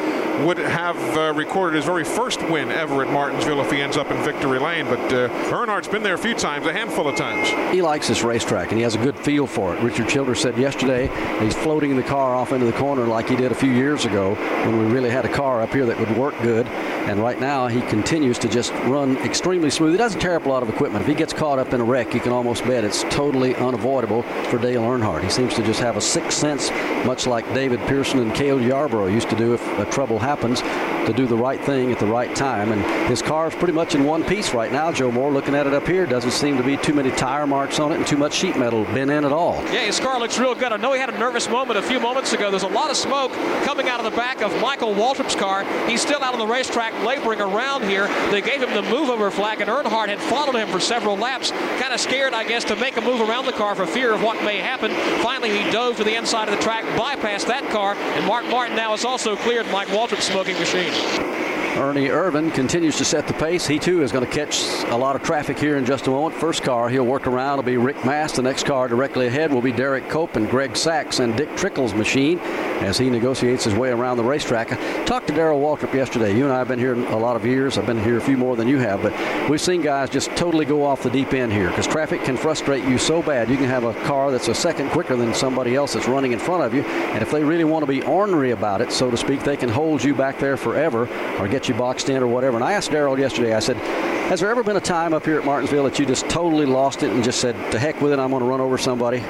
[0.44, 4.10] would have uh, recorded his very first win ever at Martinsville if he ends up
[4.10, 4.86] in victory lane.
[4.86, 7.48] But uh, Earnhardt's been there a few times, a handful of times.
[7.72, 9.82] He likes this racetrack, and he has a good feel for it.
[9.82, 11.08] Richard Childress said yesterday
[11.44, 14.34] he's floating the car off into the corner like he did a few years ago
[14.64, 16.66] when we really had a car up here that would work good.
[16.66, 19.92] And right now, he continues to just run extremely smooth.
[19.92, 21.02] He doesn't tear up a lot of equipment.
[21.02, 24.22] If he gets caught up in a wreck, you can almost bet it's totally unavoidable
[24.50, 25.22] for Dale Earnhardt.
[25.22, 26.70] He seems to just have a sixth sense,
[27.06, 30.62] much like David Pearson and Cale Yarborough used to do if a trouble happens,
[31.06, 32.72] to do the right thing at the right time.
[32.72, 35.30] And his car is pretty much in one piece right now, Joe Moore.
[35.30, 37.96] Looking at it up here, doesn't seem to be too many tire marks on it
[37.96, 39.62] and too much sheet metal been in at all.
[39.66, 40.72] Yeah, his car looks real good.
[40.72, 42.50] I know he had a nervous moment a few moments ago.
[42.50, 43.32] There's a lot of smoke
[43.64, 45.64] coming out of the back of Michael Waltrip's car.
[45.88, 48.06] He's still out on the racetrack laboring around here.
[48.30, 51.50] They gave him the move over flag, and Earnhardt had followed him for several laps,
[51.50, 54.22] kind of scared, I guess, to make a move around the car for fear of
[54.22, 54.90] what may happen.
[55.22, 58.76] Finally, he dove to the inside of the track, bypassed that car, and Mark Martin
[58.76, 60.92] now has also cleared Mike Waltrip's smoking machine.
[60.96, 61.55] あ。
[61.76, 63.66] Ernie Irvan continues to set the pace.
[63.66, 66.34] He too is going to catch a lot of traffic here in just a moment.
[66.34, 68.36] First car he'll work around will be Rick Mast.
[68.36, 71.92] The next car directly ahead will be Derrike Cope and Greg Sacks and Dick Trickle's
[71.92, 72.38] machine
[72.80, 74.72] as he negotiates his way around the racetrack.
[74.72, 76.34] I talked to Darrell Waltrip yesterday.
[76.34, 77.76] You and I have been here a lot of years.
[77.76, 80.64] I've been here a few more than you have, but we've seen guys just totally
[80.64, 83.50] go off the deep end here because traffic can frustrate you so bad.
[83.50, 86.38] You can have a car that's a second quicker than somebody else that's running in
[86.38, 89.16] front of you, and if they really want to be ornery about it, so to
[89.16, 91.06] speak, they can hold you back there forever
[91.38, 92.56] or get you boxed in or whatever.
[92.56, 93.76] And I asked Daryl yesterday, I said,
[94.28, 97.02] has there ever been a time up here at Martinsville that you just totally lost
[97.02, 99.22] it and just said, to heck with it, I'm going to run over somebody?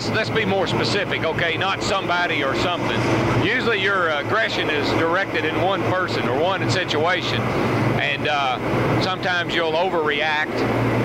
[0.00, 1.24] Let's let's be more specific.
[1.24, 2.98] Okay, not somebody or something.
[3.44, 7.40] Usually your aggression is directed in one person or one situation,
[8.00, 10.54] and uh, sometimes you'll overreact.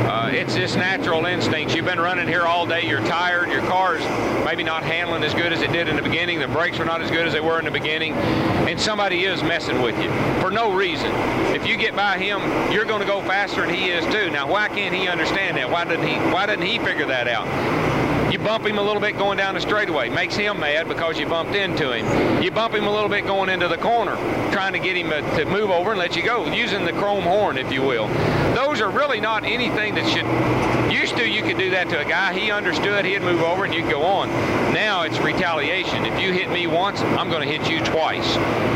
[0.06, 1.76] Uh, it's just natural instincts.
[1.76, 2.88] You've been running here all day.
[2.88, 3.50] You're tired.
[3.50, 4.04] Your car's
[4.46, 6.40] maybe not handling as good as it did in the beginning.
[6.40, 9.44] The brakes are not as good as they were in the beginning, and somebody is
[9.44, 10.10] messing with you
[10.40, 11.12] for no reason.
[11.54, 12.40] If you get by him,
[12.72, 14.30] you're going to go faster than he is too.
[14.30, 15.70] Now, why can't he understand that?
[15.70, 16.16] Why didn't he?
[16.32, 17.95] Why didn't he figure that out?
[18.36, 20.10] You bump him a little bit going down the straightaway.
[20.10, 22.44] Makes him mad because you bumped into him.
[22.44, 24.18] You bump him a little bit going into the corner,
[24.52, 27.24] trying to get him uh, to move over and let you go, using the chrome
[27.24, 28.10] horn, if you will.
[28.54, 30.92] Those are really not anything that should.
[30.92, 32.38] Used to, you could do that to a guy.
[32.38, 33.06] He understood.
[33.06, 34.28] He'd move over and you'd go on.
[34.74, 36.04] Now it's retaliation.
[36.04, 38.36] If you hit me once, I'm going to hit you twice.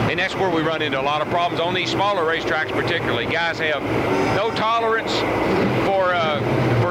[0.10, 3.26] And that's where we run into a lot of problems on these smaller racetracks, particularly.
[3.26, 3.84] Guys have
[4.38, 5.12] no tolerance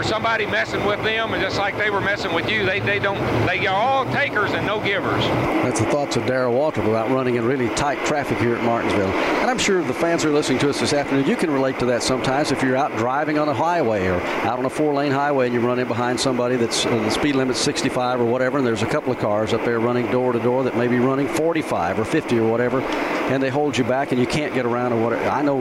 [0.03, 0.09] for.
[0.09, 3.19] Somebody messing with them, and just like they were messing with you, they, they don't
[3.47, 5.23] they are all takers and no givers.
[5.63, 9.09] That's the thoughts of Darrell Waltrip about running in really tight traffic here at Martinsville.
[9.09, 11.79] And I'm sure the fans who are listening to us this afternoon, you can relate
[11.81, 15.13] to that sometimes if you're out driving on a highway or out on a four-lane
[15.13, 18.59] highway and you run in behind somebody that's uh, the speed limit's 65 or whatever,
[18.59, 20.99] and there's a couple of cars up there running door to door that may be
[20.99, 24.65] running 45 or 50 or whatever, and they hold you back and you can't get
[24.65, 25.29] around or whatever.
[25.29, 25.61] I know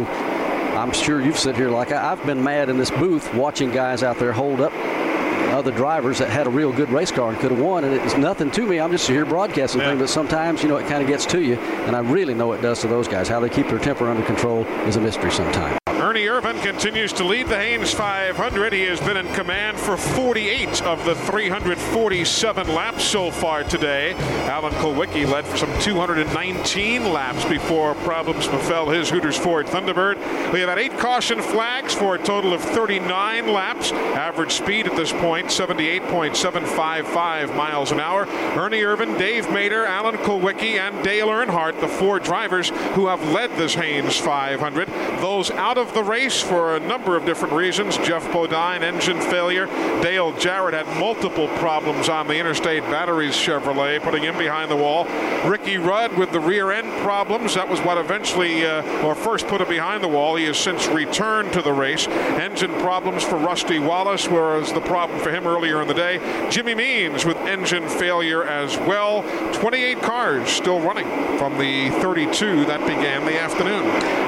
[0.78, 4.04] I'm sure you've sit here like I, have been mad in this booth watching guys
[4.04, 4.72] out there hold up
[5.52, 8.16] other drivers that had a real good race car and could have won, and it's
[8.16, 8.80] nothing to me.
[8.80, 9.90] I'm just here broadcasting yeah.
[9.90, 12.54] things, but sometimes you know it kind of gets to you, and I really know
[12.54, 13.28] it does to those guys.
[13.28, 15.87] How they keep their temper under control is a mystery sometimes.
[15.98, 18.72] Ernie Irvan continues to lead the Hanes 500.
[18.72, 24.14] He has been in command for 48 of the 347 laps so far today.
[24.46, 30.18] Alan Kulwicki led for some 219 laps before problems befell his Hooters Ford Thunderbird.
[30.54, 33.92] We have had eight caution flags for a total of 39 laps.
[33.92, 38.28] Average speed at this point 78.755 miles an hour.
[38.56, 43.50] Ernie Irvan, Dave Mader, Alan Kulwicki, and Dale Earnhardt, the four drivers who have led
[43.58, 44.88] this Hanes 500.
[45.22, 47.98] Those out of the race for a number of different reasons.
[47.98, 49.68] Geoff Bodine, engine failure.
[50.02, 55.06] Dale Jarrett had multiple problems on the Interstate Batteries Chevrolet, putting him behind the wall.
[55.46, 57.56] Ricky Rudd with the rear end problems.
[57.56, 60.36] That was what eventually, uh, or first put him behind the wall.
[60.36, 62.08] He has since returned to the race.
[62.08, 66.50] Engine problems for Rusty Wallace, whereas the problem for him earlier in the day.
[66.50, 69.24] Jimmy Means with engine failure as well.
[69.54, 71.08] 28 cars still running
[71.38, 73.84] from the 32 that began the afternoon.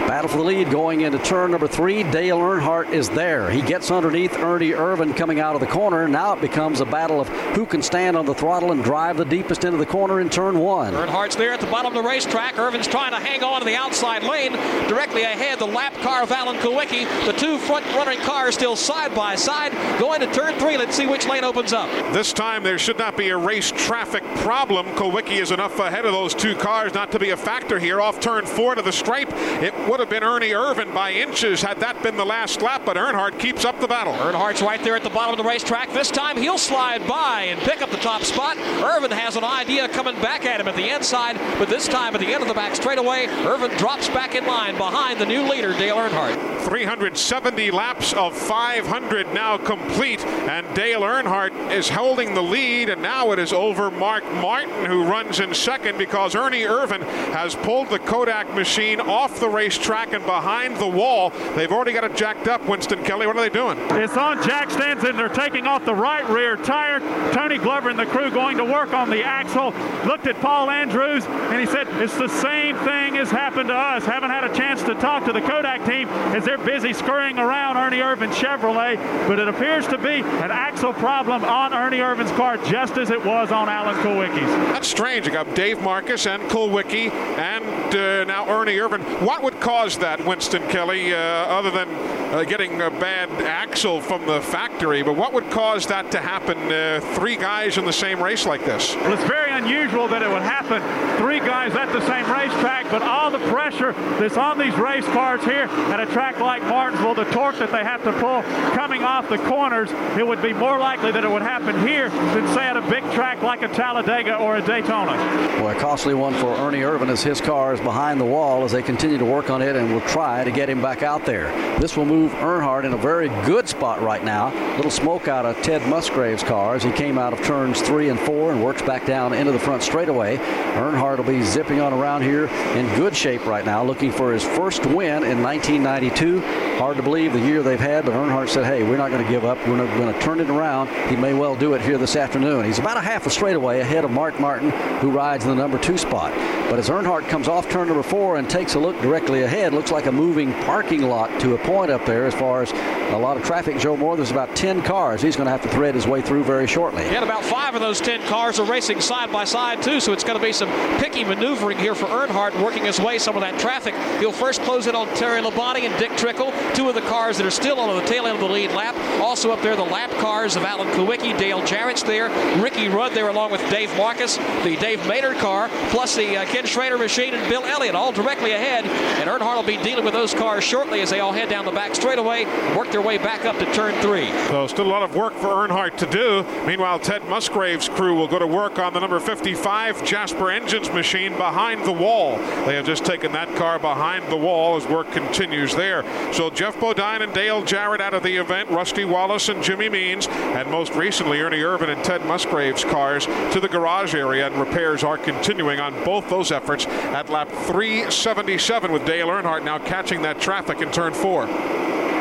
[0.07, 2.03] Battle for the lead going into turn number three.
[2.03, 3.49] Dale Earnhardt is there.
[3.49, 6.07] He gets underneath Ernie Irvan coming out of the corner.
[6.07, 9.25] Now it becomes a battle of who can stand on the throttle and drive the
[9.25, 10.93] deepest into the corner in turn one.
[10.93, 12.55] Earnhardt's there at the bottom of the racetrack.
[12.55, 14.53] Irvan's trying to hang on to the outside lane.
[14.87, 17.05] Directly ahead, the lap car of Alan Kulwicki.
[17.25, 19.71] The two front running cars still side by side.
[19.99, 20.77] Going to turn three.
[20.77, 21.89] Let's see which lane opens up.
[22.13, 24.85] This time there should not be a race traffic problem.
[24.95, 28.01] Kulwicki is enough ahead of those two cars not to be a factor here.
[28.01, 29.29] Off turn four to the stripe,
[29.61, 31.11] it would have been Ernie Irvan by
[31.43, 34.13] inches had that been the last lap, but Earnhardt keeps up the battle.
[34.13, 35.93] Earnhardt's right there at the bottom of the racetrack.
[35.93, 38.57] This time he'll slide by and pick up the top spot.
[38.57, 42.19] Irvan has an idea coming back at him at the inside, but this time at
[42.19, 45.71] the end of the back straightaway, Irvan drops back in line behind the new leader,
[45.71, 46.65] Dale Earnhardt.
[46.65, 53.31] 370 laps of 500 now complete, and Dale Earnhardt is holding the lead, and now
[53.31, 57.01] it is over Mark Martin, who runs in second because Ernie Irvan
[57.31, 61.28] has pulled the Kodak machine off the racetrack and behind the wall.
[61.55, 63.27] They've already got it jacked up, Winston Kelly.
[63.27, 63.77] What are they doing?
[63.91, 66.99] It's on jack stands, and they're taking off the right rear tire.
[67.33, 69.73] Tony Glover and the crew going to work on the axle.
[70.05, 74.05] Looked at Paul Andrews, and he said, It's the same thing has happened to us.
[74.05, 77.77] Haven't had a chance to talk to the Kodak team as they're busy scurrying around
[77.77, 78.97] Ernie Irvan Chevrolet,
[79.27, 83.23] but it appears to be an axle problem on Ernie Irvan's car, just as it
[83.23, 84.49] was on Alan Kulwicki's.
[84.71, 85.25] That's strange.
[85.25, 89.01] You got Dave Marcis and Kulwicki, and uh, now Ernie Irvan.
[89.21, 91.13] What would cause that, Winston Kelly?
[91.13, 91.89] Uh, other than
[92.33, 95.01] uh, getting a bad axle from the factory.
[95.01, 96.57] But what would cause that to happen?
[96.71, 98.95] Uh, three guys in the same race like this.
[98.95, 100.81] Well, it's very unusual that it would happen.
[101.17, 105.43] Three guys at the same racetrack, but all the pressure that's on these race cars
[105.43, 108.43] here at a track like Martinsville, the torque that they have to pull
[108.75, 112.47] coming off the corners, it would be more likely that it would happen here than
[112.53, 115.13] say at a big track like a Talladega or a Daytona.
[115.61, 118.71] Well, a costly one for Ernie Irvan as his car is behind the wall as
[118.71, 121.51] they continue to work on it and will try to get him back out there.
[121.79, 124.53] This will move Earnhardt in a very good spot right now.
[124.75, 128.19] Little smoke out of Ted Musgrave's car as he came out of turns three and
[128.19, 130.37] four and works back down into the front straightaway.
[130.37, 134.43] Earnhardt will be zipping on around here in good shape right now, looking for his
[134.43, 136.68] first win in 1992.
[136.79, 139.29] Hard to believe the year they've had, but Earnhardt said, hey, we're not going to
[139.29, 139.57] give up.
[139.67, 140.87] We're going to turn it around.
[141.09, 142.63] He may well do it here this afternoon.
[142.63, 144.69] He's about a half a straightaway ahead of Mark Martin,
[145.01, 146.31] who rides in the number two spot.
[146.69, 149.91] But as Earnhardt comes off turn number four and takes a look directly ahead, looks
[149.91, 153.35] like a moving parking lot to a point up there as far as a lot
[153.35, 153.77] of traffic.
[153.77, 156.43] Joe Moore, there's about 10 cars he's going to have to thread his way through
[156.45, 157.03] very shortly.
[157.03, 160.23] And about five of those 10 cars are racing side by side, too, so it's
[160.23, 160.69] going to be some
[160.99, 163.95] picky maneuvering here for Earnhardt, working his way some of that traffic.
[164.19, 167.45] He'll first close in on Terry Labonte and Dick Trickle, two of the cars that
[167.45, 168.95] are still on the tail end of the lead lap.
[169.21, 172.29] Also up there, the lap cars of Alan Kulwicki, Dale Jarrett's there,
[172.61, 176.65] Ricky Rudd there along with Dave Marcis, the Dave Mader car, plus the uh, Ken
[176.65, 178.85] Schrader machine and Bill Elliott all directly ahead.
[178.85, 181.71] And Earnhardt will be dealing with those cars shortly as they all head down the
[181.71, 184.29] back straightaway, work their way back up to turn three.
[184.47, 186.43] So still a lot of work for Earnhardt to do.
[186.65, 191.35] Meanwhile, Ted Musgrave's crew will go to work on the number 55 Jasper Engines machine
[191.37, 192.37] behind the wall.
[192.65, 196.03] They have just taken that car behind the wall as work continues there.
[196.33, 200.27] So Geoff Bodine and Dale Jarrett out of the event, Rusty Wallace and Jimmy Means,
[200.27, 205.01] and most recently Ernie Irvan and Ted Musgrave's cars to the garage area, and repairs
[205.01, 210.41] are continuing on both those efforts at lap 377 with Dale Earnhardt now catching that
[210.41, 211.47] traffic in turn four.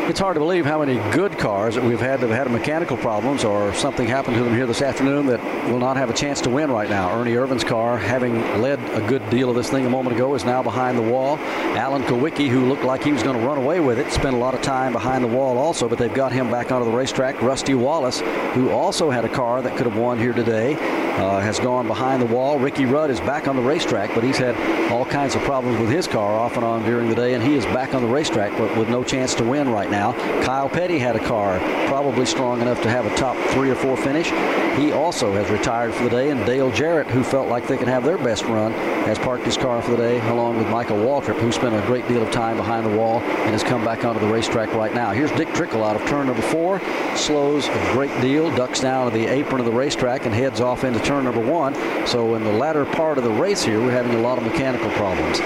[0.09, 2.97] It's hard to believe how many good cars that we've had that have had mechanical
[2.97, 5.39] problems or something happened to them here this afternoon that
[5.71, 7.13] will not have a chance to win right now.
[7.13, 10.47] Ernie Irvan's car, having led a good deal of this thing a moment ago, is
[10.47, 11.37] now behind the wall.
[11.77, 14.39] Alan Kulwicki, who looked like he was going to run away with it, spent a
[14.39, 17.43] lot of time behind the wall also, but they've got him back onto the racetrack.
[17.43, 18.21] Rusty Wallace,
[18.55, 20.73] who also had a car that could have won here today,
[21.19, 22.59] uh, has gone behind the wall.
[22.59, 24.57] Ricky Rudd is back on the racetrack, but he's had
[24.91, 27.57] all kinds of problems with his car off and on during the day, and he
[27.57, 29.98] is back on the racetrack, but with no chance to win right now.
[29.99, 31.59] Kyle Petty had a car
[31.89, 34.31] probably strong enough to have a top three or four finish.
[34.79, 37.89] He also has retired for the day, and Dale Jarrett, who felt like they could
[37.89, 38.73] have their best run,
[39.07, 42.07] has parked his car for the day, along with Michael Waltrip, who spent a great
[42.07, 45.11] deal of time behind the wall and has come back onto the racetrack right now.
[45.11, 46.81] Here's Dick Trickle out of turn number four,
[47.17, 50.85] slows a great deal, ducks down to the apron of the racetrack, and heads off
[50.85, 51.75] into turn number one.
[52.07, 54.91] So in the latter part of the race here, we're having a lot of mechanical
[54.91, 55.41] problems.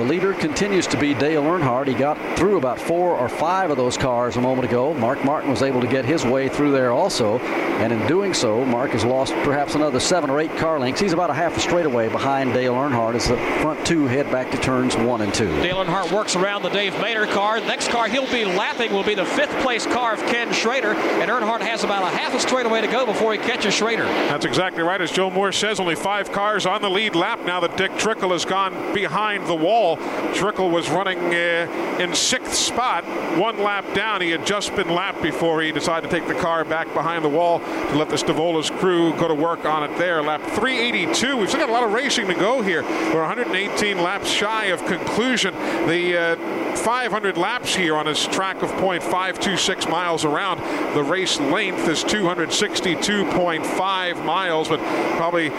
[0.00, 1.86] The leader continues to be Dale Earnhardt.
[1.86, 4.94] He got through about four or five of those cars a moment ago.
[4.94, 7.38] Mark Martin was able to get his way through there also.
[7.38, 11.02] And in doing so, Mark has lost perhaps another seven or eight car lengths.
[11.02, 14.50] He's about a half a straightaway behind Dale Earnhardt as the front two head back
[14.52, 15.48] to turns one and two.
[15.60, 17.60] Dale Earnhardt works around the Dave Mader car.
[17.60, 20.94] The next car he'll be lapping will be the fifth place car of Ken Schrader.
[20.94, 24.04] And Earnhardt has about a half a straightaway to go before he catches Schrader.
[24.04, 25.00] That's exactly right.
[25.00, 28.30] As Joe Moore says, only five cars on the lead lap now that Dick Trickle
[28.30, 29.89] has gone behind the wall.
[30.34, 33.04] Trickle was running uh, in sixth spot,
[33.38, 34.20] one lap down.
[34.20, 37.28] He had just been lapped before he decided to take the car back behind the
[37.28, 40.22] wall to let the Stavola's crew go to work on it there.
[40.22, 41.36] Lap 382.
[41.36, 42.82] We've still got a lot of racing to go here.
[42.82, 45.54] We're 118 laps shy of conclusion.
[45.86, 46.36] The uh,
[46.76, 50.60] 500 laps here on this track of 0.526 miles around.
[50.94, 54.80] The race length is 262.5 miles, but
[55.16, 55.50] probably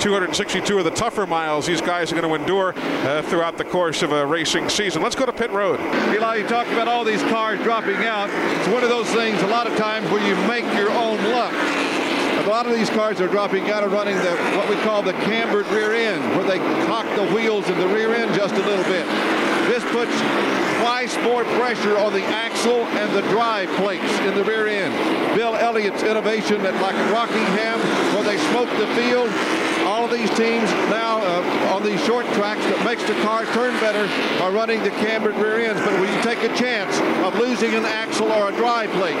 [0.00, 4.02] 262 of the tougher miles these guys are going to endure uh, throughout the course
[4.02, 5.02] of a racing season.
[5.02, 5.80] Let's go to pit road.
[6.14, 8.30] Eli, you talked about all these cars dropping out.
[8.58, 11.52] It's one of those things a lot of times where you make your own luck.
[11.52, 15.12] A lot of these cars are dropping out of running the what we call the
[15.12, 18.84] cambered rear end, where they cock the wheels in the rear end just a little
[18.84, 19.06] bit.
[19.68, 20.14] This puts
[20.80, 24.94] twice more pressure on the axle and the drive plates in the rear end.
[25.36, 27.78] Bill Elliott's innovation at like Rockingham,
[28.14, 29.28] where they smoke the field,
[29.88, 33.72] all of these teams now uh, on these short tracks that makes the car turn
[33.80, 34.04] better
[34.44, 35.80] are running the cambered rear ends.
[35.80, 36.92] But when you take a chance
[37.24, 39.16] of losing an axle or a drive plate,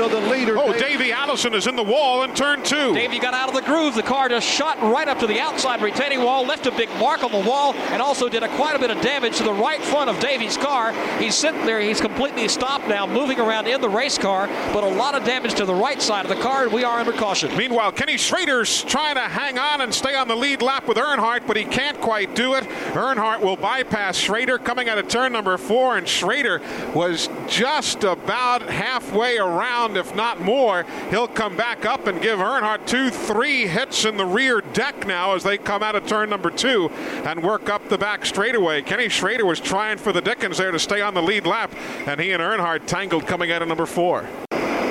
[0.00, 0.56] all So the leader.
[0.56, 2.94] Oh, Davey Allison is in the wall in turn two.
[2.94, 3.94] Davey got out of the groove.
[3.94, 7.22] The car just shot right up to the outside retaining wall, left a big mark
[7.22, 9.82] on the wall, and also did a, quite a bit of damage to the right
[9.82, 10.92] front of Davey's car.
[11.18, 11.80] He's sitting there.
[11.80, 15.54] He's completely stopped now, moving around in the race car, but a lot of damage
[15.56, 17.54] to the right side of the car, and we are under caution.
[17.56, 21.46] Meanwhile, Kenny Schrader's trying to hang on and stay on the lead lap with Earnhardt,
[21.46, 22.64] but he can't quite do it.
[22.94, 26.62] Earnhardt will bypass Schrader coming out of turn number four, and Schrader
[26.94, 30.84] was just about halfway around, if not more.
[31.10, 35.34] He'll come back up and give Earnhardt two, three hits in the rear deck now
[35.34, 36.88] as they come out of turn number two
[37.24, 38.82] and work up the back straightaway.
[38.82, 41.72] Kenny Schrader was trying for the Dickens there to stay on the lead lap,
[42.06, 44.26] and he and Earnhardt tangled coming out of number four.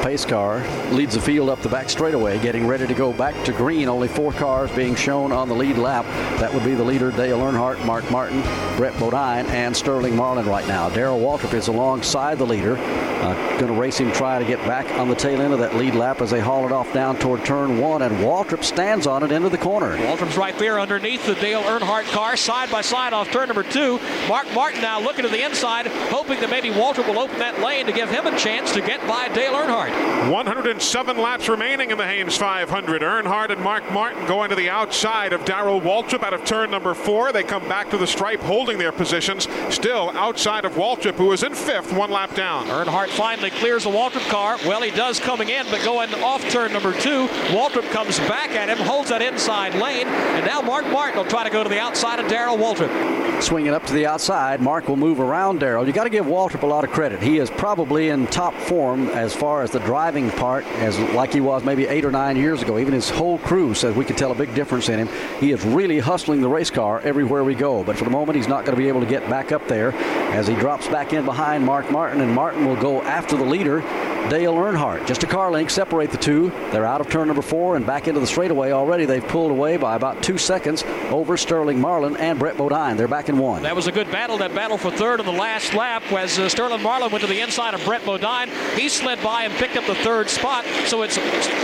[0.02, 3.52] Pace car leads the field up the back straightaway, getting ready to go back to
[3.52, 3.90] green.
[3.90, 6.06] Only four cars being shown on the lead lap.
[6.40, 8.42] That would be the leader, Dale Earnhardt, Mark Martin,
[8.78, 10.88] Brett Bodine, and Sterling Marlin right now.
[10.90, 12.78] Darrell Waltrip is alongside the leader.
[12.78, 15.76] Uh, Going to race him, try to get back on the tail end of that
[15.76, 19.22] lead lap as they haul it off down toward turn one, and Waltrip stands on
[19.22, 19.98] it into the corner.
[19.98, 24.00] Waltrip's right there underneath the Dale Earnhardt car, side by side off turn number two.
[24.30, 27.86] Mark Martin now looking to the inside, hoping that maybe Waltrip will open that lane
[27.86, 30.32] to give him a chance to get by Dale Earnhardt.
[30.32, 33.02] 107 laps remaining in the Hanes 500.
[33.02, 36.94] Earnhardt and Mark Martin going to the outside of Darrell Waltrip out of turn number
[36.94, 37.34] four.
[37.34, 41.44] They come back to the stripe holding their positions, still outside of Waltrip, who is
[41.44, 42.68] in fifth, one lap down.
[42.68, 44.58] Earnhardt finally clears the Waltrip car.
[44.66, 47.28] Well, he does coming in, but going off turn number two.
[47.50, 51.44] Waltrip comes back at him, holds that inside lane, and now Mark Martin will try
[51.44, 53.42] to go to the outside of Darrell Waltrip.
[53.42, 55.88] Swinging up to the outside, Mark will move around Darrell.
[55.88, 57.22] You got to give Waltrip a lot of credit.
[57.22, 61.40] He is probably in top form as far as the driving part, as like he
[61.40, 62.78] was maybe eight or nine years ago.
[62.78, 65.40] Even his whole crew says we could tell a big difference in him.
[65.40, 67.84] He is really hustling the race car everywhere we go.
[67.84, 69.94] But for the moment, he's not going to be able to get back up there
[70.34, 73.82] as he drops back in behind Mark Martin, and Martin will go after the leader.
[74.30, 75.08] Dale Earnhardt.
[75.08, 76.52] Just a car length separate the two.
[76.72, 79.06] They're out of turn number four and back into the straightaway already.
[79.06, 82.96] They've pulled away by about two seconds over Sterling Marlin and Brett Bodine.
[82.96, 83.64] They're back in one.
[83.64, 84.38] That was a good battle.
[84.38, 87.40] That battle for third in the last lap as uh, Sterling Marlin went to the
[87.40, 88.50] inside of Brett Bodine.
[88.76, 90.64] He slid by and picked up the third spot.
[90.86, 91.16] So it's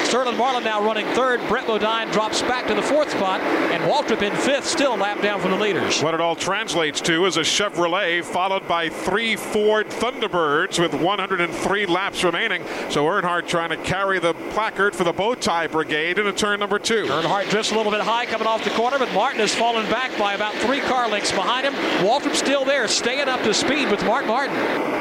[0.07, 1.47] Sterling Marlin now running third.
[1.47, 5.39] Brett Bodine drops back to the fourth spot, and Waltrip in fifth, still lap down
[5.39, 6.01] from the leaders.
[6.01, 11.64] What it all translates to is a Chevrolet followed by three Ford Thunderbirds with 103
[11.65, 12.63] laps remaining.
[12.89, 16.77] So Earnhardt trying to carry the placard for the bow tie brigade into turn number
[16.77, 17.05] two.
[17.05, 20.17] Earnhardt drifts a little bit high coming off the corner, but Martin has fallen back
[20.17, 21.73] by about three car lengths behind him.
[22.05, 24.55] Waltrip still there, staying up to speed with Mark Martin.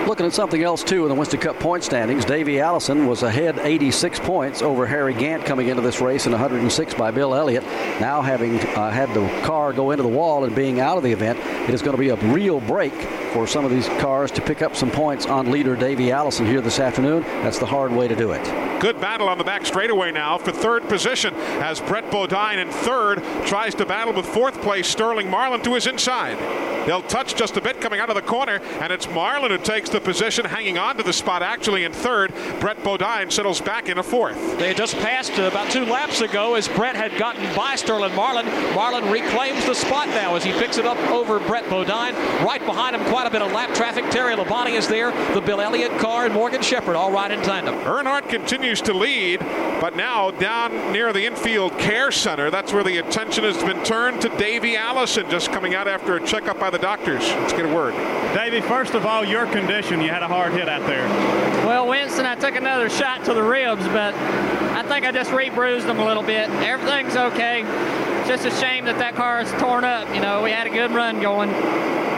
[0.07, 3.59] Looking at something else too in the Winston Cup point standings, Davey Allison was ahead
[3.59, 7.65] 86 points over Harry Gant coming into this race and 106 by Bill Elliott.
[8.01, 11.13] Now having uh, had the car go into the wall and being out of the
[11.13, 11.39] event,
[11.69, 12.95] it is going to be a real break
[13.33, 16.54] for some of these cars to pick up some points on leader Davey Allison here
[16.61, 17.23] this afternoon.
[17.43, 18.43] That's the hard way to do it.
[18.81, 23.23] Good battle on the back straightaway now for third position as Brett Bodine in third
[23.47, 26.39] tries to battle with fourth place Sterling Marlin to his inside.
[26.87, 29.89] They'll touch just a bit coming out of the corner, and it's Marlin who takes
[29.89, 32.35] the position, hanging on to the spot actually in third.
[32.61, 34.59] Brett Bodine settles back in a fourth.
[34.59, 38.15] They had just passed uh, about two laps ago as Brett had gotten by Sterling
[38.15, 38.45] Marlin.
[38.75, 42.15] Marlin reclaims the spot now as he picks it up over Brett Bodine.
[42.45, 44.05] Right behind him, quite a bit of lap traffic.
[44.11, 45.11] Terry Labonte is there.
[45.33, 47.75] The Bill Elliott car and Morgan Shepherd all right in tandem.
[47.77, 49.41] Earnhardt continues to lead,
[49.81, 54.21] but now down near the infield care center, that's where the attention has been turned
[54.21, 57.23] to Davey Allison, just coming out after a checkup by the doctors.
[57.23, 57.95] Let's get a word.
[58.35, 60.03] Davey, first of all, your condition.
[60.03, 61.09] You had a hard hit out there.
[61.67, 65.87] Well, Winston, I took another shot to the ribs, but I think I just re-bruised
[65.87, 66.51] them a little bit.
[66.51, 67.63] Everything's okay.
[68.29, 70.15] Just a shame that that car is torn up.
[70.15, 71.49] You know, we had a good run going.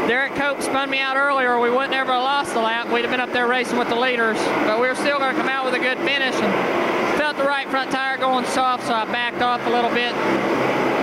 [0.07, 1.59] Derrike Cope spun me out earlier.
[1.59, 2.93] We wouldn't ever have lost the lap.
[2.93, 5.39] We'd have been up there racing with the leaders, but we were still going to
[5.39, 6.35] come out with a good finish.
[6.37, 10.13] And felt the right front tire going soft, so I backed off a little bit.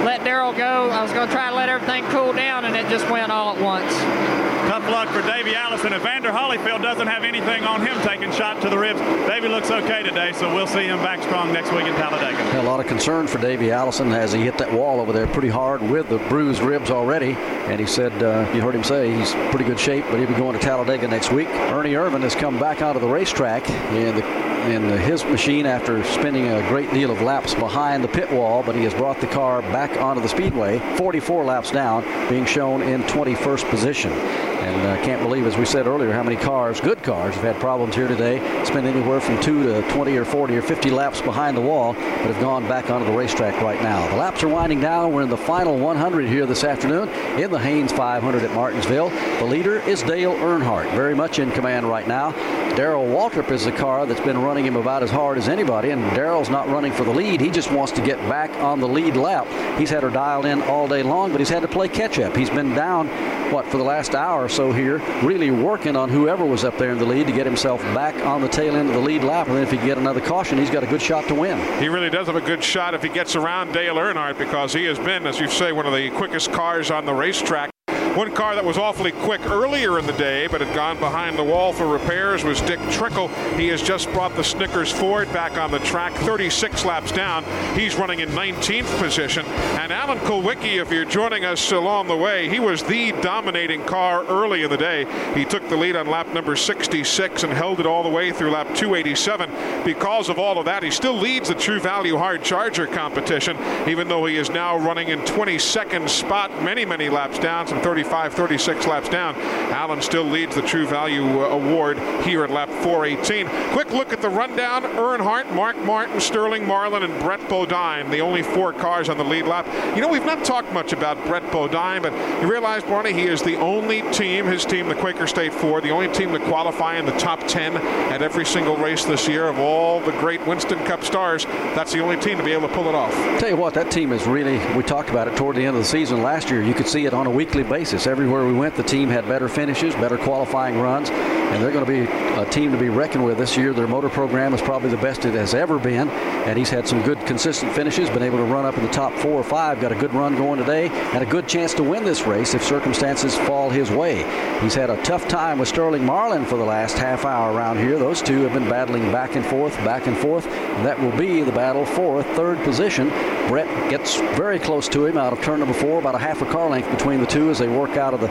[0.03, 0.89] Let Darrell go.
[0.89, 3.55] I was going to try to let everything cool down, and it just went all
[3.55, 4.42] at once.
[4.73, 5.93] Tough luck for Davey Allison.
[5.93, 9.69] If Vander Holyfield doesn't have anything on him taking shot to the ribs, Davey looks
[9.69, 12.59] okay today, so we'll see him back strong next week in Talladega.
[12.59, 15.49] A lot of concern for Davey Allison as he hit that wall over there pretty
[15.49, 17.33] hard with the bruised ribs already.
[17.69, 20.33] And he said, uh, you heard him say, he's pretty good shape, but he'll be
[20.33, 21.49] going to Talladega next week.
[21.49, 26.47] Ernie Irvan has come back onto the racetrack in the in his machine after spending
[26.47, 29.61] a great deal of laps behind the pit wall, but he has brought the car
[29.61, 34.52] back onto the speedway, 44 laps down, being shown in 21st position.
[34.63, 37.59] And uh, can't believe, as we said earlier, how many cars, good cars, have had
[37.59, 38.39] problems here today.
[38.63, 42.01] Spent anywhere from two to 20 or 40 or 50 laps behind the wall, but
[42.01, 44.07] have gone back onto the racetrack right now.
[44.07, 45.11] The laps are winding down.
[45.11, 49.09] We're in the final 100 here this afternoon in the Hanes 500 at Martinsville.
[49.09, 52.31] The leader is Dale Earnhardt, very much in command right now.
[52.75, 56.01] Darrell Waltrip is the car that's been running him about as hard as anybody, and
[56.15, 57.39] Darrell's not running for the lead.
[57.39, 59.45] He just wants to get back on the lead lap.
[59.77, 62.35] He's had her dialed in all day long, but he's had to play catch up.
[62.35, 63.09] He's been down,
[63.51, 66.91] what, for the last hour or so here, really working on whoever was up there
[66.91, 69.47] in the lead to get himself back on the tail end of the lead lap.
[69.47, 71.57] And then if he can get another caution, he's got a good shot to win.
[71.81, 74.85] He really does have a good shot if he gets around Dale Earnhardt because he
[74.85, 77.71] has been, as you say, one of the quickest cars on the racetrack.
[78.15, 81.43] One car that was awfully quick earlier in the day, but had gone behind the
[81.43, 83.27] wall for repairs, was Dick Trickle.
[83.57, 87.43] He has just brought the Snickers Ford back on the track, 36 laps down.
[87.75, 89.43] He's running in 19th position.
[89.47, 94.23] And Alan Kulwicki, if you're joining us along the way, he was the dominating car
[94.25, 95.07] early in the day.
[95.33, 98.51] He took the lead on lap number 66 and held it all the way through
[98.51, 99.83] lap 287.
[99.83, 103.57] Because of all of that, he still leads the True Value Hard Charger competition,
[103.87, 108.02] even though he is now running in 22nd spot, many, many laps down, some 30
[108.03, 109.35] 35, 36 laps down.
[109.71, 113.47] Allen still leads the True Value uh, Award here at lap 418.
[113.71, 114.83] Quick look at the rundown.
[114.83, 119.45] Earnhardt, Mark Martin, Sterling Marlin, and Brett Bodine, the only four cars on the lead
[119.45, 119.65] lap.
[119.95, 122.11] You know, we've not talked much about Brett Bodine, but
[122.41, 125.91] you realize, Barney, he is the only team, his team, the Quaker State Four, the
[125.91, 129.59] only team to qualify in the top 10 at every single race this year of
[129.59, 131.45] all the great Winston Cup stars.
[131.45, 133.13] That's the only team to be able to pull it off.
[133.39, 135.81] Tell you what, that team is really, we talked about it toward the end of
[135.81, 136.61] the season last year.
[136.61, 139.47] You could see it on a weekly basis Everywhere we went, the team had better
[139.47, 142.11] finishes, better qualifying runs, and they're going to be
[142.41, 143.71] a team to be reckoned with this year.
[143.71, 147.03] Their motor program is probably the best it has ever been, and he's had some
[147.03, 149.91] good, consistent finishes, been able to run up in the top four or five, got
[149.91, 153.37] a good run going today, and a good chance to win this race if circumstances
[153.37, 154.23] fall his way.
[154.61, 157.99] He's had a tough time with Sterling Marlin for the last half hour around here.
[157.99, 160.47] Those two have been battling back and forth, back and forth.
[160.47, 163.09] And that will be the battle for third position.
[163.47, 166.45] Brett gets very close to him out of turn number four, about a half a
[166.45, 168.29] car length between the two as they work out of the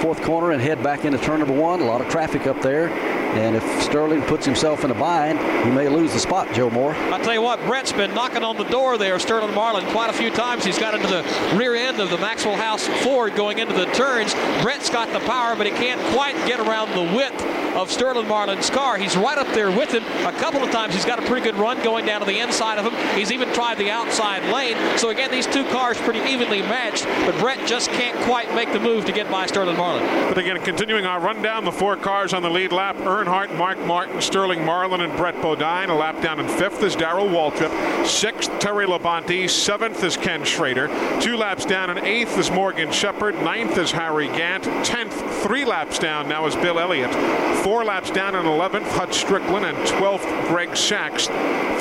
[0.00, 1.80] fourth corner and head back into turn number one.
[1.80, 2.88] A lot of traffic up there.
[3.32, 6.94] And if Sterling puts himself in a bind, he may lose the spot, Joe Moore.
[6.94, 10.12] I'll tell you what, Brett's been knocking on the door there, Sterling Marlin, quite a
[10.12, 10.64] few times.
[10.64, 14.34] He's got into the rear end of the Maxwell House Ford going into the turns.
[14.62, 17.42] Brett's got the power, but he can't quite get around the width
[17.74, 18.98] of Sterling Marlin's car.
[18.98, 20.04] He's right up there with him.
[20.26, 22.78] A couple of times he's got a pretty good run going down to the inside
[22.78, 23.16] of him.
[23.16, 24.76] He's even tried the outside lane.
[24.98, 28.80] So again, these two cars pretty evenly matched, but Brett just can't quite make the
[28.80, 30.04] move to get by Sterling Marlin.
[30.28, 34.20] But again, continuing our rundown, the four cars on the lead lap, Earnhardt, Mark Martin,
[34.20, 35.90] Sterling Marlin, and Brett Bodine.
[35.90, 37.70] A lap down in fifth is Darrell Waltrip.
[38.04, 39.48] Sixth, Terry Labonte.
[39.48, 40.88] Seventh is Ken Schrader.
[41.20, 43.36] Two laps down in eighth is Morgan Shepherd.
[43.36, 44.64] Ninth is Harry Gant.
[44.84, 47.14] Tenth, three laps down now is Bill Elliott.
[47.62, 51.28] Four laps down in 11th, Hut Stricklin, and 12th, Greg Sacks.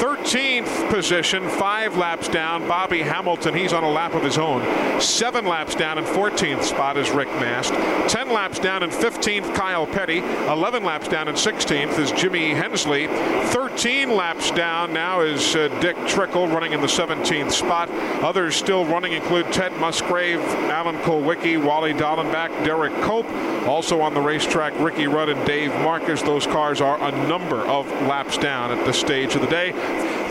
[0.02, 3.54] 13th position, five laps down, Bobby Hamilton.
[3.56, 4.62] He's on a lap of his own.
[5.02, 7.74] Seven laps down in 14th spot is Rick Mast.
[8.12, 10.20] 10 laps down in 15th, Kyle Petty.
[10.20, 13.08] 11 laps down in 16th is Jimmy Hensley.
[13.08, 17.90] 13 laps down now is uh, Dick Trickle running in the 17th spot.
[18.24, 20.40] Others still running include Ted Musgrave,
[20.70, 23.30] Alan Kulwicki, Wally Dallenbach, Derrike Cope.
[23.68, 26.22] Also on the racetrack, Ricky Rudd and Dave Marcis.
[26.26, 29.72] Those cars are a number of laps down at this stage of the day.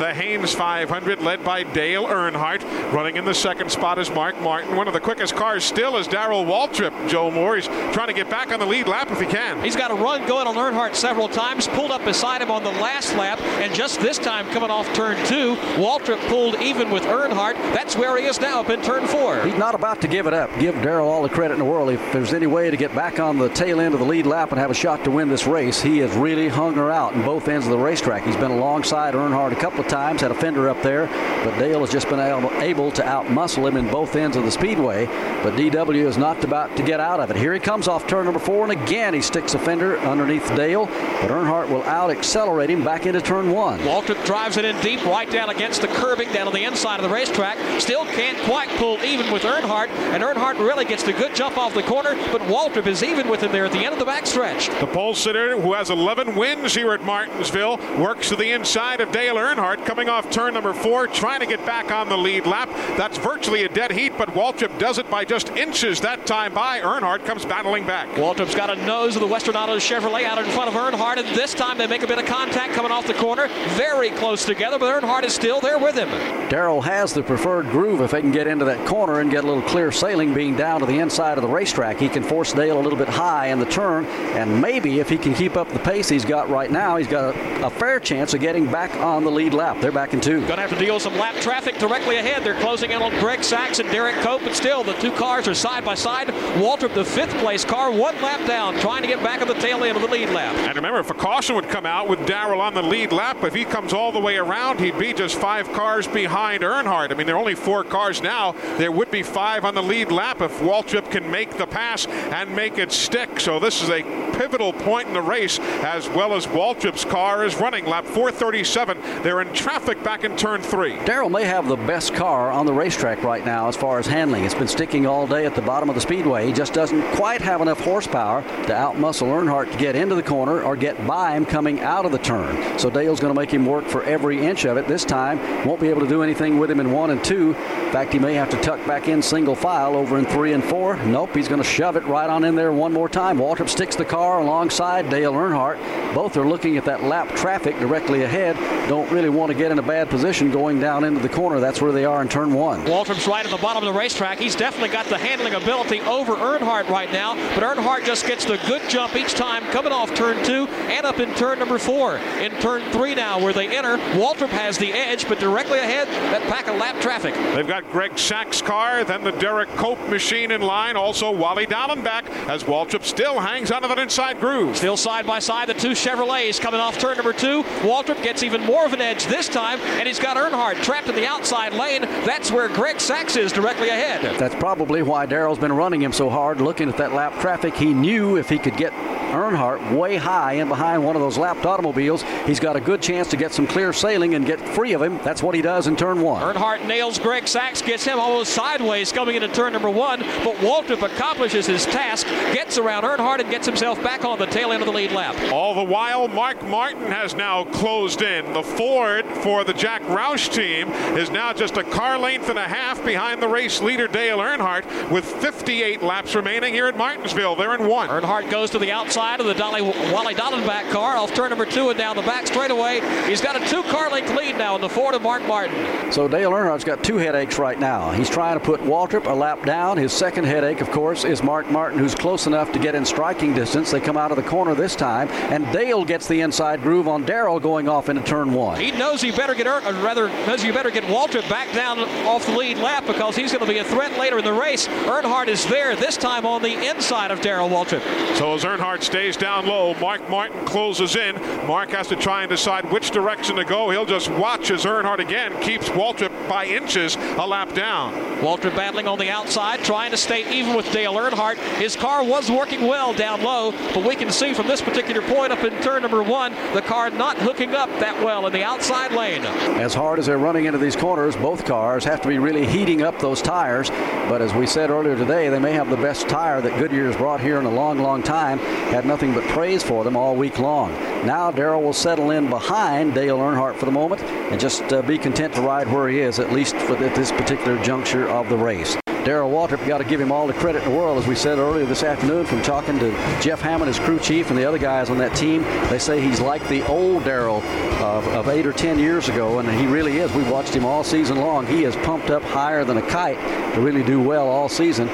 [0.01, 2.63] The Hanes 500, led by Dale Earnhardt.
[2.93, 4.75] Running in the second spot is Mark Martin.
[4.75, 7.09] One of the quickest cars still is Darrell Waltrip.
[7.09, 9.63] Joe Moore, he's trying to get back on the lead lap if he can.
[9.63, 12.71] He's got a run going on Earnhardt several times, pulled up beside him on the
[12.71, 17.55] last lap, and just this time coming off turn two, Waltrip pulled even with Earnhardt.
[17.75, 19.43] That's where he is now up in turn four.
[19.43, 20.51] He's not about to give it up.
[20.59, 21.91] Give Darrell all the credit in the world.
[21.91, 24.51] If there's any way to get back on the tail end of the lead lap
[24.51, 27.23] and have a shot to win this race, he has really hung her out in
[27.23, 28.25] both ends of the racetrack.
[28.25, 31.07] He's been alongside Earnhardt a couple of times, had a fender up there,
[31.45, 35.07] but Dale has just been able to outmuscle him in both ends of the speedway.
[35.43, 37.37] But DW is not about to get out of it.
[37.37, 40.80] Here he comes off turn number four, and again he sticks a fender underneath Dale,
[40.86, 43.78] but Earnhardt will out accelerate him back into turn one.
[43.81, 47.02] Waltrip drives it in deep, right down against the curbing down on the inside of
[47.02, 47.59] the racetrack.
[47.81, 51.74] Still can't quite pull even with Earnhardt, and Earnhardt really gets the good jump off
[51.74, 54.78] the corner, but Waltrip is even with him there at the end of the backstretch.
[54.81, 59.12] The pole sitter, who has 11 wins here at Martinsville, works to the inside of
[59.12, 62.69] Dale Earnhardt, coming off turn number four, trying to get back on the lead lap.
[62.97, 66.81] That's virtually a dead heat, but Waltrip does it by just inches that time by.
[66.81, 68.09] Earnhardt comes battling back.
[68.11, 71.29] Waltrip's got a nose of the Western Autos Chevrolet out in front of Earnhardt, and
[71.37, 73.49] this time they make a bit of contact coming off the corner.
[73.71, 76.09] Very close together, but Earnhardt is still there with him.
[76.49, 79.47] Darrell has the preferred groove if they can get into that corner and get a
[79.47, 81.99] little clear sailing being down to the inside of the racetrack.
[81.99, 85.19] He can force Dale a little bit high in the turn, and maybe if he
[85.19, 88.35] can keep up the pace he's got right now, he's got a, a fair chance
[88.35, 89.79] of getting back on the lead lap.
[89.81, 90.41] They're back in two.
[90.41, 92.45] Going to have to deal with some lap traffic directly ahead.
[92.45, 95.55] They're closing in on Greg Sacks and Derrike Cope, but still the two cars are
[95.55, 96.29] side by side.
[96.59, 99.85] Waltrip, the fifth place car, one lap down, trying to get back on the tail
[99.85, 100.55] end of the lead lap.
[100.61, 103.55] And remember, if a caution would come out with Darrell on the lead lap, if
[103.55, 107.11] he comes all the way around, he'd be just five cars behind Earnhardt.
[107.11, 108.53] I mean, there are only four cars now.
[108.78, 112.55] There would be five on the lead lap if Waltrip can make the pass and
[112.55, 113.41] make it stick.
[113.41, 114.03] So this is a
[114.39, 119.23] pivotal point in the race, as well as Waltrip's car is running lap 437.
[119.23, 120.97] They're in traffic back in turn three.
[121.05, 124.45] Darrell may have the best car on the racetrack right now as far as handling.
[124.45, 126.47] It's been sticking all day at the bottom of the speedway.
[126.47, 130.40] He just doesn't quite have enough horsepower to outmuscle Earnhardt to get into the corner
[130.49, 132.79] or get by him coming out of the turn.
[132.79, 135.39] So Dale's going to make him work for every inch of it this time.
[135.67, 137.51] Won't be able to do anything with him in one and two.
[137.51, 140.62] In fact, he may have to tuck back in single file over in three and
[140.65, 140.97] four.
[141.05, 143.39] Nope, he's going to shove it right on in there one more time.
[143.39, 146.15] Waltrip sticks the car alongside Dale Earnhardt.
[146.15, 148.57] Both are looking at that lap traffic directly ahead.
[148.89, 151.61] Don't really want to get in a bad position going down into the corner.
[151.61, 152.85] That's where they are in turn one.
[152.85, 154.39] Waltrip's right at the bottom of the racetrack.
[154.39, 158.59] He's definitely got the handling ability over Earnhardt right now, but Earnhardt just gets the
[158.67, 162.16] good jump each time coming off turn two and up in turn number four.
[162.16, 166.43] In turn three now, where they enter, Waltrip has the edge, but directly ahead, that
[166.43, 167.35] pack of lap traffic.
[167.55, 170.97] They've got Greg Sacks' car, then the Derrike Cope machine in line.
[170.97, 174.77] Also, Wally Dallenbach as Waltrip still hangs onto that inside groove.
[174.77, 177.62] Still side by side, the two Chevrolets coming off turn number two.
[177.81, 181.15] Waltrip gets even more of an edge this time, and he's got Earnhardt trapped in
[181.15, 182.02] the outside lane.
[182.02, 184.39] That's where Greg Sacks is directly ahead.
[184.39, 187.74] That's probably why Darrell's been running him so hard, looking at that lap traffic.
[187.74, 188.93] He knew if he could get
[189.31, 193.29] Earnhardt way high and behind one of those lapped automobiles, he's got a good chance
[193.29, 195.19] to get some clear sailing and get free of him.
[195.25, 196.43] That's what he does in turn one.
[196.43, 201.03] Earnhardt nails Greg Sacks, gets him almost sideways coming into turn number one, but Waltrip
[201.03, 204.87] accomplishes his task, gets around Earnhardt, and gets himself back on the tail end of
[204.87, 205.35] the lead lap.
[205.53, 208.53] All the while, Mark Martin has now closed in.
[208.53, 212.69] The Ford for the Jack Roush team is now just a car length and a
[212.69, 217.57] half behind the race leader Dale Earnhardt with 58 laps remaining here at Martinsville.
[217.57, 218.09] They're in one.
[218.09, 219.81] Earnhardt goes to the outside of the Dolly,
[220.12, 223.01] Wally Dallenbach car off turn number two and down the back straightaway.
[223.28, 226.12] He's got a two car length lead now in the Ford of Mark Martin.
[226.12, 228.11] So Dale Earnhardt's got two headaches right now.
[228.11, 229.97] He's trying to put Waltrip a lap down.
[229.97, 233.55] His second headache, of course, is Mark Martin, who's close enough to get in striking
[233.55, 233.91] distance.
[233.91, 237.24] They come out of the corner this time, and Dale gets the inside groove on
[237.24, 238.81] Darrell going off into turn one.
[238.81, 242.47] He knows he better get, or rather, knows you better get Waltrip back down off
[242.47, 244.89] the lead lap because he's going to be a threat later in the race.
[244.89, 248.03] Earnhardt is there this time on the inside of Darrell Waltrip.
[248.37, 251.37] So as Earnhardt stays down low, Mark Martin closes in.
[251.67, 253.91] Mark has to try and decide which direction to go.
[253.91, 258.15] He'll just watch as Earnhardt again keeps Waltrip by inches a lap down.
[258.41, 261.59] Waltrip battling on the outside, trying to stay even with Dale Earnhardt.
[261.77, 265.53] His car was working well down low, but we can see from this particular point
[265.53, 269.13] up in turn number one, the car not hooking up that well in the outside
[269.13, 269.45] lane.
[269.81, 273.03] As hard as they're running into these corners, both cars have to be really heating
[273.03, 273.91] up those tires.
[273.91, 277.41] But as we said earlier today, they may have the best tire that Goodyear's brought
[277.41, 278.59] here in a long, long time.
[278.59, 280.93] Had nothing but praise for them all week long.
[281.27, 285.19] Now Darrell will settle in behind Dale Earnhardt for the moment and just uh, be
[285.19, 288.57] content to ride where he is, at least for at this particular juncture of the
[288.57, 288.97] race.
[289.25, 291.59] Darrell Waltrip, got to give him all the credit in the world, as we said
[291.59, 293.11] earlier this afternoon from talking to
[293.43, 295.62] Jeff Hammond, his crew chief, and the other guys on that team.
[295.91, 297.61] They say he's like the old Darrell
[298.01, 300.33] of, of eight or ten years ago, and he really is.
[300.33, 301.67] We've watched him all season long.
[301.67, 303.41] He is pumped up higher than a kite
[303.75, 305.09] to really do well all season.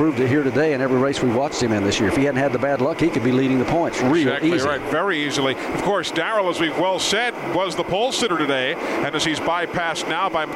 [0.00, 2.08] Proved it here today in every race we watched him in this year.
[2.08, 4.52] If he hadn't had the bad luck, he could be leading the points real exactly
[4.52, 4.66] easy.
[4.66, 5.54] right, very easily.
[5.54, 9.38] Of course, Darrell, as we've well said, was the pole sitter today, and as he's
[9.40, 10.46] bypassed now by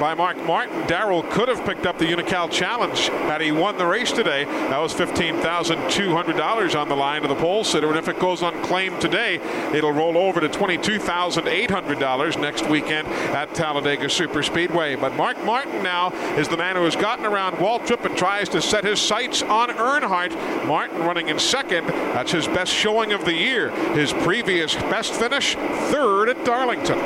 [0.00, 0.86] by Mark Martin.
[0.86, 4.44] Darrell could have picked up the Unocal Challenge had he won the race today.
[4.44, 8.98] That was $15,200 on the line to the pole sitter, and if it goes unclaimed
[9.02, 9.34] today,
[9.74, 14.98] it'll roll over to $22,800 next weekend at Talladega Superspeedway.
[14.98, 18.62] But Mark Martin now is the man who has gotten around Waltrip and tries to
[18.62, 20.66] set his sights on Earnhardt.
[20.66, 21.86] Martin running in second.
[21.88, 23.70] That's his best showing of the year.
[23.92, 25.56] His previous best finish,
[25.90, 26.98] third at Darlington.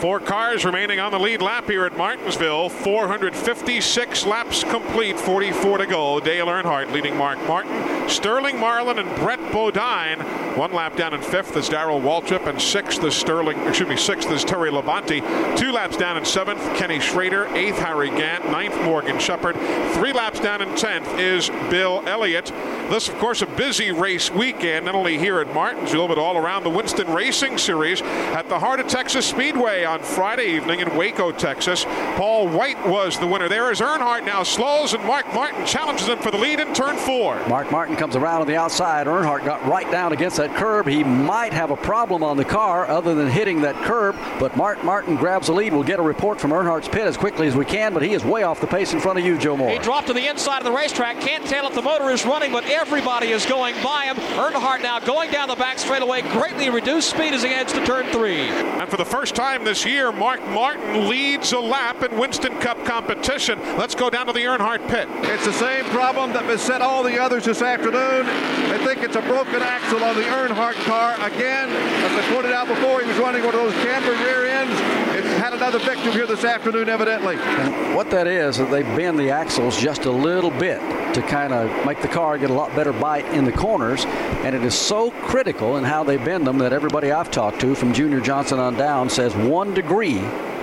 [0.00, 2.68] Four cars remaining on the lead lap here at Martinsville.
[2.68, 6.20] 456 laps complete, 44 to go.
[6.20, 8.06] Dale Earnhardt leading Mark Martin.
[8.06, 10.20] Sterling Marlin and Brett Bodine.
[10.56, 14.30] One lap down in fifth is Darrell Waltrip, and sixth is Sterling, excuse me, sixth
[14.30, 15.56] is Terry Labonte.
[15.56, 17.46] Two laps down in seventh, Kenny Schrader.
[17.56, 18.50] Eighth, Harry Gant.
[18.50, 19.56] Ninth, Morgan Shepherd.
[19.94, 22.52] Three laps down in tenth is Bill Elliott.
[22.90, 26.64] This, of course, a busy race weekend, not only here at Martinsville, but all around
[26.64, 31.32] the Winston Racing Series at the Heart of Texas Speedway on Friday evening in Waco,
[31.32, 31.84] Texas.
[32.16, 33.48] Paul White was the winner.
[33.48, 36.96] There is Earnhardt now slows, and Mark Martin challenges him for the lead in turn
[36.96, 37.36] four.
[37.48, 39.06] Mark Martin comes around on the outside.
[39.06, 40.86] Earnhardt got right down against that curb.
[40.86, 44.16] He might have a problem on the car other than hitting that curb.
[44.40, 45.72] But Mark Martin grabs the lead.
[45.72, 48.24] We'll get a report from Earnhardt's pit as quickly as we can, but he is
[48.24, 49.70] way off the pace in front of you, Joe Moore.
[49.70, 51.20] He dropped to the inside of the racetrack.
[51.20, 54.16] Can't tell if the motor is running, but everybody is going by him.
[54.16, 58.06] Earnhardt now going down the back straightaway, greatly reduced speed as he heads to turn
[58.10, 58.48] three.
[58.48, 62.84] And for the first time this year, Mark Martin leads a lap in Winston Cup
[62.84, 63.58] competition.
[63.76, 65.08] Let's go down to the Earnhardt pit.
[65.22, 68.26] It's the same problem that beset all the others this afternoon.
[68.26, 71.14] I think it's a broken axle on the Earnhardt car.
[71.26, 75.15] Again, as I pointed out before, he was running one of those camber rear ends.
[75.46, 77.36] Had another victim here this afternoon, evidently.
[77.36, 80.80] And what that is, is they bend the axles just a little bit
[81.14, 84.04] to kind of make the car get a lot better bite in the corners.
[84.42, 87.76] And it is so critical in how they bend them that everybody I've talked to,
[87.76, 90.18] from Junior Johnson on down, says one degree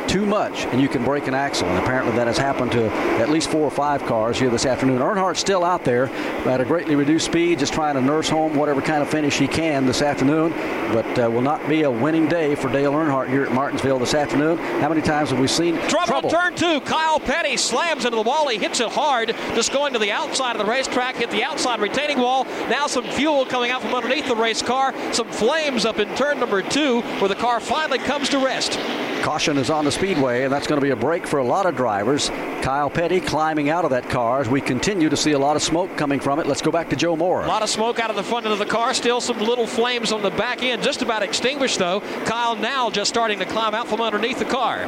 [0.07, 1.67] too much and you can break an axle.
[1.67, 2.85] And apparently that has happened to
[3.19, 5.01] at least four or five cars here this afternoon.
[5.01, 6.07] Earnhardt's still out there
[6.47, 9.47] at a greatly reduced speed, just trying to nurse home whatever kind of finish he
[9.47, 10.51] can this afternoon.
[10.93, 14.13] But uh, will not be a winning day for Dale Earnhardt here at Martinsville this
[14.13, 14.57] afternoon.
[14.57, 16.29] How many times have we seen Trouble, trouble?
[16.29, 16.81] turn two.
[16.81, 18.47] Kyle Petty slams into the wall.
[18.47, 21.79] He hits it hard, just going to the outside of the racetrack, hit the outside
[21.79, 22.45] retaining wall.
[22.69, 24.93] Now some fuel coming out from underneath the race car.
[25.13, 28.77] Some flames up in turn number two, where the car finally comes to rest.
[29.23, 31.65] Caution is on the speedway, and that's going to be a break for a lot
[31.65, 32.27] of drivers.
[32.61, 35.63] Kyle Petty climbing out of that car as we continue to see a lot of
[35.63, 36.45] smoke coming from it.
[36.45, 37.41] Let's go back to Joe Moore.
[37.41, 38.93] A lot of smoke out of the front end of the car.
[38.93, 40.83] Still some little flames on the back end.
[40.83, 42.01] Just about extinguished, though.
[42.25, 44.79] Kyle now just starting to climb out from underneath the car.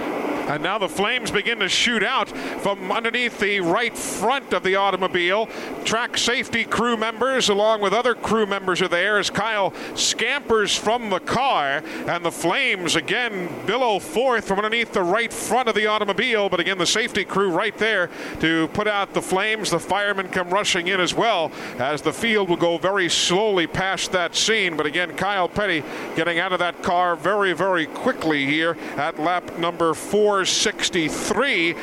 [0.47, 4.75] And now the flames begin to shoot out from underneath the right front of the
[4.75, 5.47] automobile.
[5.85, 11.09] Track safety crew members, along with other crew members, are there as Kyle scampers from
[11.09, 11.81] the car.
[12.05, 16.49] And the flames again billow forth from underneath the right front of the automobile.
[16.49, 19.69] But again, the safety crew right there to put out the flames.
[19.69, 24.11] The firemen come rushing in as well as the field will go very slowly past
[24.13, 24.75] that scene.
[24.75, 25.83] But again, Kyle Petty
[26.15, 31.73] getting out of that car very, very quickly here at lap number 463.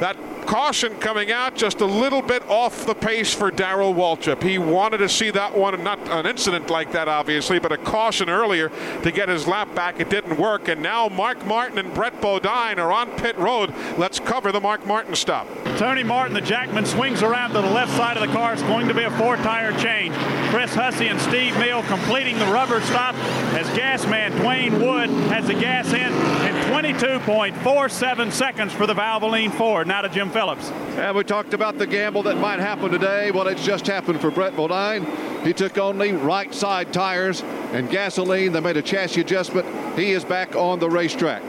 [0.00, 0.16] That
[0.46, 4.42] caution coming out just a little bit off the pace for Darrell Waltrip.
[4.42, 8.28] He wanted to see that one, not an incident like that, obviously, but a caution
[8.28, 8.70] earlier
[9.02, 10.00] to get his lap back.
[10.00, 13.72] It didn't work, and now Mark Martin and Brett Bodine are on pit road.
[13.96, 15.46] Let's cover the Mark Martin stop.
[15.76, 18.52] Tony Martin, the Jackman, swings around to the left side of the car.
[18.52, 20.14] It's going to be a four-tire change.
[20.50, 23.14] Chris Hussey and Steve Mill completing the rubber stop
[23.54, 29.52] as gas man Dwayne Wood has the gas in in 22.47 seconds for the Valvoline
[29.52, 29.86] Ford.
[29.86, 30.70] Now to Jim Phillips.
[30.96, 33.30] And we talked about the gamble that might happen today.
[33.30, 35.06] Well, it's just happened for Brett Bodine.
[35.44, 37.42] He took only right side tires
[37.72, 38.52] and gasoline.
[38.52, 39.66] They made a chassis adjustment.
[39.98, 41.42] He is back on the racetrack.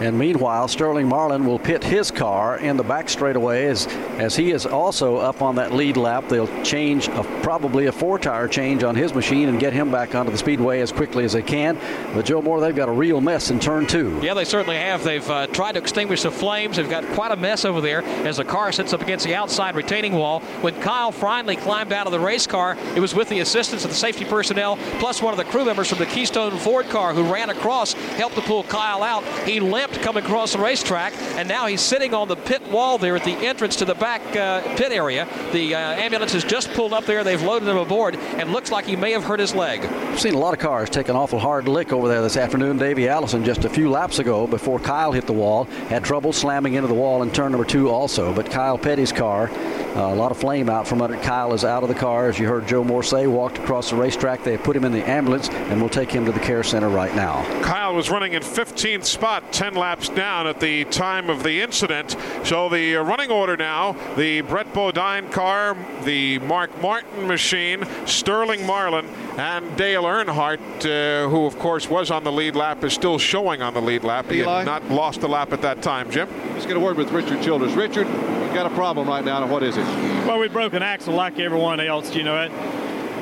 [0.00, 3.86] And meanwhile, Sterling Marlin will pit his car in the back straightaway as,
[4.18, 6.28] as he is also up on that lead lap.
[6.28, 10.14] They'll change a, probably a four tire change on his machine and get him back
[10.14, 11.78] onto the speedway as quickly as they can.
[12.12, 14.18] But Joe Moore, they've got a real mess in turn two.
[14.22, 15.04] Yeah, they certainly have.
[15.04, 16.76] They've uh, tried to extinguish the flames.
[16.76, 19.76] They've got quite a mess over there as the car sits up against the outside
[19.76, 20.40] retaining wall.
[20.60, 23.90] When Kyle finally climbed out of the race car, it was with the assistance of
[23.90, 27.32] the safety personnel plus one of the crew members from the Keystone Ford car who
[27.32, 29.24] ran across, helped to pull Kyle out.
[29.46, 33.16] He limped coming across the racetrack, and now he's sitting on the pit wall there
[33.16, 35.28] at the entrance to the back uh, pit area.
[35.52, 37.22] The uh, ambulance has just pulled up there.
[37.22, 39.84] They've loaded him aboard, and looks like he may have hurt his leg.
[39.84, 42.78] I've seen a lot of cars take an awful hard lick over there this afternoon.
[42.78, 46.74] Davey Allison just a few laps ago before Kyle hit the wall had trouble slamming
[46.74, 48.32] into the wall in turn number two also.
[48.32, 51.16] But Kyle Petty's car, uh, a lot of flame out from under.
[51.18, 53.96] Kyle is out of the car, as you heard Joe Moore say, walked across the
[53.96, 54.44] racetrack.
[54.44, 57.14] They put him in the ambulance, and we'll take him to the care center right
[57.14, 57.44] now.
[57.62, 62.16] Kyle was running in 15th spot, 10 laps down at the time of the incident.
[62.44, 68.66] So the uh, running order now, the Brett Bodine car, the Mark Martin machine, Sterling
[68.66, 69.06] Marlin,
[69.36, 73.62] and Dale Earnhardt, uh, who of course was on the lead lap, is still showing
[73.62, 74.30] on the lead lap.
[74.30, 74.58] He Eli?
[74.58, 76.28] had not lost a lap at that time, Jim.
[76.52, 77.72] Let's get a word with Richard Childress.
[77.74, 79.42] Richard, you've got a problem right now.
[79.42, 79.84] And what is it?
[80.26, 82.52] Well, we broke an axle like everyone else, you know it.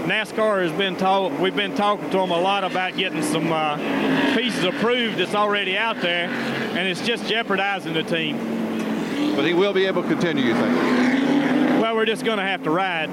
[0.04, 3.76] NASCAR has been told, we've been talking to them a lot about getting some uh,
[4.34, 8.36] pieces approved that's already out there, and it's just jeopardizing the team.
[9.36, 11.80] But he will be able to continue, you think?
[11.80, 13.10] Well, we're just going to have to ride.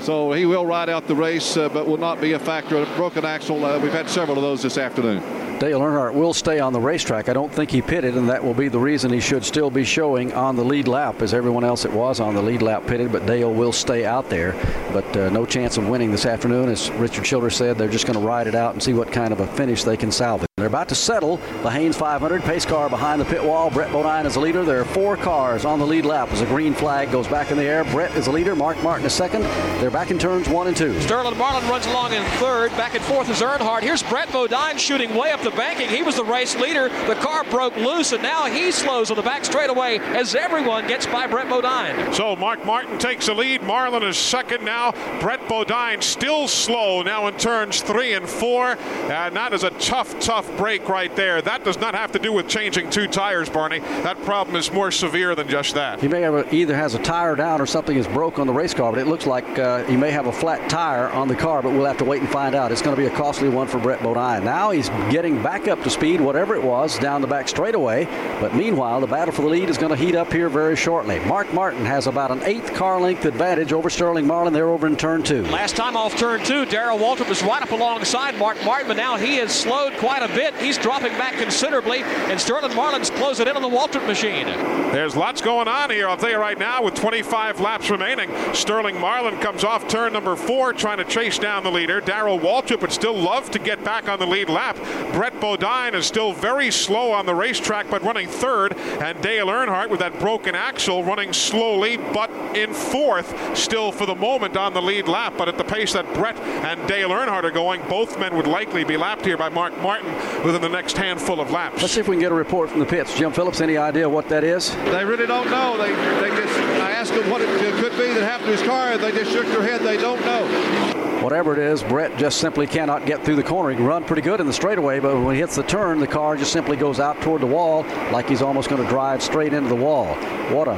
[0.00, 2.78] So he will ride out the race, uh, but will not be a factor.
[2.78, 5.49] A broken axle, uh, we've had several of those this afternoon.
[5.60, 7.28] Dale Earnhardt will stay on the racetrack.
[7.28, 9.84] I don't think he pitted, and that will be the reason he should still be
[9.84, 13.12] showing on the lead lap as everyone else that was on the lead lap pitted,
[13.12, 14.52] but Dale will stay out there.
[14.94, 16.70] But uh, no chance of winning this afternoon.
[16.70, 19.34] As Richard Childress said, they're just going to ride it out and see what kind
[19.34, 20.49] of a finish they can salvage.
[20.60, 23.70] They're about to settle the Hanes 500 pace car behind the pit wall.
[23.70, 24.62] Brett Bodine is the leader.
[24.62, 27.56] There are four cars on the lead lap as a green flag goes back in
[27.56, 27.82] the air.
[27.84, 28.54] Brett is the leader.
[28.54, 29.40] Mark Martin is second.
[29.80, 31.00] They're back in turns one and two.
[31.00, 32.72] Sterling Marlin runs along in third.
[32.72, 33.80] Back and forth is Earnhardt.
[33.80, 35.88] Here's Brett Bodine shooting way up the banking.
[35.88, 36.90] He was the race leader.
[37.06, 41.06] The car broke loose, and now he slows on the back straightaway as everyone gets
[41.06, 42.12] by Brett Bodine.
[42.12, 43.62] So Mark Martin takes the lead.
[43.62, 44.92] Marlin is second now.
[45.20, 48.72] Brett Bodine still slow now in turns three and four.
[48.72, 51.42] Uh, and that is a tough, tough break right there.
[51.42, 53.78] That does not have to do with changing two tires, Barney.
[53.78, 56.00] That problem is more severe than just that.
[56.00, 58.52] He may have a, either has a tire down or something is broke on the
[58.52, 61.36] race car, but it looks like uh, he may have a flat tire on the
[61.36, 62.72] car, but we'll have to wait and find out.
[62.72, 64.44] It's going to be a costly one for Brett Bodine.
[64.44, 68.06] Now he's getting back up to speed, whatever it was, down the back straightaway.
[68.40, 71.20] But meanwhile, the battle for the lead is going to heat up here very shortly.
[71.20, 74.52] Mark Martin has about an eighth car length advantage over Sterling Marlin.
[74.52, 75.42] They're over in turn two.
[75.44, 79.16] Last time off turn two, Darrell Waltrip was right up alongside Mark Martin, but now
[79.16, 80.39] he has slowed quite a bit.
[80.60, 84.46] He's dropping back considerably, and Sterling Marlin's closing in on the Waltrip machine.
[84.92, 88.30] There's lots going on here, I'll tell you right now, with 25 laps remaining.
[88.54, 92.00] Sterling Marlin comes off turn number four, trying to chase down the leader.
[92.00, 94.76] Darrell Waltrip would still love to get back on the lead lap.
[95.12, 98.76] Brett Bodine is still very slow on the racetrack, but running third.
[98.76, 104.14] And Dale Earnhardt, with that broken axle, running slowly, but in fourth, still for the
[104.14, 105.34] moment on the lead lap.
[105.36, 108.84] But at the pace that Brett and Dale Earnhardt are going, both men would likely
[108.84, 110.10] be lapped here by Mark Martin
[110.44, 111.80] within the next handful of laps.
[111.82, 113.16] Let's see if we can get a report from the pits.
[113.16, 114.74] Jim Phillips, any idea what that is?
[114.86, 115.76] They really don't know.
[115.76, 115.90] They,
[116.20, 118.98] they just, I asked them what it could be that happened to his car.
[118.98, 119.80] They just shook their head.
[119.80, 121.22] They don't know.
[121.24, 123.70] Whatever it is, Brett just simply cannot get through the corner.
[123.70, 126.06] He can run pretty good in the straightaway, but when he hits the turn, the
[126.06, 129.54] car just simply goes out toward the wall like he's almost going to drive straight
[129.54, 130.14] into the wall.
[130.54, 130.74] What a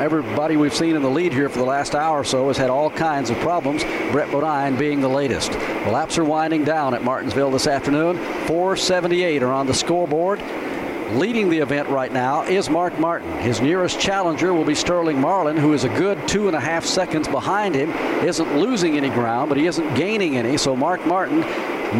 [0.00, 2.70] everybody we've seen in the lead here for the last hour or so has had
[2.70, 5.52] all kinds of problems, Brett Bodine being the latest.
[5.52, 8.16] The laps are winding down at Martinsville this afternoon.
[8.46, 10.40] 478 are on the scoreboard.
[11.12, 13.32] Leading the event right now is Mark Martin.
[13.38, 16.84] His nearest challenger will be Sterling Marlin, who is a good two and a half
[16.84, 17.90] seconds behind him.
[18.24, 20.56] Isn't losing any ground, but he isn't gaining any.
[20.56, 21.40] So Mark Martin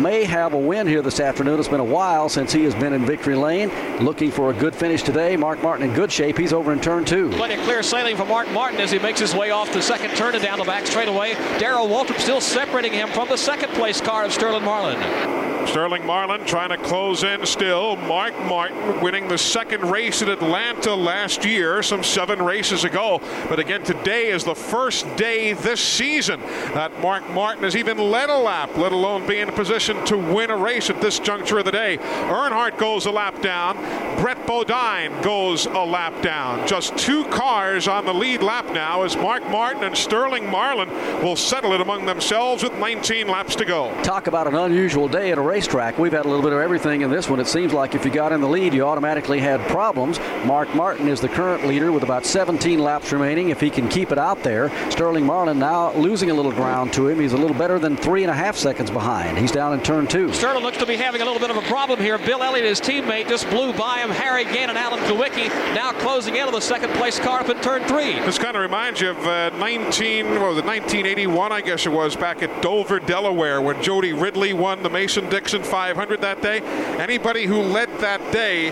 [0.01, 1.59] may have a win here this afternoon.
[1.59, 3.73] It's been a while since he has been in victory lane.
[3.99, 5.37] Looking for a good finish today.
[5.37, 6.39] Mark Martin in good shape.
[6.39, 7.31] He's over in turn two.
[7.31, 10.15] Plenty of clear sailing for Mark Martin as he makes his way off the second
[10.15, 11.35] turn and down the back straightaway.
[11.59, 15.60] Darrell Waltrip still separating him from the second place car of Sterling Marlin.
[15.71, 17.95] Sterling Marlin trying to close in still.
[17.95, 23.21] Mark Martin winning the second race at Atlanta last year, some seven races ago.
[23.49, 26.41] But again, today is the first day this season
[26.75, 30.17] that Mark Martin has even led a lap, let alone be in a position to
[30.19, 31.99] win a race at this juncture of the day.
[31.99, 33.77] Earnhardt goes a lap down.
[34.21, 36.67] Brett Bodine goes a lap down.
[36.67, 40.91] Just two cars on the lead lap now as Mark Martin and Sterling Marlin
[41.23, 43.95] will settle it among themselves with 19 laps to go.
[44.03, 45.99] Talk about an unusual day at a racetrack.
[45.99, 47.39] We've had a little bit of everything in this one.
[47.39, 50.19] It seems like if you got in the lead, you automatically had problems.
[50.47, 53.51] Mark Martin is the current leader with about 17 laps remaining.
[53.51, 57.09] If he can keep it out there, Sterling Marlin now losing a little ground to
[57.09, 57.21] him.
[57.21, 59.37] He's a little better than three and a half seconds behind.
[59.37, 60.33] He's down in turn two.
[60.33, 62.17] Sterling looks to be having a little bit of a problem here.
[62.17, 64.09] Bill Elliott, his teammate, just blew by him.
[64.09, 67.61] Harry Gant and Alan Kulwicki now closing in on the second place car up in
[67.61, 68.15] turn three.
[68.21, 71.93] This kind of reminds you of uh, 19, what was it, 1981, I guess it
[71.93, 76.61] was, back at Dover, Delaware, when Jody Ridley won the Mason Dixon 500 that day.
[76.99, 78.71] Anybody who led that day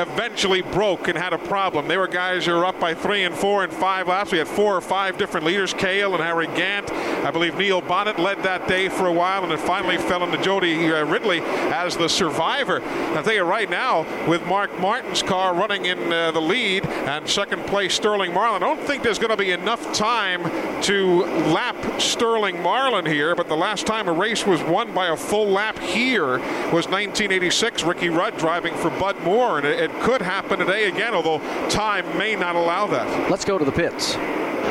[0.00, 1.88] eventually broke and had a problem.
[1.88, 4.32] They were guys who were up by three and four and five laps.
[4.32, 6.90] We had four or five different leaders, Cale and Harry Gant.
[6.92, 10.38] I believe Neil Bonnett led that day for a while, and it finally fell into
[10.42, 12.80] Jody uh, Ridley as the survivor.
[12.82, 17.28] I tell you right now, with Mark Martin's car running in uh, the lead and
[17.28, 20.42] second place Sterling Marlin, I don't think there's going to be enough time
[20.82, 25.16] to lap Sterling Marlin here, but the last time a race was won by a
[25.16, 26.38] full lap here
[26.72, 27.82] was 1986.
[27.82, 31.38] Ricky Rudd driving for Bud Moore, and it, it could happen today again, although
[31.68, 33.30] time may not allow that.
[33.30, 34.16] Let's go to the pits.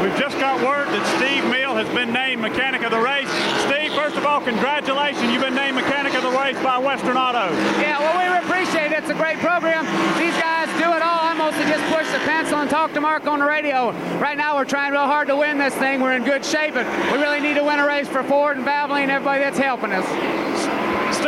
[0.02, 3.30] We've just got word that Steve Mill has been named mechanic of the race.
[3.66, 5.26] Steve, first of all, congratulations.
[5.34, 7.50] You've been named mechanic of the race by Western Auto.
[7.82, 9.00] Yeah, well, we appreciate it.
[9.00, 9.86] It's a great program.
[10.22, 11.26] These guys do it all.
[11.26, 13.90] I mostly just push the pencil and talk to Mark on the radio.
[14.22, 16.00] Right now, we're trying real hard to win this thing.
[16.00, 18.66] We're in good shape, but we really need to win a race for Ford and
[18.66, 20.87] Valvoline and everybody that's helping us.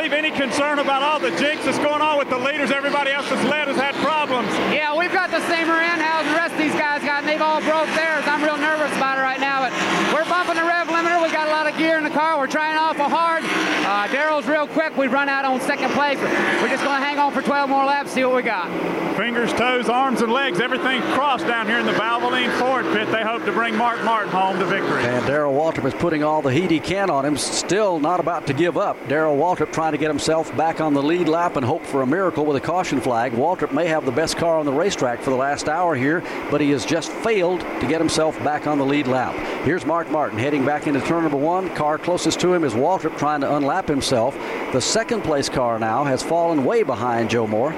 [0.09, 2.71] Steve, any concern about all the jinx that's going on with the leaders?
[2.71, 4.49] Everybody else that's led has had problems.
[4.73, 7.41] Yeah, we've got the same Moran house the rest of these guys got, and they've
[7.41, 8.25] all broke theirs.
[8.25, 9.71] I'm real nervous about it right now, but
[10.09, 11.23] we're bumping the rev limiter.
[11.23, 12.37] We got a lot of gear in the car.
[12.37, 13.43] We're trying awful hard.
[13.45, 14.95] Uh, Darrell's real quick.
[14.97, 16.19] we'd run out on second place.
[16.19, 18.69] We're just going to hang on for 12 more laps, see what we got.
[19.15, 23.11] Fingers, toes, arms, and legs, everything crossed down here in the Valvoline Ford pit.
[23.11, 25.03] They hope to bring Mark Martin home to victory.
[25.03, 27.35] And Darrell Waltrip is putting all the heat he can on him.
[27.35, 28.95] Still not about to give up.
[29.09, 32.07] Darrell Waltrip trying to get himself back on the lead lap and hope for a
[32.07, 33.33] miracle with a caution flag.
[33.33, 36.61] Waltrip may have the best car on the racetrack for the last hour here, but
[36.61, 39.35] he has just failed to get himself back on the lead lap.
[39.65, 41.73] Here's Mark Martin heading back into turn number one.
[41.75, 44.35] Car closest to him is Waltrip trying to unlap himself.
[44.73, 47.73] The second place car now has fallen way behind Joe Moore.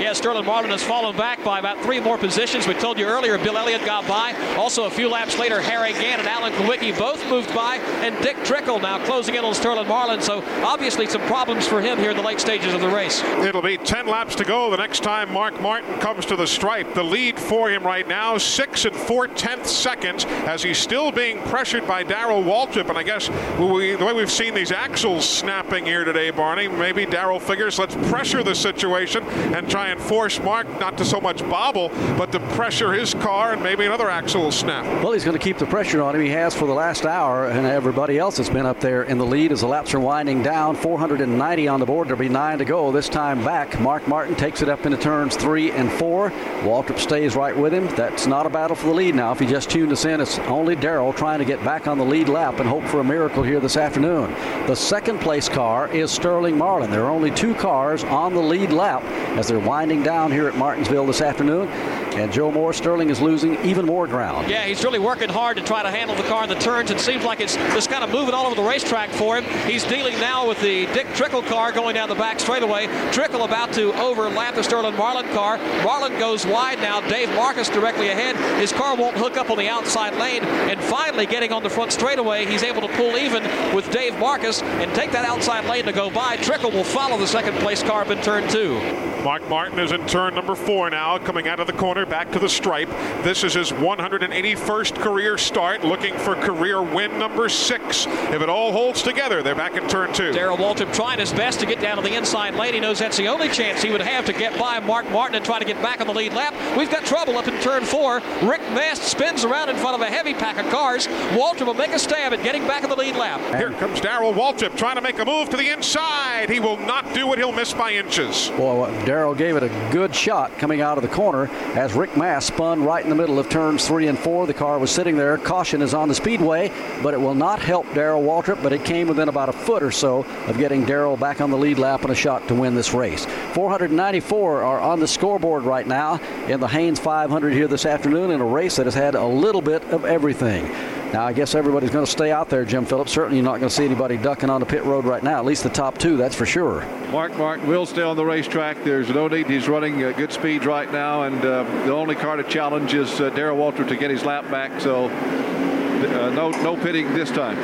[0.00, 2.66] Yeah, Sterling Marlin has fallen back by about three more positions.
[2.66, 4.32] We told you earlier Bill Elliott got by.
[4.56, 7.76] Also, a few laps later, Harry Gant and Alan Kulwicki both moved by.
[7.76, 10.22] And Dick Trickle now closing in on Sterling Marlin.
[10.22, 13.22] So obviously some problems for him here in the late stages of the race.
[13.44, 16.94] It'll be 10 laps to go the next time Mark Martin comes to the stripe.
[16.94, 21.42] The lead for him right now, six and four tenths seconds, as he's still being
[21.42, 22.88] pressured by Darrell Waltrip.
[22.88, 23.28] And I guess
[23.58, 27.96] we, the way we've seen these axles snapping here today, Barney, maybe Darrell figures let's
[28.08, 32.40] pressure the situation and try and force Mark not to so much bobble, but to
[32.54, 34.84] pressure his car and maybe another axle will snap.
[35.02, 36.22] Well, he's going to keep the pressure on him.
[36.22, 39.26] He has for the last hour, and everybody else has been up there in the
[39.26, 40.76] lead as the laps are winding down.
[40.76, 42.08] 490 on the board.
[42.08, 42.92] There'll be nine to go.
[42.92, 46.30] This time back, Mark Martin takes it up into turns three and four.
[46.62, 47.86] Waltrip stays right with him.
[47.96, 49.32] That's not a battle for the lead now.
[49.32, 52.04] If you just tuned us in, it's only Darrell trying to get back on the
[52.04, 54.30] lead lap and hope for a miracle here this afternoon.
[54.66, 56.90] The second place car is Sterling Marlin.
[56.90, 59.02] There are only two cars on the lead lap
[59.36, 61.66] as they're winding down here at Martinsville this afternoon.
[62.12, 64.50] And Joe Moore Sterling is losing even more ground.
[64.50, 66.90] Yeah, he's really working hard to try to handle the car in the turns.
[66.90, 69.44] It seems like it's just kind of moving all over the racetrack for him.
[69.66, 72.88] He's dealing now with the Dick Trickle car going down the back straightaway.
[73.10, 75.56] Trickle about to overlap the Sterling Marlin car.
[75.82, 77.00] Marlin goes wide now.
[77.08, 78.36] Dave Marcis directly ahead.
[78.60, 80.42] His car won't hook up on the outside lane.
[80.44, 83.42] And finally, getting on the front straightaway, he's able to pull even
[83.74, 86.36] with Dave Marcis and take that outside lane to go by.
[86.36, 88.78] Trickle will follow the second place car up in turn two.
[89.22, 92.38] Mark Martin is in turn number four now, coming out of the corner back to
[92.38, 92.88] the stripe.
[93.22, 98.06] This is his 181st career start, looking for career win number six.
[98.06, 100.32] If it all holds together, they're back in turn two.
[100.32, 102.72] Darrell Waltrip trying his best to get down to the inside lane.
[102.72, 105.44] He knows that's the only chance he would have to get by Mark Martin and
[105.44, 106.54] try to get back on the lead lap.
[106.78, 108.22] We've got trouble up in turn four.
[108.42, 111.06] Rick Mast spins around in front of a heavy pack of cars.
[111.36, 113.40] Waltrip will make a stab at getting back on the lead lap.
[113.56, 116.48] Here comes Darrell Waltrip trying to make a move to the inside.
[116.48, 117.38] He will not do it.
[117.38, 118.48] He'll miss by inches.
[118.56, 122.48] Boy, Darrell gave it a good shot coming out of the corner as Rick Mast
[122.48, 124.46] spun right in the middle of turns three and four.
[124.46, 125.38] The car was sitting there.
[125.38, 126.72] Caution is on the speedway,
[127.02, 129.90] but it will not help Darrell Waltrip, but it came within about a foot or
[129.90, 132.92] so of getting Darrell back on the lead lap and a shot to win this
[132.92, 133.26] race.
[133.54, 138.40] 494 are on the scoreboard right now in the Hanes 500 here this afternoon in
[138.40, 140.70] a race that has had a little bit of everything.
[141.12, 143.10] Now, I guess everybody's going to stay out there, Jim Phillips.
[143.10, 145.44] Certainly, you're not going to see anybody ducking on the pit road right now, at
[145.44, 146.86] least the top two, that's for sure.
[147.10, 148.84] Mark Martin will stay on the racetrack.
[148.84, 149.48] There's no need.
[149.48, 153.20] He's running uh, good speeds right now, and uh, the only car to challenge is
[153.20, 154.80] uh, Darrell Walter to get his lap back.
[154.80, 157.56] So, uh, no, no pitting this time.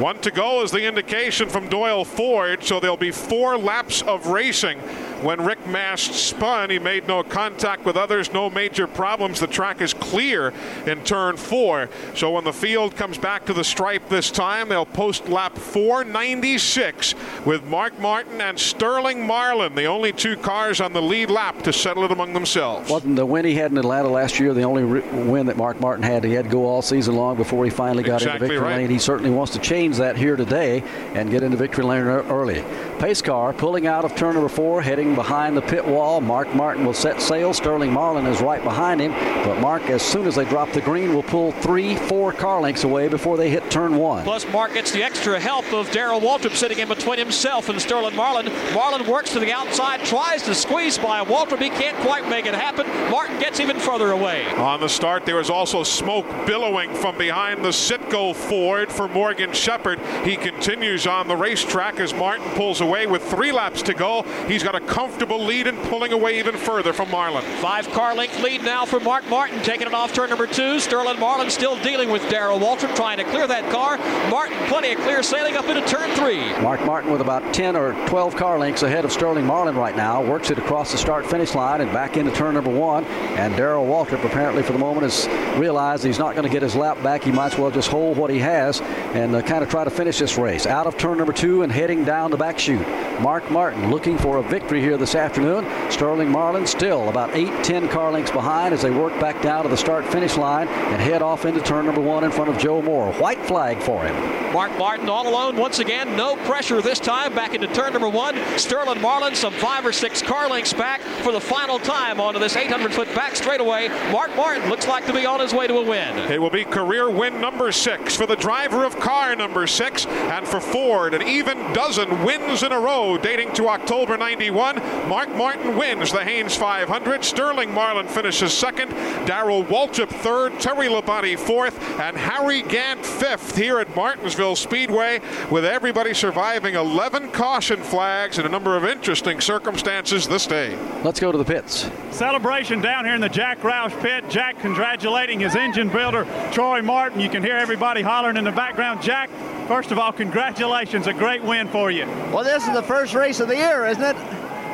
[0.00, 4.28] One to go is the indication from Doyle Ford, so there'll be four laps of
[4.28, 4.80] racing.
[5.22, 9.40] When Rick Mast spun, he made no contact with others, no major problems.
[9.40, 10.52] The track is clear
[10.86, 11.88] in turn four.
[12.14, 17.16] So when the field comes back to the stripe this time, they'll post lap 496
[17.44, 21.72] with Mark Martin and Sterling Marlin, the only two cars on the lead lap to
[21.72, 22.88] settle it among themselves.
[22.88, 26.04] Wasn't the win he had in Atlanta last year the only win that Mark Martin
[26.04, 26.22] had?
[26.22, 28.76] He had to go all season long before he finally got exactly into victory right.
[28.82, 28.90] lane.
[28.90, 30.84] He certainly wants to change that here today
[31.14, 32.64] and get into victory lane early.
[33.00, 36.20] Pace car pulling out of turn number four, heading behind the pit wall.
[36.20, 37.52] Mark Martin will set sail.
[37.52, 39.12] Sterling Marlin is right behind him.
[39.44, 42.84] But Mark, as soon as they drop the green, will pull three, four car lengths
[42.84, 44.24] away before they hit turn one.
[44.24, 48.16] Plus, Mark gets the extra help of Darrell Waltrip sitting in between himself and Sterling
[48.16, 48.52] Marlin.
[48.74, 51.60] Marlin works to the outside, tries to squeeze by Waltrip.
[51.60, 52.86] He can't quite make it happen.
[53.10, 54.46] Martin gets even further away.
[54.56, 59.52] On the start, there is also smoke billowing from behind the Citgo Ford for Morgan
[59.52, 59.98] Shepherd.
[60.24, 64.22] He continues on the racetrack as Martin pulls away with three laps to go.
[64.46, 67.44] He's got a comfortable lead and pulling away even further from Marlin.
[67.62, 70.80] Five car length lead now for Mark Martin, taking it off turn number two.
[70.80, 73.96] Sterling Marlin still dealing with Darrell Waltrip, trying to clear that car.
[74.28, 76.40] Martin, plenty of clear sailing up into turn three.
[76.64, 80.20] Mark Martin with about 10 or 12 car lengths ahead of Sterling Marlin right now.
[80.20, 83.04] Works it across the start finish line and back into turn number one.
[83.04, 86.74] And Darrell Waltrip apparently for the moment has realized he's not going to get his
[86.74, 87.22] lap back.
[87.22, 89.90] He might as well just hold what he has and uh, kind of try to
[89.90, 90.66] finish this race.
[90.66, 92.84] Out of turn number two and heading down the back chute.
[93.20, 95.66] Mark Martin looking for a victory here here this afternoon.
[95.90, 99.68] Sterling Marlin still about 8, 10 car lengths behind as they work back down to
[99.68, 102.80] the start finish line and head off into turn number one in front of Joe
[102.80, 103.12] Moore.
[103.14, 104.38] White flag for him.
[104.52, 106.16] Mark Martin all alone once again.
[106.16, 107.34] No pressure this time.
[107.34, 108.34] Back into turn number one.
[108.56, 112.56] Sterling Marlin some five or six car lengths back for the final time onto this
[112.56, 113.88] 800 foot back straightaway.
[114.10, 116.16] Mark Martin looks like to be on his way to a win.
[116.32, 120.48] It will be career win number six for the driver of car number six, and
[120.48, 124.77] for Ford, an even dozen wins in a row dating to October 91.
[125.08, 127.24] Mark Martin wins the Hanes 500.
[127.24, 128.90] Sterling Marlin finishes second.
[129.26, 130.58] Darrell Waltrip third.
[130.60, 131.78] Terry Labonte fourth.
[132.00, 138.46] And Harry Gant fifth here at Martinsville Speedway, with everybody surviving 11 caution flags and
[138.46, 140.76] a number of interesting circumstances this day.
[141.02, 141.90] Let's go to the pits.
[142.10, 144.24] Celebration down here in the Jack Roush pit.
[144.28, 147.20] Jack congratulating his engine builder, Troy Martin.
[147.20, 149.02] You can hear everybody hollering in the background.
[149.02, 149.30] Jack,
[149.66, 151.06] first of all, congratulations.
[151.06, 152.06] A great win for you.
[152.32, 154.16] Well, this is the first race of the year, isn't it?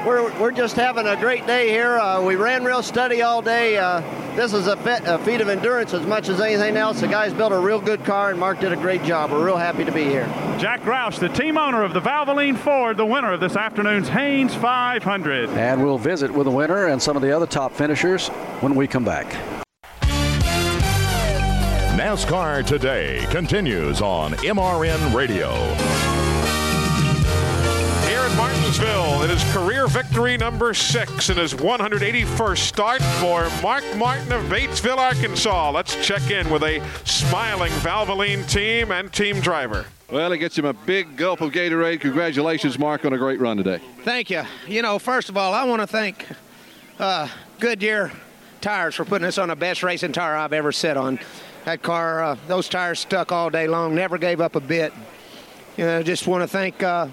[0.05, 1.98] We're, we're just having a great day here.
[1.98, 3.78] Uh, we ran real steady all day.
[3.78, 4.02] Uh,
[4.36, 7.01] this is a, fit, a feat of endurance as much as anything else.
[7.01, 9.31] The guys built a real good car, and Mark did a great job.
[9.31, 10.26] We're real happy to be here.
[10.59, 14.55] Jack Roush, the team owner of the Valvoline Ford, the winner of this afternoon's Hanes
[14.55, 15.48] 500.
[15.51, 18.28] And we'll visit with the winner and some of the other top finishers
[18.60, 19.35] when we come back.
[21.97, 25.55] NASCAR Today continues on MRN Radio.
[28.64, 34.32] Here Martinsville, it is career victory number six in his 181st start for Mark Martin
[34.32, 35.70] of Batesville, Arkansas.
[35.70, 39.84] Let's check in with a smiling Valvoline team and team driver.
[40.10, 42.00] Well, it gets him a big gulp of Gatorade.
[42.00, 43.82] Congratulations, Mark, on a great run today.
[44.02, 44.44] Thank you.
[44.66, 46.26] You know, first of all, I want to thank
[46.98, 47.28] uh,
[47.60, 48.12] Goodyear
[48.62, 51.18] Tires for putting us on the best racing tire I've ever sit on.
[51.66, 54.94] That car, uh, those tires stuck all day long, never gave up a bit.
[55.76, 57.08] You know, just want to thank uh,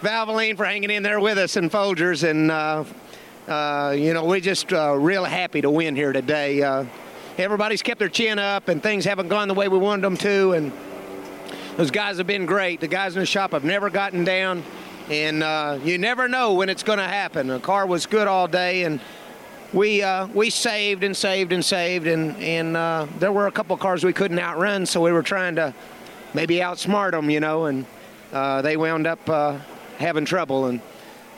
[0.00, 2.84] Valvoline for hanging in there with us and Folgers, and uh,
[3.48, 6.62] uh, you know, we're just uh, real happy to win here today.
[6.62, 6.84] Uh,
[7.38, 10.52] everybody's kept their chin up, and things haven't gone the way we wanted them to,
[10.52, 10.70] and
[11.78, 12.80] those guys have been great.
[12.80, 14.62] The guys in the shop have never gotten down,
[15.08, 17.46] and uh, you never know when it's going to happen.
[17.46, 19.00] The car was good all day, and
[19.72, 23.74] we uh, we saved and saved and saved, and and uh, there were a couple
[23.78, 25.72] cars we couldn't outrun, so we were trying to
[26.34, 27.86] maybe outsmart them, you know, and
[28.34, 29.58] uh, they wound up uh,
[29.98, 30.80] having trouble, and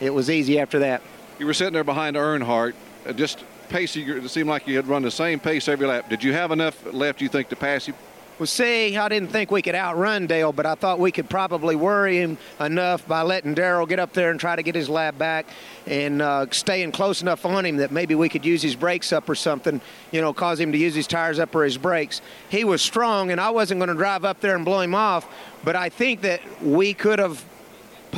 [0.00, 1.02] it was easy after that.
[1.38, 2.74] You were sitting there behind Earnhardt,
[3.06, 4.08] uh, just pacing.
[4.08, 6.08] It seemed like you had run the same pace every lap.
[6.08, 7.94] Did you have enough left, you think, to pass him?
[8.38, 11.74] Well, see, I didn't think we could outrun Dale, but I thought we could probably
[11.74, 15.18] worry him enough by letting Darrell get up there and try to get his lap
[15.18, 15.46] back
[15.86, 19.28] and uh, staying close enough on him that maybe we could use his brakes up
[19.28, 19.80] or something,
[20.12, 22.22] you know, cause him to use his tires up or his brakes.
[22.48, 25.26] He was strong, and I wasn't going to drive up there and blow him off,
[25.64, 27.44] but I think that we could have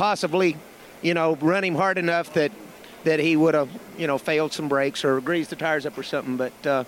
[0.01, 0.57] possibly,
[1.03, 2.51] you know, run him hard enough that
[3.03, 3.69] that he would have,
[3.99, 6.37] you know, failed some brakes or greased the tires up or something.
[6.37, 6.83] But uh,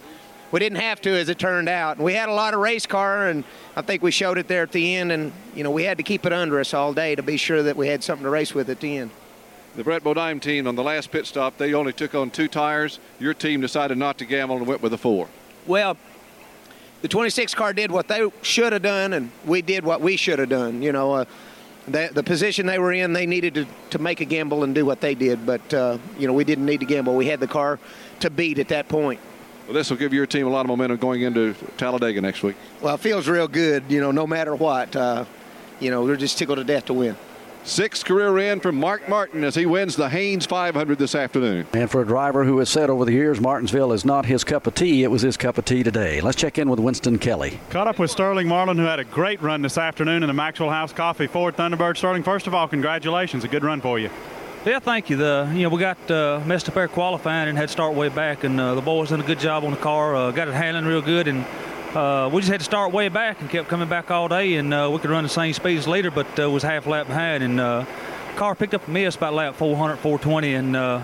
[0.52, 2.00] we didn't have to, as it turned out.
[2.00, 3.44] We had a lot of race car, and
[3.76, 5.12] I think we showed it there at the end.
[5.12, 7.62] And you know, we had to keep it under us all day to be sure
[7.62, 9.12] that we had something to race with at the end.
[9.76, 13.00] The Brett Bodine team on the last pit stop, they only took on two tires.
[13.20, 15.28] Your team decided not to gamble and went with a four.
[15.68, 15.98] Well,
[17.04, 20.40] the 26 car did what they should have done, and we did what we should
[20.40, 20.82] have done.
[20.82, 21.26] You know, uh,
[21.88, 24.86] the, the position they were in, they needed to, to make a gamble and do
[24.86, 25.46] what they did.
[25.46, 27.16] But, uh, you know, we didn't need to gamble.
[27.16, 27.80] We had the car
[28.22, 29.20] to beat at that point.
[29.66, 32.56] Well, this will give your team a lot of momentum going into Talladega next week.
[32.82, 34.96] Well, it feels real good, you know, no matter what.
[34.96, 35.26] Uh,
[35.80, 37.16] you know, we're just tickled to death to win.
[37.66, 41.66] Sixth career in for Mark Martin as he wins the Hanes 500 this afternoon.
[41.72, 44.68] And for a driver who has said over the years Martinsville is not his cup
[44.68, 46.20] of tea, it was his cup of tea today.
[46.20, 47.62] Let's check in with Winston Kelley.
[47.70, 50.72] Caught up with Sterling Marlin, who had a great run this afternoon in the Maxwell
[50.72, 51.96] House Coffee Ford Thunderbird.
[51.96, 53.46] Sterling, first of all, congratulations.
[53.46, 54.10] A good run for you.
[54.66, 55.16] Yeah, thank you.
[55.16, 58.10] The you know we got uh, messed up there qualifying and had to start way
[58.10, 60.16] back, and uh, the boys done a good job on the car.
[60.16, 61.46] Uh, got it handling real good, and
[61.96, 64.74] uh, we just had to start way back and kept coming back all day, and
[64.74, 67.44] uh, we could run the same speed as leader, but uh, was half lap behind,
[67.44, 67.86] and uh,
[68.36, 71.04] car picked up a miss about lap 400, 420, and uh,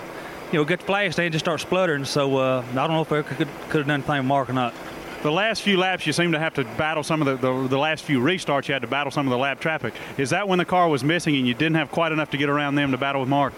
[0.52, 2.06] you know get the flash they just start spluttering.
[2.06, 4.54] So uh, I don't know if I could could have done anything with Mark or
[4.54, 4.74] not.
[5.22, 7.78] The last few laps, you seem to have to battle some of the, the, the
[7.78, 8.70] last few restarts.
[8.70, 9.94] You had to battle some of the lap traffic.
[10.18, 12.48] Is that when the car was missing and you didn't have quite enough to get
[12.48, 13.54] around them to battle with Mark?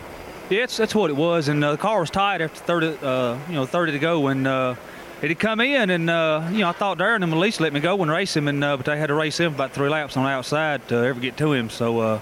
[0.49, 3.37] Yeah, it's, that's what it was, and uh, the car was tight after 30, uh,
[3.47, 4.75] you know, 30 to go, and uh,
[5.21, 7.73] it had come in, and uh, you know, I thought Darren and at least let
[7.73, 9.89] me go and race him, and uh, but they had to race him about three
[9.89, 11.69] laps on the outside to ever get to him.
[11.69, 12.19] So uh,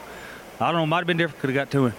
[0.60, 1.40] I don't know, might have been different.
[1.42, 1.94] Could have got to him.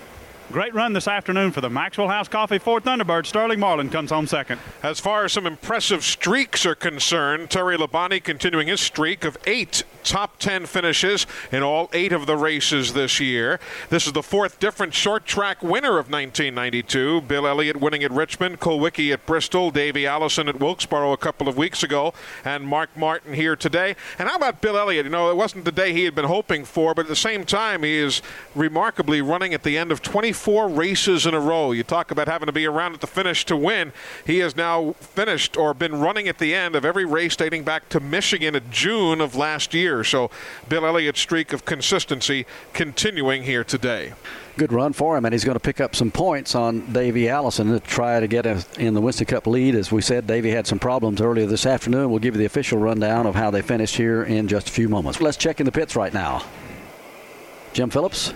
[0.52, 3.24] Great run this afternoon for the Maxwell House Coffee Ford Thunderbird.
[3.24, 4.60] Sterling Marlin comes home second.
[4.82, 9.85] As far as some impressive streaks are concerned, Terry Labonte continuing his streak of eight
[10.05, 13.60] top 10 finishes in all eight of the races this year.
[13.89, 17.22] This is the fourth different short track winner of 1992.
[17.22, 21.56] Bill Elliott winning at Richmond, Kulwicki at Bristol, Davey Allison at Wilkesboro a couple of
[21.56, 22.14] weeks ago,
[22.44, 23.97] and Mark Martin here today.
[24.18, 25.06] And how about Bill Elliott?
[25.06, 27.44] You know, it wasn't the day he had been hoping for, but at the same
[27.44, 28.22] time, he is
[28.55, 31.72] remarkably running at the end of 24 races in a row.
[31.72, 33.93] You talk about having to be around at the finish to win.
[34.27, 37.89] He has now finished or been running at the end of every race dating back
[37.90, 39.89] to Michigan in June of last year.
[40.04, 40.30] So
[40.68, 44.12] Bill Elliott's streak of consistency continuing here today.
[44.56, 47.68] Good run for him, and he's going to pick up some points on Davey Allison
[47.68, 48.46] to try to get
[48.78, 49.74] in the Winston Cup lead.
[49.74, 52.10] As we said, Davey had some problems earlier this afternoon.
[52.10, 54.88] We'll give you the official rundown of how they finished here in just a few
[54.88, 55.20] moments.
[55.20, 56.44] Let's check in the pits right now.
[57.72, 58.34] Jim Phillips.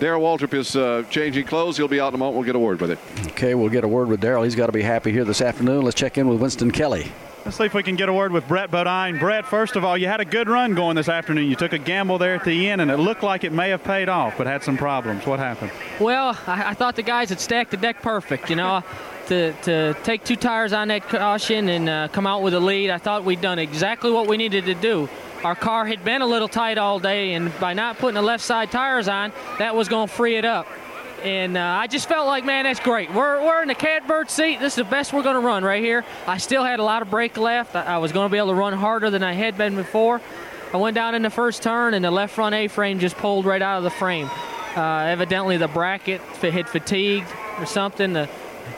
[0.00, 1.76] Darrell Waltrip is uh, changing clothes.
[1.76, 2.36] He'll be out in a moment.
[2.36, 2.98] We'll get a word with it.
[3.32, 4.44] Okay, we'll get a word with Darrell.
[4.44, 5.82] He's got to be happy here this afternoon.
[5.82, 7.10] Let's check in with Winston Kelley.
[7.48, 9.18] Let's see if we can get a word with Brett Bodine.
[9.18, 11.48] Brett, first of all, you had a good run going this afternoon.
[11.48, 13.82] You took a gamble there at the end, and it looked like it may have
[13.82, 15.24] paid off, but had some problems.
[15.24, 15.72] What happened?
[15.98, 18.50] Well, I, I thought the guys had stacked the deck perfect.
[18.50, 18.84] You know,
[19.28, 22.90] to, to take two tires on that caution and uh, come out with a lead,
[22.90, 25.08] I thought we'd done exactly what we needed to do.
[25.42, 28.44] Our car had been a little tight all day, and by not putting the left
[28.44, 30.66] side tires on, that was going to free it up.
[31.22, 33.12] And uh, I just felt like, man, that's great.
[33.12, 34.60] We're, we're in the catbird seat.
[34.60, 36.04] This is the best we're going to run right here.
[36.26, 37.74] I still had a lot of brake left.
[37.74, 40.20] I, I was going to be able to run harder than I had been before.
[40.72, 43.62] I went down in the first turn, and the left front A-frame just pulled right
[43.62, 44.30] out of the frame.
[44.76, 47.26] Uh, evidently, the bracket had fatigued
[47.58, 48.12] or something.
[48.12, 48.28] The,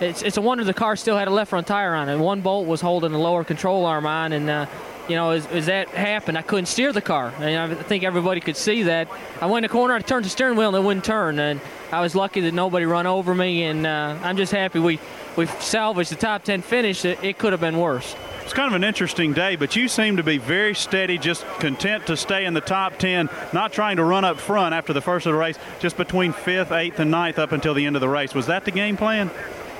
[0.01, 2.17] it's, it's a wonder the car still had a left front tire on it.
[2.17, 4.67] One bolt was holding the lower control arm on, and uh,
[5.11, 7.35] you know, as, as, that happened, I couldn't steer the car.
[7.39, 9.09] And I think everybody could see that.
[9.41, 11.39] I went in the corner, I turned the steering wheel, and it wouldn't turn.
[11.39, 11.61] And
[11.91, 15.01] I was lucky that nobody run over me, and uh, I'm just happy we
[15.37, 17.05] we salvaged the top 10 finish.
[17.05, 18.15] It, it could have been worse.
[18.43, 22.07] It's kind of an interesting day, but you seem to be very steady, just content
[22.09, 25.27] to stay in the top 10, not trying to run up front after the first
[25.27, 28.09] of the race, just between fifth, eighth, and ninth up until the end of the
[28.09, 28.35] race.
[28.35, 29.31] Was that the game plan?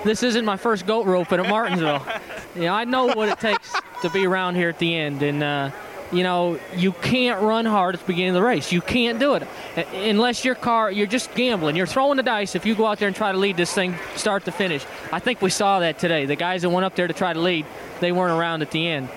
[0.05, 2.03] This isn't my first goat roping at Martinsville.
[2.55, 3.73] you know, I know what it takes
[4.03, 5.71] to be around here at the end, and uh,
[6.11, 8.73] you know, you can't run hard at the beginning of the race.
[8.73, 9.47] You can't do it
[9.93, 10.91] unless your car.
[10.91, 11.77] You're just gambling.
[11.77, 13.95] You're throwing the dice if you go out there and try to lead this thing
[14.17, 14.85] start to finish.
[15.13, 16.27] I think we saw that today.
[16.27, 17.67] The guys that went up there to try to lead,
[18.01, 19.09] they weren't around at the end.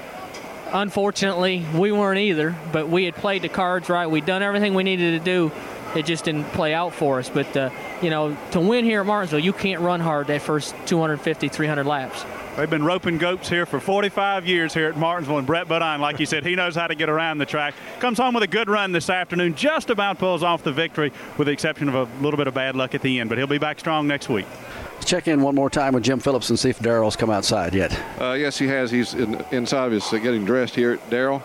[0.71, 4.07] Unfortunately, we weren't either, but we had played the cards right.
[4.07, 5.51] We'd done everything we needed to do.
[5.95, 7.29] It just didn't play out for us.
[7.29, 7.69] But, uh,
[8.01, 11.85] you know, to win here at Martinsville, you can't run hard that first 250, 300
[11.85, 12.25] laps.
[12.55, 16.19] They've been roping goats here for 45 years here at Martinsville, and Brett Bodine, like
[16.19, 17.73] you said, he knows how to get around the track.
[17.99, 21.47] Comes home with a good run this afternoon, just about pulls off the victory, with
[21.47, 23.29] the exception of a little bit of bad luck at the end.
[23.29, 24.45] But he'll be back strong next week.
[24.93, 27.73] Let's check in one more time with Jim Phillips and see if Darrell's come outside
[27.73, 27.99] yet.
[28.21, 28.91] Uh, yes, he has.
[28.91, 30.97] He's in, inside of his uh, getting dressed here.
[31.09, 31.41] Darrell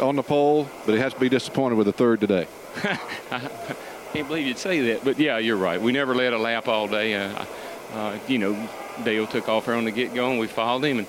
[0.00, 2.46] on the pole, but he has to be disappointed with the third today.
[2.76, 3.76] I
[4.12, 5.80] can't believe you'd say that, but yeah, you're right.
[5.80, 7.14] We never led a lap all day.
[7.14, 7.44] Uh,
[7.92, 8.68] uh, you know,
[9.04, 11.06] Dale took off on the get go, and we followed him, and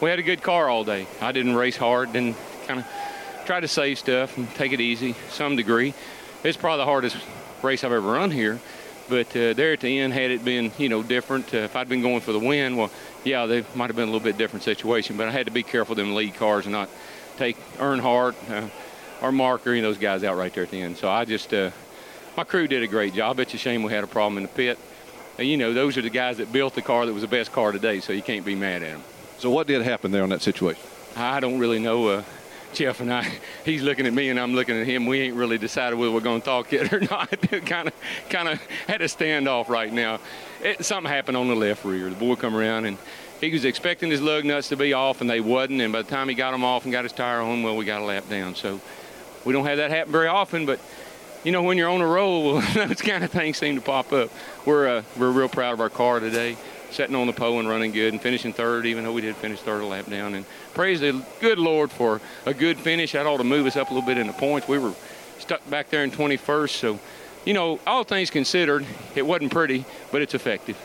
[0.00, 1.06] we had a good car all day.
[1.20, 2.36] I didn't race hard, didn't
[2.66, 2.86] kind of
[3.44, 5.94] try to save stuff and take it easy, some degree.
[6.44, 7.16] It's probably the hardest
[7.62, 8.60] race I've ever run here.
[9.08, 11.88] But uh, there at the end, had it been you know different, uh, if I'd
[11.88, 12.90] been going for the win, well,
[13.24, 15.16] yeah, they might have been a little bit different situation.
[15.16, 16.88] But I had to be careful them lead cars and not
[17.36, 18.68] take Earnhardt uh,
[19.22, 20.96] or Marker, you know, those guys out right there at the end.
[20.96, 21.70] So I just, uh,
[22.36, 23.38] my crew did a great job.
[23.38, 24.78] It's a shame we had a problem in the pit.
[25.38, 27.52] And, you know, those are the guys that built the car that was the best
[27.52, 29.02] car today, so you can't be mad at them.
[29.38, 30.82] So what did happen there in that situation?
[31.16, 32.08] I don't really know.
[32.08, 32.24] Uh,
[32.74, 33.30] Jeff and I,
[33.64, 35.06] he's looking at me and I'm looking at him.
[35.06, 37.30] We ain't really decided whether we're going to talk yet or not.
[37.66, 37.94] kind of,
[38.28, 40.20] kind of had a standoff right now.
[40.62, 42.08] It, something happened on the left rear.
[42.10, 42.98] The boy come around and
[43.40, 45.80] he was expecting his lug nuts to be off and they wasn't.
[45.80, 47.84] And by the time he got them off and got his tire on, well, we
[47.84, 48.54] got a lap down.
[48.54, 48.80] So
[49.44, 50.80] we don't have that happen very often, but
[51.44, 54.30] you know, when you're on a roll, those kind of things seem to pop up.
[54.64, 56.56] We're uh, we're real proud of our car today,
[56.90, 59.60] sitting on the pole and running good, and finishing third, even though we did finish
[59.60, 60.34] third a lap down.
[60.34, 63.12] And praise the good Lord for a good finish.
[63.12, 64.68] That ought to move us up a little bit in the points.
[64.68, 64.94] We were
[65.38, 67.00] stuck back there in 21st, so
[67.44, 70.78] you know, all things considered, it wasn't pretty, but it's effective.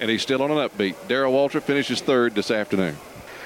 [0.00, 0.94] And he's still on an upbeat.
[1.08, 2.96] Darrell Waltrip finishes third this afternoon.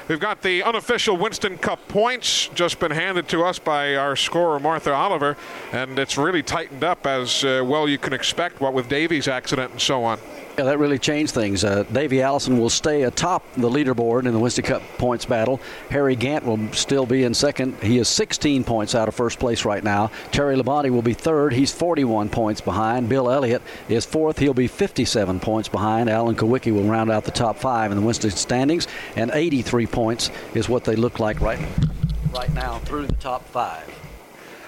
[0.09, 4.59] We've got the unofficial Winston Cup points just been handed to us by our scorer,
[4.59, 5.37] Martha Oliver,
[5.71, 9.73] and it's really tightened up as uh, well you can expect, what with Davey's accident
[9.73, 10.19] and so on.
[10.59, 11.63] Yeah, that really changed things.
[11.63, 15.61] Uh, Davey Allison will stay atop the leaderboard in the Winston Cup points battle.
[15.89, 17.81] Harry Gant will still be in second.
[17.81, 20.11] He is 16 points out of first place right now.
[20.33, 21.53] Terry Labonte will be third.
[21.53, 23.09] He's 41 points behind.
[23.09, 24.41] Bill Elliott is fourth.
[24.41, 26.11] He'll be 57 points behind.
[26.11, 30.33] Alan Kulwicki will round out the top five in the Winston standings, and 83 points
[30.55, 31.61] is what they look like right,
[32.35, 33.98] right now through the top five.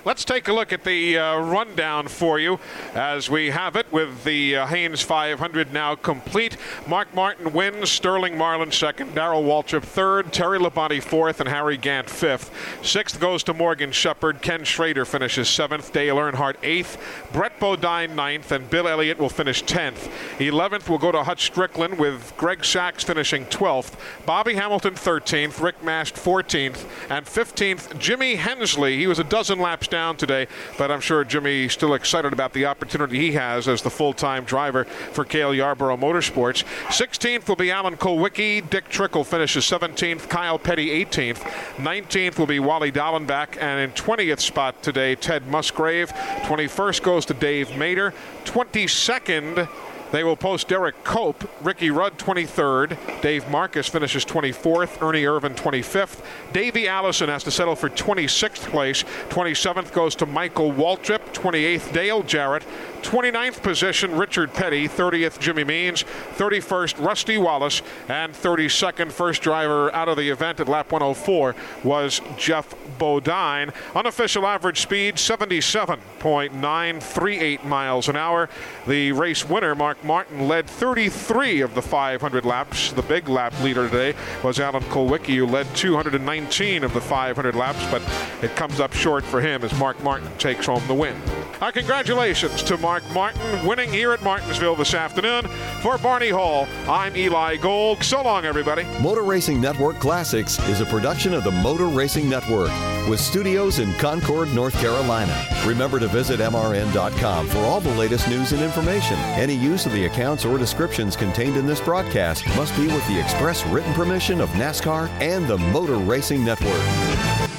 [0.02, 2.58] Let's take a look at the uh, rundown for you
[2.94, 6.56] as we have it with the uh, Hanes 500 now complete.
[6.86, 12.08] Mark Martin wins, Sterling Marlin second, Darrell Waltrip third, Terry Labonte fourth, and Harry Gant
[12.08, 12.50] fifth.
[12.82, 14.40] Sixth goes to Morgan Shepherd.
[14.40, 16.96] Ken Schrader finishes seventh, Dale Earnhardt eighth,
[17.34, 20.10] Brett Bodine ninth, and Bill Elliott will finish tenth.
[20.40, 25.84] Eleventh will go to Hut Stricklin with Greg Sacks finishing twelfth, Bobby Hamilton thirteenth, Rick
[25.84, 28.96] Mast fourteenth, and fifteenth Jimmy Hensley.
[28.96, 30.46] He was a dozen laps down today,
[30.78, 34.84] but I'm sure Jimmy still excited about the opportunity he has as the full-time driver
[34.84, 36.64] for Cale Yarborough Motorsports.
[36.86, 38.68] 16th will be Alan Kulwicki.
[38.70, 40.28] Dick Trickle finishes 17th.
[40.28, 41.38] Kyle Petty 18th.
[41.76, 46.10] 19th will be Wally Dallenbach, and in 20th spot today, Ted Musgrave.
[46.10, 48.12] 21st goes to Dave Mader.
[48.44, 49.68] 22nd.
[50.12, 56.24] They will post Derrike Cope, Ricky Rudd 23rd, Dave Marcis finishes 24th, Ernie Irvan 25th,
[56.52, 62.24] Davey Allison has to settle for 26th place, 27th goes to Michael Waltrip, 28th Dale
[62.24, 62.64] Jarrett,
[63.02, 66.04] 29th position Richard Petty, 30th Jimmy Means,
[66.36, 71.54] 31st Rusty Wallace, and 32nd first driver out of the event at lap 104
[71.84, 73.72] was Geoff Bodine.
[73.94, 78.48] Unofficial average speed 77.938 miles an hour.
[78.86, 82.92] The race winner Mark Martin led 33 of the 500 laps.
[82.92, 87.84] The big lap leader today was Alan Kulwicki, who led 219 of the 500 laps,
[87.90, 88.02] but
[88.42, 91.16] it comes up short for him as Mark Martin takes home the win.
[91.60, 95.46] Our congratulations to Mark Martin winning here at Martinsville this afternoon.
[95.80, 98.02] For Barney Hall, I'm Eli Gold.
[98.02, 98.82] So long, everybody.
[99.00, 102.72] Motor Racing Network Classics is a production of the Motor Racing Network
[103.08, 105.46] with studios in Concord, North Carolina.
[105.64, 109.16] Remember to visit MRN.com for all the latest news and information.
[109.38, 113.20] Any use of the accounts or descriptions contained in this broadcast must be with the
[113.20, 117.49] express written permission of NASCAR and the Motor Racing Network.